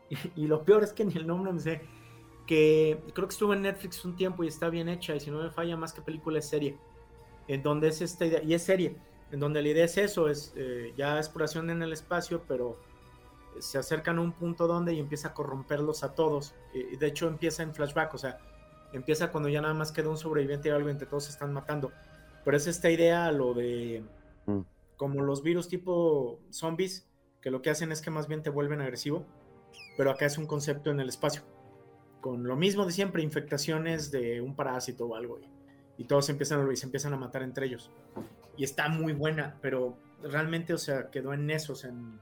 y, 0.09 0.15
y 0.43 0.47
lo 0.47 0.63
peor 0.65 0.83
es 0.83 0.93
que 0.93 1.05
ni 1.05 1.15
el 1.15 1.27
nombre 1.27 1.53
me 1.53 1.59
sé, 1.59 1.81
que 2.45 3.01
creo 3.13 3.27
que 3.27 3.33
estuvo 3.33 3.53
en 3.53 3.61
Netflix 3.61 4.03
un 4.05 4.15
tiempo 4.15 4.43
y 4.43 4.47
está 4.47 4.69
bien 4.69 4.89
hecha, 4.89 5.15
y 5.15 5.19
si 5.19 5.31
no 5.31 5.41
me 5.41 5.49
falla 5.49 5.77
más 5.77 5.93
que 5.93 6.01
película 6.01 6.39
es 6.39 6.47
serie, 6.49 6.77
en 7.47 7.63
donde 7.63 7.87
es 7.89 8.01
esta 8.01 8.25
idea, 8.25 8.43
y 8.43 8.53
es 8.53 8.63
serie, 8.63 8.95
en 9.31 9.39
donde 9.39 9.61
la 9.61 9.69
idea 9.69 9.85
es 9.85 9.97
eso, 9.97 10.29
es 10.29 10.53
eh, 10.55 10.93
ya 10.97 11.17
exploración 11.17 11.69
en 11.69 11.81
el 11.81 11.93
espacio, 11.93 12.43
pero 12.47 12.77
se 13.59 13.77
acercan 13.77 14.17
a 14.17 14.21
un 14.21 14.33
punto 14.33 14.67
donde 14.67 14.93
y 14.93 14.99
empieza 14.99 15.29
a 15.29 15.33
corromperlos 15.33 16.03
a 16.03 16.15
todos, 16.15 16.55
y 16.73 16.97
de 16.97 17.07
hecho 17.07 17.27
empieza 17.27 17.63
en 17.63 17.73
flashback, 17.73 18.13
o 18.13 18.17
sea, 18.17 18.39
empieza 18.93 19.31
cuando 19.31 19.49
ya 19.49 19.61
nada 19.61 19.73
más 19.73 19.91
queda 19.91 20.09
un 20.09 20.17
sobreviviente 20.17 20.69
y 20.69 20.71
algo 20.71 20.89
entre 20.89 21.07
todos 21.07 21.25
se 21.25 21.31
están 21.31 21.53
matando. 21.53 21.91
Pero 22.43 22.57
es 22.57 22.67
esta 22.67 22.89
idea 22.89 23.31
lo 23.31 23.53
de 23.53 24.03
Mm. 24.45 24.61
como 24.97 25.21
los 25.21 25.43
virus 25.43 25.67
tipo 25.67 26.39
zombies, 26.49 27.07
que 27.41 27.51
lo 27.51 27.61
que 27.61 27.69
hacen 27.69 27.91
es 27.91 28.01
que 28.01 28.09
más 28.09 28.27
bien 28.27 28.43
te 28.43 28.49
vuelven 28.49 28.81
agresivo, 28.81 29.25
pero 29.97 30.11
acá 30.11 30.25
es 30.25 30.37
un 30.37 30.47
concepto 30.47 30.91
en 30.91 30.99
el 30.99 31.09
espacio. 31.09 31.43
Con 32.23 32.43
lo 32.47 32.55
mismo 32.55 32.85
de 32.85 32.93
siempre, 32.93 33.21
infectaciones 33.21 34.09
de 34.09 34.39
un 34.39 34.55
parásito 34.55 35.05
o 35.07 35.15
algo. 35.17 35.39
Y, 35.97 36.03
y 36.03 36.05
todos 36.05 36.25
se 36.27 36.31
empiezan, 36.31 36.65
a- 36.65 36.71
y 36.71 36.77
se 36.77 36.85
empiezan 36.85 37.13
a 37.13 37.17
matar 37.17 37.43
entre 37.43 37.65
ellos. 37.65 37.91
Y 38.55 38.63
está 38.63 38.87
muy 38.87 39.11
buena, 39.11 39.57
pero 39.61 39.97
realmente, 40.23 40.73
o 40.73 40.77
sea, 40.77 41.11
quedó 41.11 41.33
en 41.33 41.49
esos. 41.49 41.83
En, 41.83 42.17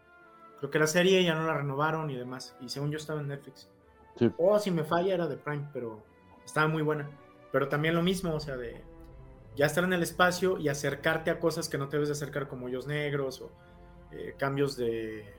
creo 0.58 0.72
que 0.72 0.80
la 0.80 0.88
serie 0.88 1.24
ya 1.24 1.36
no 1.36 1.46
la 1.46 1.54
renovaron 1.54 2.10
y 2.10 2.16
demás. 2.18 2.56
Y 2.62 2.70
según 2.70 2.90
yo 2.90 2.98
estaba 2.98 3.22
en 3.22 3.28
Netflix. 3.28 3.70
Sí. 4.18 4.32
O 4.40 4.58
si 4.58 4.72
me 4.72 4.84
falla 4.84 5.14
era 5.14 5.28
de 5.28 5.38
Prime, 5.38 5.70
pero 5.72 6.02
estaba 6.44 6.68
muy 6.68 6.82
buena. 6.82 7.08
Pero 7.52 7.68
también 7.70 7.94
lo 7.94 8.02
mismo, 8.02 8.34
o 8.34 8.40
sea, 8.40 8.58
de 8.58 8.82
ya 9.56 9.68
estar 9.68 9.84
en 9.84 9.94
el 9.94 10.02
espacio 10.02 10.58
y 10.58 10.68
acercarte 10.68 11.30
a 11.30 11.40
cosas 11.40 11.70
que 11.70 11.78
no 11.78 11.90
te 11.90 11.98
debes 11.98 12.10
de 12.10 12.14
acercar 12.14 12.48
como 12.48 12.66
hoyos 12.66 12.88
negros 12.88 13.40
o 13.42 13.52
eh, 14.12 14.34
cambios 14.38 14.78
de, 14.78 15.32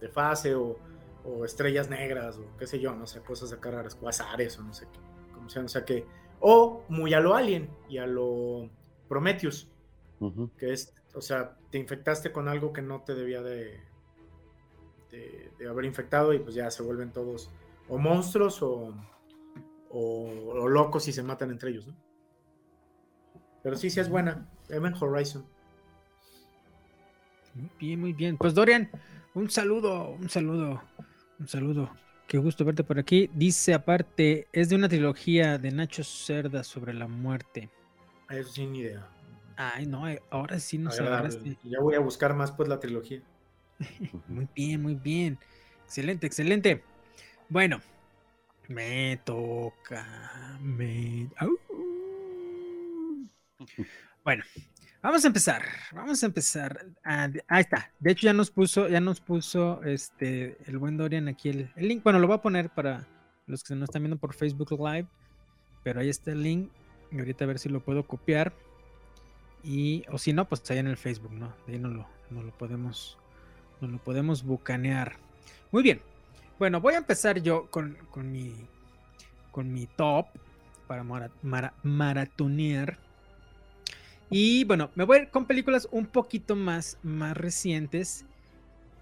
de 0.00 0.08
fase 0.08 0.54
o, 0.54 0.76
o 1.24 1.44
estrellas 1.44 1.88
negras 1.88 2.38
o 2.38 2.56
qué 2.56 2.66
sé 2.66 2.80
yo, 2.80 2.94
no 2.94 3.06
sé, 3.06 3.20
cosas 3.20 3.52
acá 3.52 3.70
raras, 3.70 3.94
cuasares 3.94 4.58
o 4.58 4.62
no 4.62 4.72
sé 4.72 4.86
qué, 4.92 4.98
como 5.32 5.48
sean, 5.48 5.66
o 5.66 5.68
sea 5.68 5.84
que, 5.84 6.06
o 6.40 6.84
muy 6.88 7.14
a 7.14 7.20
lo 7.20 7.34
Alien 7.34 7.70
y 7.88 7.98
a 7.98 8.06
lo 8.06 8.70
Prometheus, 9.08 9.68
que 10.56 10.72
es, 10.72 10.94
o 11.14 11.20
sea, 11.20 11.56
te 11.70 11.78
infectaste 11.78 12.32
con 12.32 12.48
algo 12.48 12.72
que 12.72 12.82
no 12.82 13.02
te 13.02 13.14
debía 13.14 13.42
de, 13.42 13.80
de, 15.10 15.50
de 15.58 15.68
haber 15.68 15.84
infectado 15.84 16.32
y 16.32 16.38
pues 16.38 16.54
ya 16.54 16.70
se 16.70 16.82
vuelven 16.82 17.12
todos 17.12 17.50
o 17.88 17.98
monstruos 17.98 18.62
o, 18.62 18.94
o, 19.90 20.30
o 20.48 20.68
locos 20.68 21.08
y 21.08 21.12
se 21.12 21.22
matan 21.22 21.50
entre 21.50 21.70
ellos, 21.70 21.86
¿no? 21.86 21.94
Pero 23.62 23.76
sí, 23.76 23.90
sí 23.90 24.00
es 24.00 24.08
buena. 24.08 24.48
Event 24.68 24.96
Horizon. 25.00 25.44
Muy 27.54 27.70
bien, 27.78 28.00
muy 28.00 28.12
bien. 28.12 28.36
Pues 28.38 28.54
Dorian, 28.54 28.90
un 29.34 29.50
saludo, 29.50 30.10
un 30.10 30.30
saludo, 30.30 30.82
un 31.40 31.48
saludo. 31.48 31.90
Qué 32.28 32.38
gusto 32.38 32.64
verte 32.64 32.84
por 32.84 32.98
aquí. 32.98 33.28
Dice 33.34 33.74
aparte, 33.74 34.46
es 34.52 34.68
de 34.68 34.76
una 34.76 34.88
trilogía 34.88 35.58
de 35.58 35.72
Nacho 35.72 36.04
Cerda 36.04 36.62
sobre 36.62 36.94
la 36.94 37.08
muerte. 37.08 37.70
Eso 38.28 38.50
sin 38.52 38.76
idea. 38.76 39.08
Ay, 39.56 39.86
no, 39.86 40.08
eh, 40.08 40.22
ahora 40.30 40.60
sí 40.60 40.78
nos 40.78 40.98
agarraste. 41.00 41.56
Ya 41.64 41.80
voy 41.80 41.96
a 41.96 42.00
buscar 42.00 42.34
más 42.34 42.52
pues 42.52 42.68
la 42.68 42.78
trilogía. 42.78 43.20
Muy 44.28 44.46
bien, 44.54 44.82
muy 44.82 44.94
bien. 44.94 45.38
Excelente, 45.84 46.26
excelente. 46.26 46.84
Bueno, 47.48 47.80
me 48.68 49.18
toca. 49.24 50.58
Me... 50.60 51.28
Au. 51.38 51.58
Bueno, 54.22 54.44
vamos 55.02 55.24
a 55.24 55.28
empezar. 55.28 55.62
Vamos 55.92 56.22
a 56.22 56.26
empezar. 56.26 56.86
Ah, 57.04 57.28
ahí 57.48 57.60
está. 57.60 57.90
De 57.98 58.12
hecho, 58.12 58.26
ya 58.26 58.32
nos 58.32 58.50
puso, 58.50 58.88
ya 58.88 59.00
nos 59.00 59.20
puso 59.20 59.82
este 59.84 60.56
el 60.66 60.78
buen 60.78 60.96
Dorian 60.96 61.28
aquí 61.28 61.48
el, 61.48 61.70
el 61.76 61.88
link. 61.88 62.02
Bueno, 62.02 62.18
lo 62.18 62.26
voy 62.26 62.36
a 62.36 62.42
poner 62.42 62.70
para 62.70 63.06
los 63.46 63.64
que 63.64 63.74
nos 63.74 63.88
están 63.88 64.02
viendo 64.02 64.18
por 64.18 64.34
Facebook 64.34 64.70
Live. 64.72 65.06
Pero 65.82 66.00
ahí 66.00 66.08
está 66.08 66.32
el 66.32 66.42
link. 66.42 66.70
Y 67.10 67.18
ahorita 67.18 67.44
a 67.44 67.48
ver 67.48 67.58
si 67.58 67.68
lo 67.68 67.80
puedo 67.80 68.06
copiar. 68.06 68.52
Y, 69.62 70.04
o 70.08 70.18
si 70.18 70.32
no, 70.32 70.48
pues 70.48 70.68
ahí 70.70 70.78
en 70.78 70.86
el 70.86 70.96
Facebook, 70.96 71.32
¿no? 71.32 71.52
De 71.66 71.74
ahí 71.74 71.78
no 71.78 71.88
lo, 71.88 72.06
no 72.30 72.42
lo 72.42 72.50
podemos, 72.52 73.18
no 73.80 73.88
lo 73.88 73.98
podemos 73.98 74.42
bucanear. 74.42 75.16
Muy 75.70 75.82
bien. 75.82 76.00
Bueno, 76.58 76.80
voy 76.80 76.94
a 76.94 76.98
empezar 76.98 77.40
yo 77.42 77.66
con, 77.70 77.96
con 78.10 78.30
mi, 78.30 78.54
con 79.50 79.72
mi 79.72 79.86
top 79.86 80.26
para 80.86 81.02
mara- 81.02 81.74
maratonear. 81.82 82.98
Y 84.30 84.64
bueno, 84.64 84.90
me 84.94 85.04
voy 85.04 85.18
a 85.18 85.22
ir 85.22 85.30
con 85.30 85.46
películas 85.46 85.88
un 85.90 86.06
poquito 86.06 86.54
más, 86.56 86.98
más 87.02 87.36
recientes, 87.36 88.24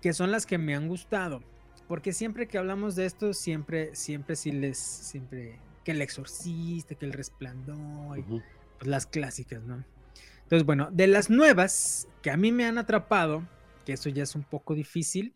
que 0.00 0.12
son 0.12 0.30
las 0.32 0.46
que 0.46 0.58
me 0.58 0.74
han 0.74 0.88
gustado. 0.88 1.42
Porque 1.86 2.12
siempre 2.12 2.48
que 2.48 2.58
hablamos 2.58 2.96
de 2.96 3.06
esto, 3.06 3.32
siempre, 3.32 3.94
siempre 3.94 4.36
sí 4.36 4.52
les, 4.52 4.78
siempre, 4.78 5.58
que 5.84 5.92
el 5.92 6.02
exorcista, 6.02 6.94
que 6.94 7.06
el 7.06 7.12
resplandor, 7.12 8.24
pues, 8.24 8.42
las 8.88 9.06
clásicas, 9.06 9.62
¿no? 9.62 9.84
Entonces, 10.42 10.64
bueno, 10.64 10.88
de 10.90 11.06
las 11.06 11.28
nuevas 11.28 12.08
que 12.22 12.30
a 12.30 12.36
mí 12.36 12.52
me 12.52 12.64
han 12.64 12.78
atrapado, 12.78 13.46
que 13.84 13.92
eso 13.92 14.08
ya 14.08 14.22
es 14.22 14.34
un 14.34 14.44
poco 14.44 14.74
difícil, 14.74 15.34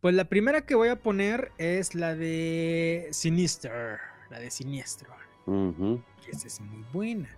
pues 0.00 0.14
la 0.14 0.24
primera 0.24 0.62
que 0.62 0.74
voy 0.74 0.88
a 0.88 1.00
poner 1.00 1.52
es 1.58 1.94
la 1.94 2.14
de 2.14 3.08
Sinister, 3.12 3.98
la 4.30 4.38
de 4.38 4.50
Siniestro, 4.50 5.14
que 6.24 6.30
esa 6.30 6.46
es 6.46 6.60
muy 6.60 6.84
buena, 6.92 7.28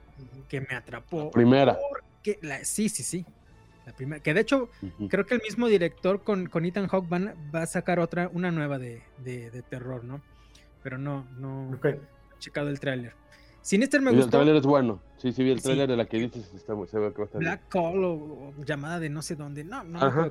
que 0.49 0.61
me 0.61 0.75
atrapó. 0.75 1.31
Primera. 1.31 1.77
porque 1.91 2.39
la, 2.43 2.65
sí, 2.65 2.89
sí, 2.89 3.03
sí. 3.03 3.25
La 3.87 3.93
primera, 3.93 4.23
que 4.23 4.33
de 4.33 4.41
hecho 4.41 4.69
creo 5.09 5.27
que 5.27 5.35
el 5.35 5.43
mismo 5.43 5.67
director 5.67 6.23
con, 6.23 6.47
con 6.49 6.65
Ethan 6.65 6.87
Hawke 6.87 7.09
van 7.09 7.35
va 7.55 7.63
a 7.63 7.67
sacar 7.67 7.99
otra, 7.99 8.31
una 8.33 8.51
nueva 8.53 8.79
de, 8.79 9.03
de- 9.19 9.51
de 9.51 9.63
terror, 9.63 10.05
¿no? 10.05 10.21
Pero 10.85 10.99
no, 10.99 11.27
no 11.39 11.71
Ok. 11.77 11.85
he 11.87 11.99
checado 12.39 12.69
el 12.69 12.79
tráiler. 12.79 13.15
Sinister 13.61 14.01
me 14.01 14.11
Sí, 14.13 14.19
el 14.19 14.31
tráiler 14.31 14.57
es 14.57 14.63
bueno. 14.63 15.01
Sí, 15.19 15.33
sí, 15.33 15.43
vi 15.45 15.51
el 15.51 15.59
Sí. 15.59 15.65
tráiler 15.65 15.89
de 15.89 15.97
la 15.97 16.05
que 16.07 16.19
dices. 16.19 16.53
Está, 16.55 16.75
muy- 16.75 16.87
se 16.89 16.99
ve 16.99 17.11
que 17.13 17.19
va 17.19 17.23
a 17.23 17.27
estar 17.27 17.41
bien. 17.41 17.51
Black 17.53 17.69
Call 17.69 18.05
o, 18.05 18.13
o 18.15 18.55
llamada 18.65 18.99
de 19.01 19.09
no 19.09 19.23
sé 19.23 19.35
dónde. 19.37 19.65
No, 19.65 19.83
no 19.85 19.99
llama. 20.01 20.31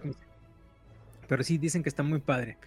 Pero 1.28 1.44
sí 1.44 1.58
dicen 1.58 1.84
que 1.84 1.90
está 1.90 2.04
muy 2.04 2.20
padre. 2.20 2.58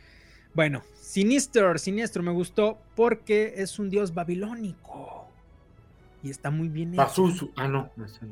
Bueno, 0.55 0.83
Sinister, 0.95 1.79
Siniestro 1.79 2.23
me 2.23 2.31
gustó 2.33 2.79
porque 2.95 3.55
es 3.57 3.79
un 3.79 3.91
dios 3.91 4.15
babilónico. 4.15 5.24
Y 6.25 6.31
está 6.31 6.51
muy 6.51 6.69
bien 6.69 6.95
hecho. 6.95 7.03
Pazuzu. 7.03 7.53
Ah, 7.55 7.69
no. 7.69 7.91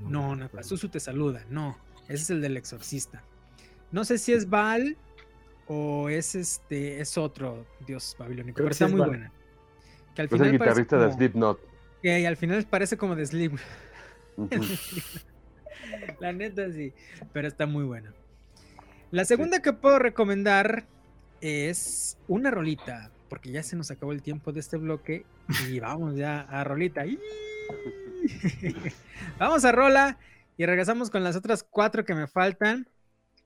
No, 0.08 0.34
no, 0.34 0.48
Pazuzu 0.48 0.88
te 0.88 0.98
saluda. 0.98 1.44
No, 1.50 1.76
ese 2.08 2.14
es 2.22 2.30
el 2.30 2.40
del 2.40 2.56
exorcista. 2.56 3.22
No 3.92 4.04
sé 4.04 4.16
si 4.18 4.32
es 4.32 4.48
Baal 4.48 4.96
o 5.68 6.08
es 6.08 6.34
este, 6.34 7.00
es 7.00 7.18
otro 7.18 7.66
dios 7.86 8.16
babilónico, 8.18 8.56
Creo 8.56 8.64
pero 8.66 8.72
está 8.72 8.86
es 8.86 8.90
muy 8.92 9.00
Baal. 9.00 9.10
buena. 9.10 9.32
Que 10.14 10.22
al 10.22 10.26
Es 10.26 10.32
el 10.32 10.38
final 10.38 10.58
parece 10.58 10.64
guitarrista 10.82 10.96
de 10.96 11.04
como- 11.04 11.16
Slipknot. 11.18 11.60
que 12.02 12.26
al 12.26 12.36
final 12.38 12.66
parece 12.68 12.96
como 12.96 13.14
de. 13.14 13.50
Ujú. 14.38 14.48
La 16.20 16.32
neta 16.32 16.70
sí, 16.72 16.92
pero 17.34 17.46
está 17.48 17.66
muy 17.66 17.84
buena. 17.84 18.12
La 19.10 19.26
segunda 19.26 19.60
que 19.60 19.74
puedo 19.74 19.98
recomendar 19.98 20.86
es 21.42 22.16
una 22.28 22.50
rolita, 22.50 23.10
porque 23.28 23.50
ya 23.52 23.62
se 23.62 23.76
nos 23.76 23.90
acabó 23.90 24.12
el 24.12 24.22
tiempo 24.22 24.52
de 24.52 24.60
este 24.60 24.78
bloque 24.78 25.26
y 25.68 25.78
vamos 25.80 26.16
ya 26.16 26.40
a 26.40 26.64
rolita. 26.64 27.04
¡Ih! 27.04 27.18
Vamos 29.38 29.64
a 29.64 29.72
rola 29.72 30.18
y 30.56 30.66
regresamos 30.66 31.10
con 31.10 31.24
las 31.24 31.36
otras 31.36 31.62
cuatro 31.62 32.04
que 32.04 32.14
me 32.14 32.26
faltan 32.26 32.86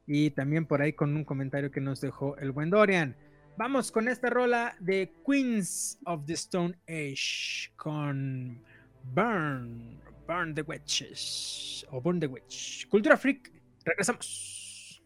y 0.07 0.31
también 0.31 0.67
por 0.67 0.83
ahí 0.83 0.93
con 0.93 1.17
un 1.17 1.25
comentario 1.25 1.71
que 1.71 1.81
nos 1.81 2.01
dejó 2.01 2.37
el 2.39 2.53
buen 2.53 2.71
Dorian. 2.71 3.17
Vamos 3.57 3.91
con 3.91 4.09
esta 4.09 4.29
rola 4.29 4.77
de 4.81 5.13
Queens 5.27 5.99
of 6.05 6.27
the 6.27 6.35
Stone 6.35 6.79
Age 6.89 7.73
con 7.77 8.63
Burn, 9.15 9.99
Burn 10.27 10.55
the 10.55 10.63
Witches 10.63 11.87
o 11.91 12.01
Burn 12.01 12.21
the 12.21 12.27
Witch. 12.27 12.87
Cultura 12.89 13.17
Freak, 13.17 13.51
regresamos. 13.85 15.03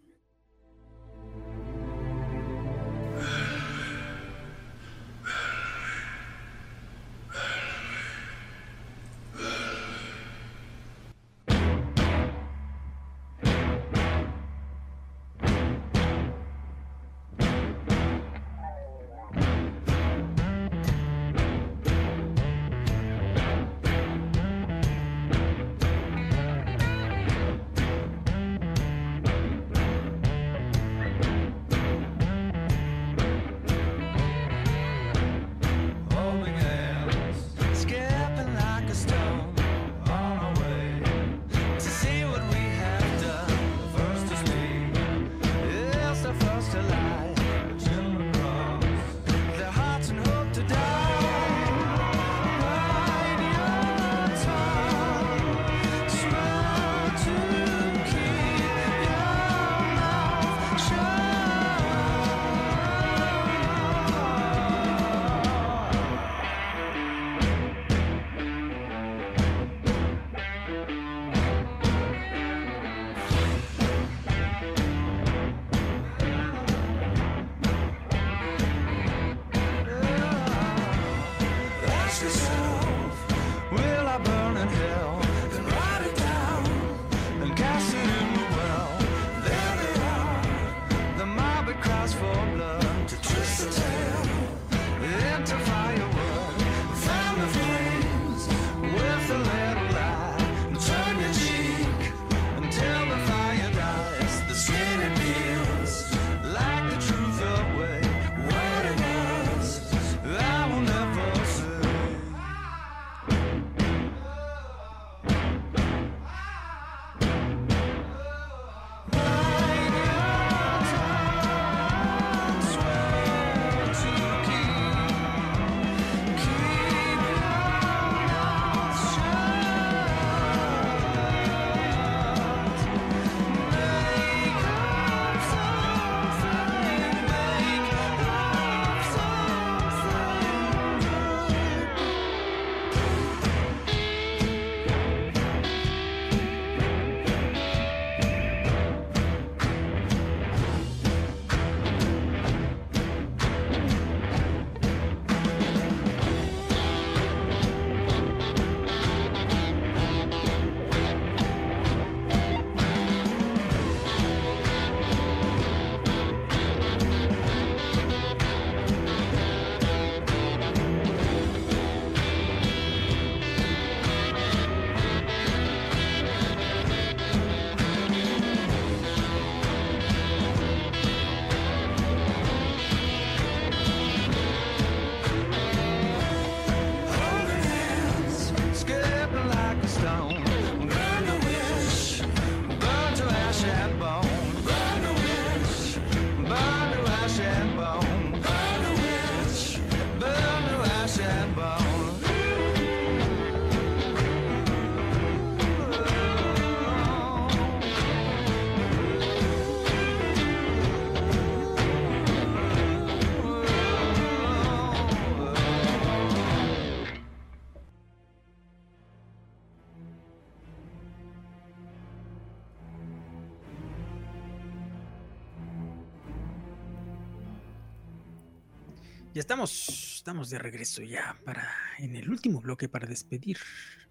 Estamos, 229.51 230.15
estamos 230.15 230.49
de 230.49 230.61
regreso 230.61 231.03
ya 231.03 231.37
para 231.45 231.69
en 231.99 232.15
el 232.15 232.31
último 232.31 232.61
bloque 232.61 232.89
para 232.89 233.09
despedir 233.09 233.59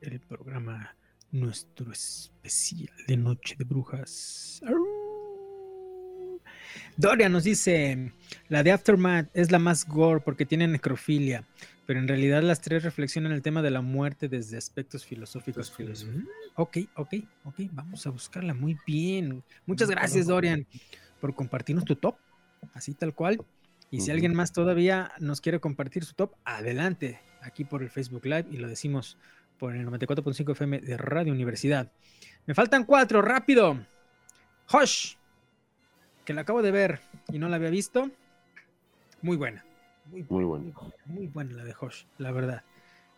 el 0.02 0.20
programa 0.20 0.98
nuestro 1.32 1.94
especial 1.94 2.92
de 3.08 3.16
Noche 3.16 3.56
de 3.58 3.64
Brujas. 3.64 4.62
Doria 6.98 7.30
nos 7.30 7.46
dice, 7.46 8.12
la 8.50 8.64
de 8.64 8.74
Aftermath 8.74 9.30
es 9.34 9.50
la 9.50 9.60
más 9.60 9.88
gore 9.88 10.20
porque 10.20 10.46
tiene 10.46 10.68
necrofilia, 10.68 11.48
pero 11.86 12.02
en 12.02 12.10
realidad 12.10 12.44
las 12.44 12.60
tres 12.60 12.84
reflexionan 12.84 13.32
el 13.32 13.42
tema 13.42 13.62
de 13.62 13.72
la 13.72 13.80
muerte 13.80 14.28
desde 14.28 14.58
aspectos 14.58 15.06
filosóficos. 15.06 15.74
Mm, 16.06 16.28
Ok, 16.56 16.80
ok, 16.98 17.14
ok, 17.46 17.56
vamos 17.72 18.06
a 18.06 18.10
buscarla 18.10 18.54
muy 18.54 18.78
bien. 18.86 19.42
Muchas 19.66 19.90
gracias 19.90 20.28
Dorian 20.28 20.68
por 21.22 21.34
compartirnos 21.34 21.86
tu 21.86 21.96
top, 21.96 22.18
así 22.74 22.94
tal 22.94 23.16
cual. 23.16 23.40
Y 23.92 24.02
si 24.02 24.12
alguien 24.12 24.36
más 24.36 24.52
todavía 24.54 25.12
nos 25.20 25.42
quiere 25.42 25.60
compartir 25.60 26.06
su 26.06 26.14
top, 26.14 26.36
adelante, 26.46 27.20
aquí 27.42 27.66
por 27.66 27.82
el 27.82 27.90
Facebook 27.90 28.26
Live 28.26 28.46
y 28.52 28.58
lo 28.58 28.68
decimos 28.68 29.18
por 29.58 29.76
el 29.76 29.86
94.5 29.88 30.52
FM 30.52 30.80
de 30.80 30.98
Radio 30.98 31.34
Universidad. 31.34 31.92
Me 32.46 32.54
faltan 32.54 32.86
cuatro, 32.86 33.22
rápido. 33.22 33.80
Hush, 34.72 35.16
que 36.24 36.34
la 36.34 36.42
acabo 36.42 36.62
de 36.62 36.72
ver 36.72 37.00
y 37.30 37.40
no 37.40 37.50
la 37.50 37.56
había 37.56 37.70
visto. 37.70 38.12
Muy 39.22 39.38
buena. 39.38 39.66
Muy, 40.06 40.26
Muy 40.30 40.44
bueno. 40.44 40.74
muy 41.06 41.28
buena 41.28 41.54
la 41.58 41.64
de 41.64 41.76
Hush, 41.80 42.06
la 42.18 42.32
verdad. 42.32 42.64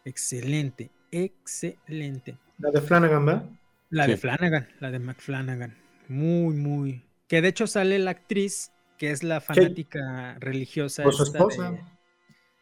Excelente, 0.04 0.90
excelente. 1.12 2.38
La 2.58 2.72
de 2.72 2.82
Flanagan, 2.82 3.26
¿verdad? 3.26 3.50
La 3.90 4.08
de. 4.08 4.18
Flanagan, 4.18 4.68
la 4.80 4.92
de 4.92 5.00
McFlanagan. 5.00 5.76
Muy, 6.08 6.56
muy. 6.56 7.04
Que 7.28 7.42
de 7.42 7.50
hecho 7.50 7.68
sale 7.68 8.00
la 8.00 8.12
actriz, 8.12 8.72
que 9.02 9.10
es 9.10 9.24
la 9.24 9.42
fanática 9.42 10.38
religiosa. 10.40 11.02
Por 11.02 11.16
su 11.16 11.24
esposa. 11.24 11.72
de- 11.72 11.78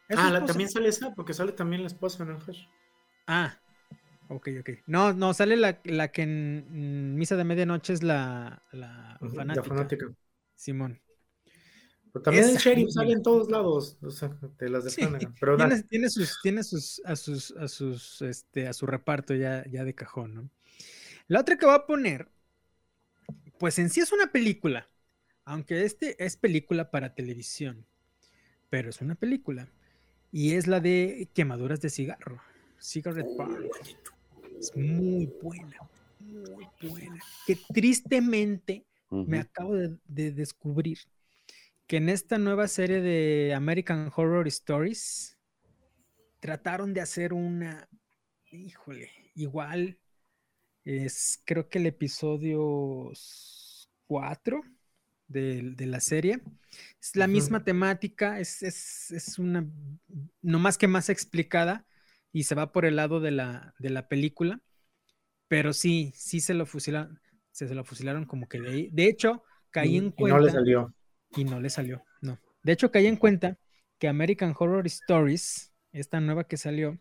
¿Es 0.08 0.18
su 0.18 0.24
Ah, 0.26 0.30
la- 0.30 0.46
también 0.46 0.70
sale 0.70 0.88
esa, 0.88 1.14
porque 1.14 1.34
sale 1.34 1.52
también 1.52 1.82
la 1.82 1.88
esposa 1.88 2.22
en 2.22 2.30
el 2.30 2.36
Hush. 2.36 2.62
Ah, 3.26 3.60
ok, 4.30 4.48
ok. 4.60 4.70
No, 4.86 5.12
no, 5.12 5.34
sale 5.34 5.58
la, 5.58 5.82
la 5.84 6.10
que 6.10 6.22
en, 6.22 7.14
Misa 7.14 7.36
de 7.36 7.44
Medianoche 7.44 7.92
es 7.92 8.02
la, 8.02 8.64
la 8.72 9.18
fanática. 9.20 9.54
La 9.54 9.62
fanática. 9.62 10.06
Simón. 10.54 11.02
Pero 12.10 12.22
también 12.22 12.44
el 12.44 12.50
Esa, 12.52 12.60
sheriff 12.70 12.88
sale 12.94 13.12
en 13.12 13.22
todos 13.22 13.50
lados, 13.50 13.98
o 14.00 14.10
sea, 14.10 14.30
de 14.58 14.70
las 14.70 14.84
de 14.84 14.90
Sí. 14.92 15.02
Pero 15.40 15.58
tiene, 15.58 15.82
tiene 15.82 16.08
sus, 16.08 16.40
tiene 16.42 16.64
sus, 16.64 17.02
a 17.04 17.16
sus, 17.16 17.50
a 17.50 17.68
sus, 17.68 18.22
este, 18.22 18.66
a 18.66 18.72
su 18.72 18.86
reparto 18.86 19.34
ya, 19.34 19.66
ya 19.70 19.84
de 19.84 19.94
cajón, 19.94 20.34
¿no? 20.34 20.50
La 21.28 21.40
otra 21.40 21.58
que 21.58 21.66
voy 21.66 21.74
a 21.74 21.84
poner, 21.84 22.30
pues 23.58 23.78
en 23.78 23.90
sí 23.90 24.00
es 24.00 24.10
una 24.10 24.32
película, 24.32 24.89
aunque 25.50 25.84
este 25.84 26.14
es 26.24 26.36
película 26.36 26.92
para 26.92 27.12
televisión, 27.12 27.84
pero 28.68 28.90
es 28.90 29.00
una 29.00 29.16
película. 29.16 29.68
Y 30.30 30.54
es 30.54 30.68
la 30.68 30.78
de 30.78 31.28
quemaduras 31.34 31.80
de 31.80 31.90
cigarro, 31.90 32.40
Cigarette 32.80 33.26
Burn. 33.36 33.68
Es 34.60 34.76
muy 34.76 35.26
buena, 35.42 35.76
muy 36.20 36.68
buena. 36.88 37.20
Que 37.48 37.58
tristemente 37.74 38.86
me 39.10 39.40
acabo 39.40 39.74
de, 39.74 39.98
de 40.06 40.30
descubrir 40.30 40.98
que 41.88 41.96
en 41.96 42.10
esta 42.10 42.38
nueva 42.38 42.68
serie 42.68 43.00
de 43.00 43.52
American 43.52 44.12
Horror 44.14 44.46
Stories 44.46 45.36
trataron 46.38 46.94
de 46.94 47.00
hacer 47.00 47.32
una, 47.32 47.88
híjole, 48.52 49.10
igual 49.34 49.98
es 50.84 51.42
creo 51.44 51.68
que 51.68 51.78
el 51.78 51.86
episodio 51.86 53.10
4 54.06 54.62
de, 55.30 55.72
de 55.76 55.86
la 55.86 56.00
serie. 56.00 56.42
Es 57.00 57.16
la 57.16 57.26
misma 57.26 57.64
temática, 57.64 58.40
es, 58.40 58.62
es, 58.62 59.10
es 59.12 59.38
una, 59.38 59.66
no 60.42 60.58
más 60.58 60.78
que 60.78 60.88
más 60.88 61.08
explicada 61.08 61.86
y 62.32 62.44
se 62.44 62.54
va 62.54 62.72
por 62.72 62.84
el 62.84 62.96
lado 62.96 63.20
de 63.20 63.30
la, 63.32 63.74
de 63.78 63.90
la 63.90 64.08
película, 64.08 64.60
pero 65.48 65.72
sí, 65.72 66.12
sí 66.14 66.40
se 66.40 66.54
lo 66.54 66.66
fusilaron, 66.66 67.20
se, 67.50 67.68
se 67.68 67.74
lo 67.74 67.84
fusilaron 67.84 68.24
como 68.26 68.48
que 68.48 68.60
de 68.60 68.70
ahí. 68.70 68.88
De 68.92 69.06
hecho, 69.06 69.42
caí 69.70 69.96
Y- 69.96 69.98
en 69.98 70.06
y 70.08 70.12
cuenta 70.12 70.38
no 70.38 70.44
le 70.44 70.50
salió. 70.50 70.94
y 71.36 71.44
no 71.44 71.60
le 71.60 71.70
salió, 71.70 72.04
no. 72.20 72.38
De 72.62 72.72
hecho, 72.72 72.90
caí 72.90 73.06
en 73.06 73.16
cuenta 73.16 73.58
que 73.98 74.08
American 74.08 74.54
Horror 74.58 74.86
Stories, 74.86 75.72
esta 75.92 76.20
nueva 76.20 76.44
que 76.46 76.56
salió, 76.56 76.98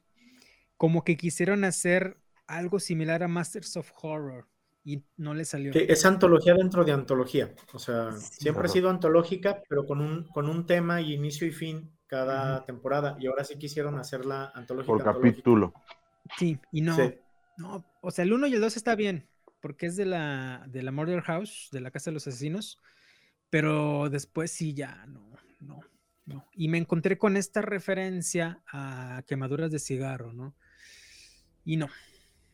como 0.78 1.04
que 1.04 1.18
quisieron 1.18 1.64
hacer 1.64 2.18
algo 2.48 2.80
similar 2.80 3.24
a 3.24 3.28
Masters 3.28 3.78
of 3.78 3.92
Horror 4.02 4.48
y 4.84 5.04
no 5.18 5.34
le 5.34 5.46
salió. 5.46 5.74
Sí, 5.74 5.86
es 5.88 6.06
antología 6.06 6.54
dentro 6.54 6.84
de 6.84 6.92
antología. 6.94 7.54
O 7.74 7.80
sea, 7.80 8.12
siempre 8.14 8.66
ha 8.66 8.70
sido 8.70 8.90
antológica, 8.90 9.62
pero 9.68 9.86
con 9.86 10.02
un, 10.02 10.28
con 10.30 10.50
un 10.50 10.66
tema 10.66 11.02
y 11.02 11.14
inicio 11.14 11.46
y 11.48 11.52
fin 11.52 11.92
cada 12.08 12.66
temporada. 12.66 13.16
Y 13.20 13.28
ahora 13.28 13.44
sí 13.44 13.58
quisieron 13.58 13.98
hacerla 14.00 14.52
antológica. 14.56 14.88
Por 14.94 15.00
antológica. 15.02 15.32
capítulo. 15.32 15.74
Sí, 16.38 16.58
y 16.72 16.82
no, 16.82 16.96
Sí. 16.96 17.14
no, 17.58 17.86
o 18.02 18.12
sea, 18.12 18.24
el 18.24 18.34
1 18.34 18.48
y 18.48 18.54
el 18.56 18.62
2 18.62 18.78
está 18.78 18.96
bien, 18.96 19.28
porque 19.62 19.86
es 19.88 19.96
de 19.96 20.06
la, 20.06 20.64
de 20.68 20.82
la 20.84 20.92
Murder 20.92 21.22
House, 21.22 21.70
de 21.72 21.82
la 21.82 21.92
Casa 21.92 22.10
de 22.10 22.16
los 22.16 22.28
Asesinos, 22.28 22.80
pero 23.50 24.10
después 24.10 24.52
sí 24.52 24.74
ya, 24.74 25.06
no, 25.08 25.22
no, 25.60 25.80
no. 26.26 26.46
Y 26.54 26.68
me 26.68 26.78
encontré 26.78 27.18
con 27.18 27.36
esta 27.38 27.62
referencia 27.62 28.62
a 28.72 29.24
quemaduras 29.28 29.72
de 29.72 29.80
cigarro, 29.80 30.34
¿no? 30.34 30.56
Y 31.66 31.78
no, 31.78 31.90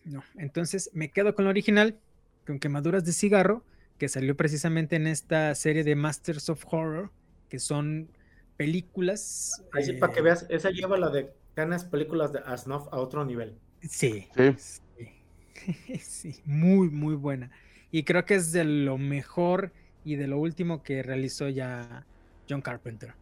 no. 0.05 0.23
Entonces 0.36 0.89
me 0.93 1.11
quedo 1.11 1.36
con 1.36 1.45
la 1.45 1.51
original, 1.51 1.99
con 2.46 2.60
quemaduras 2.60 3.06
de 3.06 3.14
cigarro, 3.14 3.64
que 3.98 4.10
salió 4.10 4.36
precisamente 4.36 4.96
en 4.96 5.08
esta 5.08 5.54
serie 5.56 5.84
de 5.84 5.96
Masters 5.96 6.50
of 6.50 6.64
Horror, 6.72 7.12
que 7.50 7.60
son 7.60 8.10
películas. 8.58 9.64
Así 9.74 9.93
para 9.93 10.14
que 10.14 10.20
eh, 10.20 10.24
veas, 10.24 10.46
esa 10.50 10.70
lleva 10.70 10.98
la 10.98 11.10
de 11.10 11.32
ganas 11.56 11.86
películas 11.86 12.34
de 12.34 12.39
Asnoff 12.46 12.88
a 12.91 12.98
otro 12.98 13.26
nivel. 13.26 13.58
Sí, 13.82 14.28
Sí. 14.36 14.56
Sí, 14.58 15.98
sí, 16.00 16.41
muy, 16.46 16.89
muy 16.89 17.16
buena. 17.16 17.52
Y 17.91 18.04
creo 18.04 18.26
que 18.26 18.36
es 18.36 18.52
de 18.52 18.64
lo 18.66 18.98
mejor 18.98 19.72
y 20.04 20.16
de 20.16 20.28
lo 20.28 20.38
último 20.38 20.84
que 20.84 21.02
realizó 21.02 21.50
ya 21.50 22.06
John 22.50 22.62
Carpenter. 22.62 23.14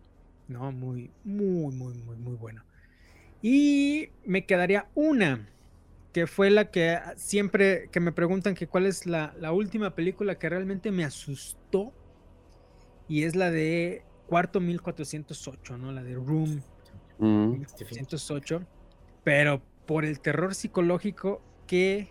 ¿No? 0.47 0.71
Muy, 0.71 1.09
muy, 1.23 1.73
muy, 1.73 1.93
muy, 1.93 2.17
muy 2.17 2.35
bueno. 2.35 2.63
Y 3.41 4.09
me 4.25 4.45
quedaría 4.45 4.87
una, 4.95 5.47
que 6.13 6.27
fue 6.27 6.51
la 6.51 6.69
que 6.71 6.99
siempre 7.17 7.89
que 7.91 7.99
me 7.99 8.11
preguntan 8.11 8.53
que 8.55 8.67
cuál 8.67 8.85
es 8.85 9.05
la, 9.05 9.33
la 9.39 9.51
última 9.51 9.95
película 9.95 10.37
que 10.37 10.47
realmente 10.49 10.91
me 10.91 11.03
asustó. 11.03 11.91
Y 13.07 13.23
es 13.23 13.35
la 13.35 13.51
de 13.51 14.03
Cuarto 14.27 14.59
1408, 14.59 15.77
¿no? 15.77 15.91
La 15.91 16.03
de 16.03 16.13
Room 16.15 16.61
Mm. 17.19 17.51
1908, 17.51 18.65
pero 19.23 19.61
por 19.85 20.03
el 20.03 20.19
terror 20.19 20.55
psicológico 20.55 21.41
que 21.67 22.09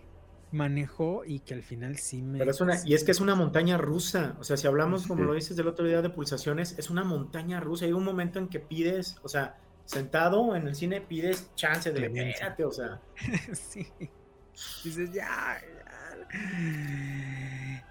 manejó 0.53 1.25
y 1.27 1.41
que 1.41 1.55
al 1.55 1.63
final 1.63 1.97
sí 1.99 2.23
me... 2.23 2.39
Pero 2.39 2.51
es 2.53 2.61
una, 2.61 2.77
y 2.85 2.95
es 2.95 3.03
que 3.05 3.11
es 3.11 3.21
una 3.21 3.35
montaña 3.35 3.79
rusa. 3.79 4.37
O 4.39 4.45
sea, 4.45 4.57
si 4.57 4.67
hablamos, 4.67 5.07
como 5.07 5.23
Sí. 5.23 5.27
lo 5.27 5.35
dices 5.35 5.57
del 5.57 5.67
otro 5.67 5.87
día 5.87 6.03
de 6.03 6.11
pulsaciones, 6.11 6.79
es 6.79 6.89
una 6.91 7.03
montaña 7.05 7.59
rusa. 7.59 7.85
Hay 7.87 7.93
un 7.93 8.05
momento 8.05 8.39
en 8.39 8.49
que 8.49 8.61
pides, 8.61 9.17
o 9.23 9.29
sea, 9.29 9.59
sentado 9.85 10.55
en 10.57 10.67
el 10.69 10.75
cine 10.75 11.01
pides 11.01 11.51
chance 11.55 11.93
de 11.93 12.07
espérate, 12.31 12.65
o 12.65 12.73
sea. 12.73 13.01
sí. 13.53 13.87
Dices, 14.85 15.13
ya, 15.13 15.61
ya. 15.61 16.83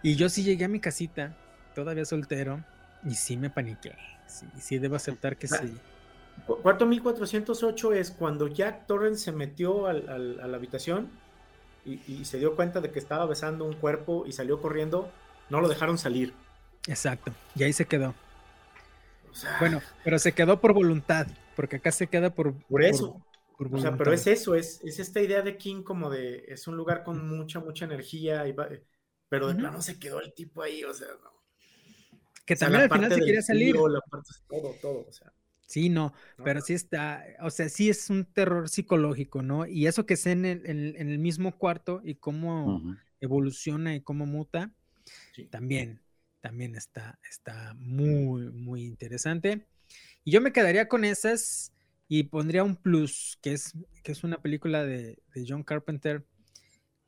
Y 0.03 0.15
yo 0.15 0.29
sí 0.29 0.43
llegué 0.43 0.65
a 0.65 0.67
mi 0.67 0.79
casita, 0.79 1.35
todavía 1.75 2.05
soltero, 2.05 2.63
y 3.03 3.15
sí 3.15 3.37
me 3.37 3.49
paniqué. 3.49 3.95
Sí, 4.27 4.45
sí 4.59 4.77
debo 4.79 4.95
aceptar 4.95 5.37
que 5.37 5.47
Ah, 5.51 5.57
sí. 5.61 5.77
Cu- 6.47 6.57
Cuarto 6.61 6.85
1408 6.85 7.93
es 7.93 8.11
cuando 8.11 8.47
Jack 8.47 8.87
Torrance 8.87 9.21
se 9.25 9.31
metió 9.31 9.87
al- 9.87 10.09
al- 10.09 10.39
a 10.39 10.47
la 10.47 10.57
habitación 10.57 11.09
y, 11.85 11.99
y 12.11 12.25
se 12.25 12.39
dio 12.39 12.55
cuenta 12.55 12.81
de 12.81 12.91
que 12.91 12.99
estaba 12.99 13.25
besando 13.25 13.65
un 13.65 13.73
cuerpo 13.73 14.23
y 14.25 14.31
salió 14.31 14.61
corriendo, 14.61 15.11
no 15.49 15.61
lo 15.61 15.67
dejaron 15.67 15.97
salir. 15.97 16.33
Exacto. 16.87 17.31
Y 17.55 17.63
ahí 17.63 17.73
se 17.73 17.85
quedó. 17.85 18.15
O 19.29 19.35
sea, 19.35 19.57
Bueno, 19.59 19.81
pero 20.03 20.17
se 20.19 20.31
quedó 20.31 20.59
por 20.59 20.73
voluntad, 20.73 21.27
porque 21.61 21.75
acá 21.75 21.91
se 21.91 22.07
queda 22.07 22.33
por... 22.33 22.55
por 22.65 22.83
eso. 22.83 23.23
por 23.55 23.73
O 23.73 23.77
sea, 23.77 23.95
pero 23.95 24.11
es 24.13 24.25
eso, 24.25 24.55
es, 24.55 24.81
es 24.83 24.97
esta 24.99 25.21
idea 25.21 25.43
de 25.43 25.57
King 25.57 25.83
como 25.83 26.09
de, 26.09 26.43
es 26.47 26.67
un 26.67 26.75
lugar 26.75 27.03
con 27.03 27.27
mucha, 27.27 27.59
mucha 27.59 27.85
energía, 27.85 28.47
y 28.47 28.51
va- 28.51 28.67
pero 29.29 29.45
de 29.45 29.53
Ujú. 29.53 29.61
plano 29.61 29.79
se 29.81 29.99
quedó 29.99 30.19
el 30.21 30.33
tipo 30.33 30.63
ahí, 30.63 30.83
o 30.83 30.91
sea, 30.93 31.07
no. 31.23 31.31
Que 32.45 32.55
O 32.55 32.57
sea, 32.57 32.65
también 32.65 32.79
la 32.79 32.83
al 32.85 32.89
final 32.89 33.09
parte 33.09 33.15
se 33.15 33.19
del 33.19 33.25
quería 33.27 33.41
salir. 33.43 33.71
frío, 33.73 33.87
la 33.89 34.01
parte- 34.01 34.31
todo, 34.49 34.73
todo, 34.81 35.05
o 35.07 35.11
sea. 35.11 35.31
Sí, 35.67 35.87
no, 35.89 36.13
¿no? 36.37 36.43
pero 36.43 36.59
sí 36.61 36.73
está, 36.73 37.23
o 37.41 37.49
sea, 37.49 37.69
sí 37.69 37.89
es 37.89 38.09
un 38.09 38.25
terror 38.25 38.67
psicológico, 38.67 39.41
¿no? 39.41 39.65
Y 39.67 39.87
eso 39.87 40.05
que 40.05 40.17
sea 40.17 40.33
en 40.33 40.45
el, 40.45 40.65
en- 40.65 40.95
en 40.97 41.09
el 41.09 41.19
mismo 41.19 41.57
cuarto 41.57 42.01
y 42.03 42.15
cómo 42.15 42.97
evoluciona 43.21 43.95
y 43.95 44.01
cómo 44.01 44.25
muta, 44.25 44.71
Sí. 45.33 45.45
también, 45.49 46.01
también 46.41 46.75
está, 46.75 47.19
está 47.29 47.73
muy, 47.75 48.51
muy 48.51 48.85
interesante. 48.85 49.67
Y 50.23 50.31
yo 50.31 50.41
me 50.41 50.51
quedaría 50.51 50.87
con 50.87 51.03
esas 51.03 51.73
y 52.07 52.23
pondría 52.23 52.63
un 52.63 52.75
plus, 52.75 53.37
que 53.41 53.53
es, 53.53 53.73
que 54.03 54.11
es 54.11 54.23
una 54.23 54.41
película 54.41 54.83
de, 54.83 55.21
de 55.33 55.45
John 55.47 55.63
Carpenter, 55.63 56.25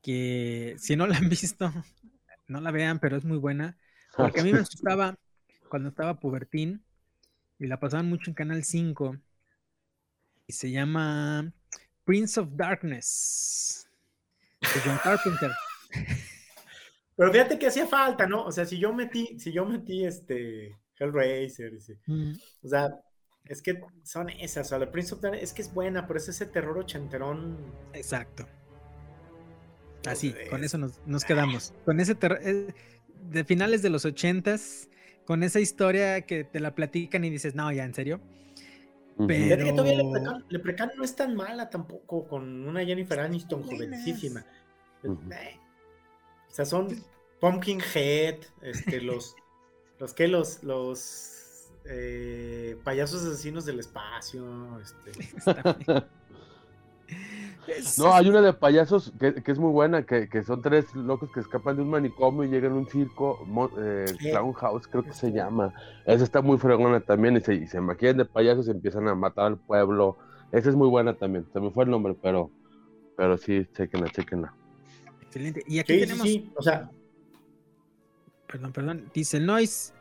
que 0.02 0.76
si 0.78 0.96
no 0.96 1.08
la 1.08 1.18
han 1.18 1.30
visto, 1.30 1.72
no 2.48 2.62
la 2.62 2.72
vean, 2.72 3.00
pero 3.00 3.18
es 3.18 3.26
muy 3.26 3.38
buena. 3.38 3.78
Porque 4.16 4.42
a 4.42 4.44
mí 4.44 4.54
me 4.54 4.60
asustaba 4.62 5.18
cuando 5.70 5.90
estaba 5.90 6.20
pubertín 6.20 6.84
y 7.60 7.68
la 7.68 7.80
pasaban 7.80 8.10
mucho 8.10 8.30
en 8.30 8.36
Canal 8.36 8.64
5, 8.64 9.18
y 10.48 10.54
se 10.54 10.72
llama 10.72 11.54
Prince 12.04 12.40
of 12.40 12.50
Darkness 12.52 13.90
de 14.62 14.82
John 14.84 15.00
Carpenter. 15.04 15.52
Pero 17.16 17.32
fíjate 17.32 17.60
que 17.60 17.68
hacía 17.68 17.88
falta, 17.88 18.26
¿no? 18.26 18.44
O 18.46 18.52
sea, 18.52 18.66
si 18.66 18.80
yo 18.80 18.94
metí, 18.94 19.40
si 19.40 19.52
yo 19.52 19.66
metí 19.66 20.06
este 20.06 20.76
Hellraiser, 21.00 21.74
Mm, 22.08 22.34
o 22.64 22.68
sea, 22.68 22.90
es 23.46 23.62
que 23.62 23.82
son 24.04 24.30
esas, 24.30 24.68
o 24.68 24.70
sea, 24.70 24.80
la 24.80 24.92
Prince 24.92 25.14
of 25.14 25.22
Darkness 25.22 25.44
es 25.44 25.54
que 25.54 25.62
es 25.64 25.74
buena, 25.74 26.08
pero 26.08 26.18
es 26.20 26.28
ese 26.30 26.46
terror 26.46 26.78
ochenterón. 26.78 27.58
Exacto. 27.94 28.48
Así, 30.08 30.32
Pues, 30.32 30.50
con 30.50 30.64
eso 30.64 30.78
nos, 30.78 31.00
nos 31.06 31.24
quedamos. 31.24 31.74
Con 31.86 32.00
ese 32.00 32.16
terror 32.16 32.40
eh, 32.44 32.74
de 33.30 33.44
finales 33.46 33.82
de 33.82 33.90
los 33.90 34.06
ochentas, 34.06 34.90
con 35.26 35.44
esa 35.44 35.60
historia 35.62 36.22
que 36.22 36.44
te 36.44 36.60
la 36.60 36.76
platican 36.76 37.24
y 37.24 37.30
dices, 37.30 37.56
no, 37.56 37.72
ya, 37.72 37.84
en 37.86 37.94
serio. 37.94 38.20
Pero- 39.18 39.28
Fíjate 39.44 39.64
que 39.64 39.72
todavía 39.72 39.98
Leprechaun, 40.04 40.46
Leprechaun 40.50 40.90
no 40.98 41.04
es 41.04 41.16
tan 41.16 41.36
mala 41.36 41.70
tampoco, 41.70 42.28
con 42.28 42.68
una 42.68 42.84
Jennifer 42.84 43.20
Aniston 43.20 43.64
jovencísima. 43.64 44.46
Eh, 45.04 45.60
O 46.50 46.54
sea, 46.54 46.66
son 46.66 46.88
Pumpkinhead, 47.40 48.38
este, 48.62 49.02
los, 49.02 49.36
los 50.04 50.14
que 50.14 50.28
los, 50.28 50.62
los 50.64 51.72
eh, 51.86 52.78
payasos 52.84 53.24
asesinos 53.24 53.64
del 53.64 53.80
espacio, 53.80 54.44
este, 54.82 55.12
No, 57.98 58.14
hay 58.14 58.28
una 58.28 58.42
de 58.42 58.52
payasos 58.52 59.14
que, 59.18 59.36
que 59.36 59.52
es 59.54 59.58
muy 59.58 59.72
buena, 59.72 60.06
que, 60.06 60.28
que 60.28 60.44
son 60.44 60.62
tres 60.62 60.94
locos 60.94 61.32
que 61.32 61.40
escapan 61.40 61.78
de 61.78 61.84
un 61.84 61.90
manicomio 61.90 62.44
y 62.44 62.50
llegan 62.50 62.74
a 62.74 62.76
un 62.76 62.88
circo, 62.90 63.48
eh, 63.80 64.06
Sí. 64.20 64.32
Clown 64.32 64.52
House 64.52 64.88
creo 64.90 65.04
que 65.04 65.14
se 65.14 65.28
Sí. 65.28 65.34
llama. 65.34 65.74
Esa 66.06 66.26
está 66.26 66.42
muy 66.42 66.58
fregona 66.58 67.00
también 67.00 67.38
y 67.38 67.40
se, 67.40 67.54
y 67.56 67.68
se 67.68 67.80
maquillan 67.80 68.18
de 68.18 68.26
payasos 68.26 68.68
y 68.68 68.72
empiezan 68.72 69.08
a 69.08 69.16
matar 69.16 69.46
al 69.46 69.58
pueblo. 69.58 70.18
Esa 70.52 70.70
es 70.70 70.76
muy 70.76 70.90
buena 70.90 71.14
también, 71.14 71.48
se 71.54 71.62
me 71.62 71.72
fue 71.72 71.86
el 71.86 71.92
nombre, 71.92 72.14
pero, 72.22 72.52
pero 73.16 73.38
sí, 73.38 73.66
chequenla, 73.74 74.10
chequenla. 74.10 74.54
Excelente. 75.22 75.64
Y 75.66 75.80
aquí 75.80 75.94
sí, 75.94 76.00
sí, 76.02 76.06
tenemos, 76.06 76.28
sí, 76.28 76.52
o 76.58 76.62
sea, 76.62 76.92
perdón, 78.48 78.72
perdón, 78.72 79.10
dice 79.14 79.38
el 79.38 79.46
Noise. 79.46 79.94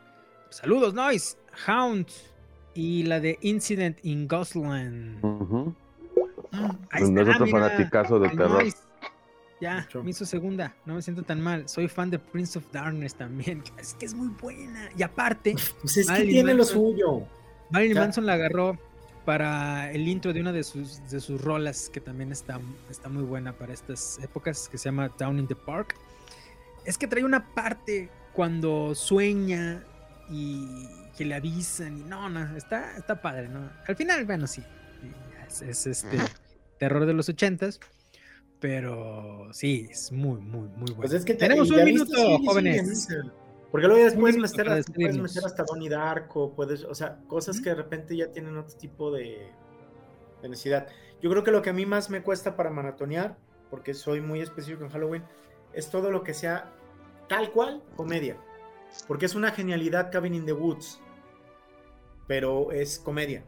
Saludos, 0.49 0.93
Noise. 0.93 1.37
Hound. 1.67 2.07
Y 2.75 3.03
la 3.03 3.19
de 3.19 3.37
Incident 3.41 3.99
in 4.03 4.27
Gosland. 4.27 5.23
Ahí 6.91 7.03
es 7.03 7.09
está, 7.09 7.21
otro 7.31 7.45
mira, 7.45 7.59
fanaticazo 7.59 8.19
de 8.19 8.29
terror. 8.29 8.51
Noise. 8.63 8.77
Ya, 9.61 9.87
me 10.03 10.09
hizo 10.09 10.25
segunda. 10.25 10.75
No 10.85 10.95
me 10.95 11.01
siento 11.01 11.23
tan 11.23 11.39
mal. 11.39 11.69
Soy 11.69 11.87
fan 11.87 12.09
de 12.09 12.19
Prince 12.19 12.57
of 12.59 12.65
Darkness 12.71 13.15
también. 13.15 13.63
Es 13.79 13.93
que 13.93 14.05
es 14.05 14.13
muy 14.13 14.27
buena. 14.27 14.89
Y 14.97 15.03
aparte, 15.03 15.55
pues 15.81 15.97
es 15.97 16.09
que 16.09 16.23
tiene 16.23 16.53
lo 16.53 16.63
Manson. 16.63 16.75
suyo. 16.81 17.23
Marilyn 17.69 17.95
Ya. 17.95 18.01
Manson 18.01 18.25
la 18.25 18.33
agarró 18.33 18.77
para 19.25 19.89
el 19.91 20.07
intro 20.07 20.33
de 20.33 20.41
una 20.41 20.51
de 20.51 20.63
sus, 20.63 21.07
de 21.09 21.21
sus 21.21 21.39
rolas 21.41 21.89
que 21.89 22.01
también 22.01 22.31
está, 22.33 22.59
está 22.89 23.07
muy 23.07 23.23
buena 23.23 23.53
para 23.53 23.73
estas 23.73 24.19
épocas, 24.21 24.67
que 24.67 24.77
se 24.77 24.85
llama 24.85 25.09
Down 25.17 25.39
in 25.39 25.47
the 25.47 25.55
Park. 25.55 25.95
Es 26.83 26.97
que 26.97 27.07
trae 27.07 27.23
una 27.23 27.45
parte 27.53 28.09
cuando 28.33 28.95
sueña 28.95 29.83
y 30.29 30.87
que 31.17 31.25
le 31.25 31.35
avisan 31.35 31.99
y 31.99 32.03
no, 32.03 32.29
no, 32.29 32.55
está, 32.57 32.97
está 32.97 33.21
padre, 33.21 33.47
¿no? 33.49 33.69
Al 33.87 33.95
final, 33.95 34.25
bueno, 34.25 34.47
sí, 34.47 34.63
es, 35.47 35.61
es 35.61 35.85
este 35.87 36.17
terror 36.79 37.05
de 37.05 37.13
los 37.13 37.29
ochentas, 37.29 37.79
pero 38.59 39.49
sí, 39.53 39.87
es 39.91 40.11
muy, 40.11 40.39
muy, 40.41 40.67
muy 40.69 40.77
bueno. 40.91 40.95
Pues 40.95 41.13
es 41.13 41.25
que 41.25 41.33
te- 41.33 41.39
Tenemos 41.47 41.69
un 41.69 41.83
minuto, 41.83 42.15
sí, 42.15 42.37
sí, 42.39 42.45
jóvenes. 42.45 43.03
sí, 43.05 43.13
Porque 43.71 43.87
luego 43.87 44.03
minuto 44.15 44.41
meter, 44.57 44.65
puedes 44.95 45.17
meter 45.17 45.45
hasta 45.45 45.63
Donnie 45.63 45.89
Darko, 45.89 46.53
puedes, 46.55 46.83
o 46.85 46.95
sea, 46.95 47.19
cosas 47.27 47.59
que 47.59 47.69
de 47.69 47.75
repente 47.75 48.15
ya 48.15 48.31
tienen 48.31 48.57
otro 48.57 48.75
tipo 48.77 49.11
de, 49.11 49.49
de 50.41 50.49
necesidad. 50.49 50.87
Yo 51.21 51.29
creo 51.29 51.43
que 51.43 51.51
lo 51.51 51.61
que 51.61 51.69
a 51.69 51.73
mí 51.73 51.85
más 51.85 52.09
me 52.09 52.21
cuesta 52.23 52.55
para 52.55 52.69
maratonear, 52.69 53.37
porque 53.69 53.93
soy 53.93 54.21
muy 54.21 54.39
específico 54.41 54.83
en 54.85 54.89
Halloween, 54.91 55.23
es 55.73 55.89
todo 55.89 56.09
lo 56.11 56.23
que 56.23 56.33
sea 56.33 56.71
tal 57.35 57.51
cual 57.51 57.81
comedia. 57.95 58.37
Porque 59.07 59.25
es 59.25 59.33
una 59.35 59.51
genialidad 59.51 60.11
Cabin 60.11 60.35
in 60.35 60.45
the 60.45 60.53
Woods, 60.53 60.99
pero 62.27 62.71
es 62.71 62.99
comedia. 62.99 63.43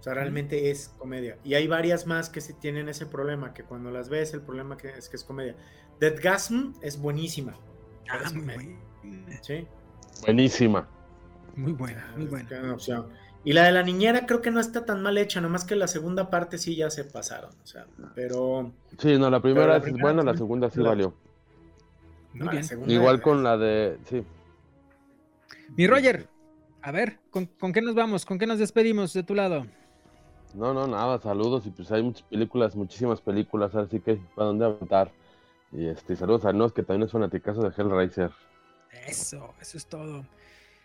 O 0.00 0.02
sea, 0.02 0.14
realmente 0.14 0.70
es 0.70 0.88
comedia. 0.98 1.38
Y 1.44 1.54
hay 1.54 1.66
varias 1.66 2.06
más 2.06 2.28
que 2.28 2.40
sí 2.40 2.52
tienen 2.54 2.88
ese 2.88 3.06
problema, 3.06 3.54
que 3.54 3.62
cuando 3.62 3.90
las 3.90 4.08
ves, 4.08 4.34
el 4.34 4.42
problema 4.42 4.76
que 4.76 4.88
es 4.90 5.08
que 5.08 5.16
es 5.16 5.24
comedia. 5.24 5.54
Deadgasm 6.00 6.72
es 6.82 6.98
buenísima. 7.00 7.54
Ah, 8.10 8.18
es 8.24 8.34
muy 8.34 8.44
buena, 8.44 8.78
Sí. 9.42 9.66
Buenísima. 10.22 10.88
muy 11.56 11.72
buena, 11.72 12.10
muy 12.16 12.24
Es 12.24 12.30
buena. 12.30 12.72
opción. 12.74 13.08
Y 13.44 13.52
la 13.52 13.64
de 13.64 13.72
la 13.72 13.82
niñera 13.82 14.24
creo 14.26 14.40
que 14.42 14.50
no 14.50 14.60
está 14.60 14.84
tan 14.86 15.02
mal 15.02 15.16
hecha, 15.18 15.40
nomás 15.40 15.64
que 15.64 15.76
la 15.76 15.86
segunda 15.88 16.30
parte 16.30 16.56
sí 16.58 16.74
ya 16.76 16.90
se 16.90 17.04
pasaron. 17.04 17.50
O 17.62 17.66
sea, 17.66 17.86
pero. 18.14 18.72
Sí, 18.98 19.18
no, 19.18 19.28
la 19.30 19.40
primera 19.40 19.66
la 19.66 19.76
es 19.86 19.92
buena, 19.98 20.22
la 20.22 20.36
segunda 20.36 20.70
sí 20.70 20.80
la- 20.80 20.88
valió. 20.90 21.14
Muy 22.34 22.48
bien. 22.48 22.64
Igual 22.86 23.22
con 23.22 23.42
la 23.42 23.56
de, 23.56 23.98
sí. 24.08 24.24
Mi 25.76 25.86
Roger, 25.86 26.28
a 26.82 26.92
ver, 26.92 27.18
¿con, 27.30 27.46
con 27.46 27.72
qué 27.72 27.80
nos 27.80 27.94
vamos? 27.94 28.26
¿Con 28.26 28.38
qué 28.38 28.46
nos 28.46 28.58
despedimos 28.58 29.12
de 29.12 29.22
tu 29.22 29.34
lado? 29.34 29.66
No, 30.54 30.72
no, 30.72 30.86
nada, 30.86 31.20
saludos 31.20 31.66
y 31.66 31.70
pues 31.70 31.90
hay 31.90 32.02
muchas 32.02 32.22
películas, 32.22 32.76
muchísimas 32.76 33.20
películas, 33.20 33.74
así 33.74 34.00
que 34.00 34.16
para 34.34 34.48
dónde 34.48 34.64
aventar. 34.64 35.10
Y 35.72 35.86
este, 35.88 36.14
saludos 36.14 36.44
a 36.44 36.52
Nos, 36.52 36.72
que 36.72 36.84
también 36.84 37.06
es 37.06 37.12
fanaticazo 37.12 37.62
de 37.62 37.74
Hellraiser. 37.76 38.30
Eso, 39.06 39.52
eso 39.60 39.76
es 39.76 39.86
todo. 39.86 40.24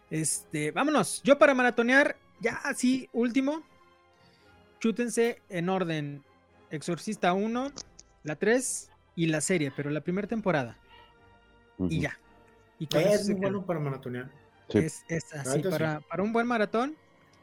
Este, 0.10 0.72
vámonos. 0.72 1.22
Yo 1.24 1.38
para 1.38 1.54
maratonear, 1.54 2.16
ya 2.40 2.60
así, 2.64 3.08
último. 3.14 3.62
Chútense 4.80 5.42
en 5.50 5.70
orden. 5.70 6.24
Exorcista 6.72 7.34
1, 7.34 7.72
la 8.24 8.36
3 8.36 8.92
y 9.16 9.28
la 9.28 9.42
serie, 9.42 9.72
pero 9.76 9.92
la 9.92 10.02
primera 10.02 10.28
temporada. 10.28 10.78
Y 11.90 12.02
ya. 12.02 12.20
Y 12.80 12.88
Es 12.96 13.30
muy 13.30 13.40
bueno 13.40 13.66
para 13.66 13.80
maratonear. 13.80 14.32
Sí. 14.70 14.80
Es, 14.80 15.04
es 15.08 15.34
así, 15.34 15.62
sí. 15.64 15.70
para, 15.70 16.02
un 16.20 16.32
buen 16.34 16.48
maratón, 16.48 16.96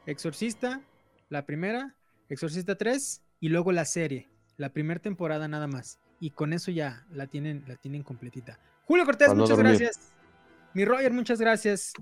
Exorcista, 0.07 0.80
la 1.28 1.45
primera, 1.47 1.95
Exorcista 2.28 2.76
3 2.76 3.22
y 3.41 3.49
luego 3.49 3.72
la 3.72 3.84
serie, 3.84 4.28
la 4.57 4.70
primera 4.70 5.01
temporada 5.01 5.49
nada 5.49 5.66
más. 5.66 5.99
Y 6.20 6.30
con 6.30 6.53
eso 6.53 6.70
ya 6.70 7.05
la 7.11 7.26
tienen, 7.26 7.64
la 7.66 7.76
tienen 7.76 8.03
completita. 8.03 8.59
Julio 8.87 9.05
Cortés, 9.05 9.34
muchas 9.34 9.57
dormir. 9.57 9.78
gracias. 9.78 10.12
Mi 10.74 10.84
Roger, 10.84 11.12
muchas 11.12 11.41
gracias. 11.41 11.93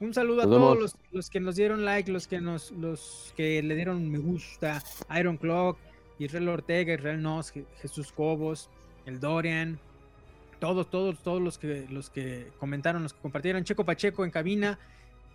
Un 0.00 0.14
saludo 0.14 0.42
a 0.42 0.44
todos 0.44 0.78
los, 0.78 0.96
los 1.10 1.28
que 1.30 1.40
nos 1.40 1.56
dieron 1.56 1.84
like, 1.84 2.12
los 2.12 2.28
que 2.28 2.40
nos, 2.40 2.70
los 2.72 3.32
que 3.36 3.60
le 3.62 3.74
dieron 3.74 4.08
me 4.10 4.18
gusta, 4.18 4.80
Iron 5.18 5.36
Clock, 5.38 5.76
Israel 6.20 6.48
Ortega, 6.50 6.94
Israel 6.94 7.20
Nos, 7.20 7.52
Je- 7.52 7.66
Jesús 7.80 8.12
Cobos, 8.12 8.70
el 9.06 9.18
Dorian, 9.18 9.80
todos, 10.58 10.90
todos, 10.90 11.22
todos 11.22 11.40
los 11.40 11.58
que 11.58 11.86
los 11.90 12.10
que 12.10 12.50
comentaron, 12.58 13.02
los 13.02 13.12
que 13.12 13.20
compartieron, 13.20 13.64
Checo 13.64 13.84
Pacheco 13.84 14.24
en 14.24 14.30
cabina. 14.30 14.78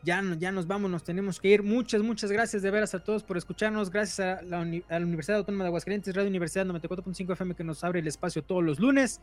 Ya, 0.03 0.21
ya 0.38 0.51
nos 0.51 0.67
vamos, 0.67 0.91
nos 0.91 1.03
tenemos 1.05 1.39
que 1.39 1.47
ir. 1.47 1.63
Muchas, 1.63 2.01
muchas 2.01 2.30
gracias 2.30 2.61
de 2.61 2.69
veras 2.71 2.93
a 2.93 3.03
todos 3.03 3.24
por 3.24 3.38
escucharnos. 3.38 3.89
Gracias 3.89 4.19
a 4.19 4.41
la, 4.41 4.59
Universidad 4.99 5.38
Autónoma 5.38 5.63
de 5.63 5.69
Aguascalientes, 5.69 6.13
Radio 6.13 6.30
Universidad 6.30 6.65
94.5 6.65 7.32
FM 7.32 7.55
que 7.55 7.63
nos 7.63 7.86
abre 7.86 8.01
el 8.01 8.07
espacio 8.07 8.43
todos 8.43 8.63
los 8.63 8.80
lunes. 8.80 9.21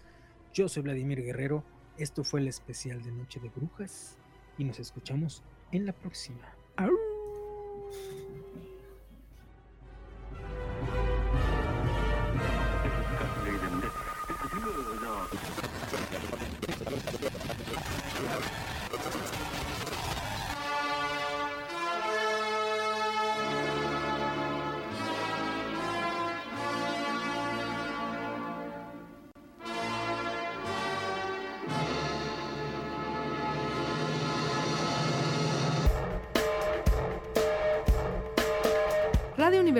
Yo 0.55 0.68
soy 0.68 0.82
Vladimir 0.82 1.22
Guerrero. 1.22 1.64
Esto 1.98 2.24
fue 2.24 2.40
el 2.40 2.48
especial 2.48 3.03
de 3.03 3.12
Noche 3.12 3.40
de 3.40 3.51
Brujas 3.51 4.16
y 4.57 4.64
nos 4.64 4.80
escuchamos 4.80 5.42
en 5.70 5.84
la 5.84 5.92
próxima. 5.92 6.48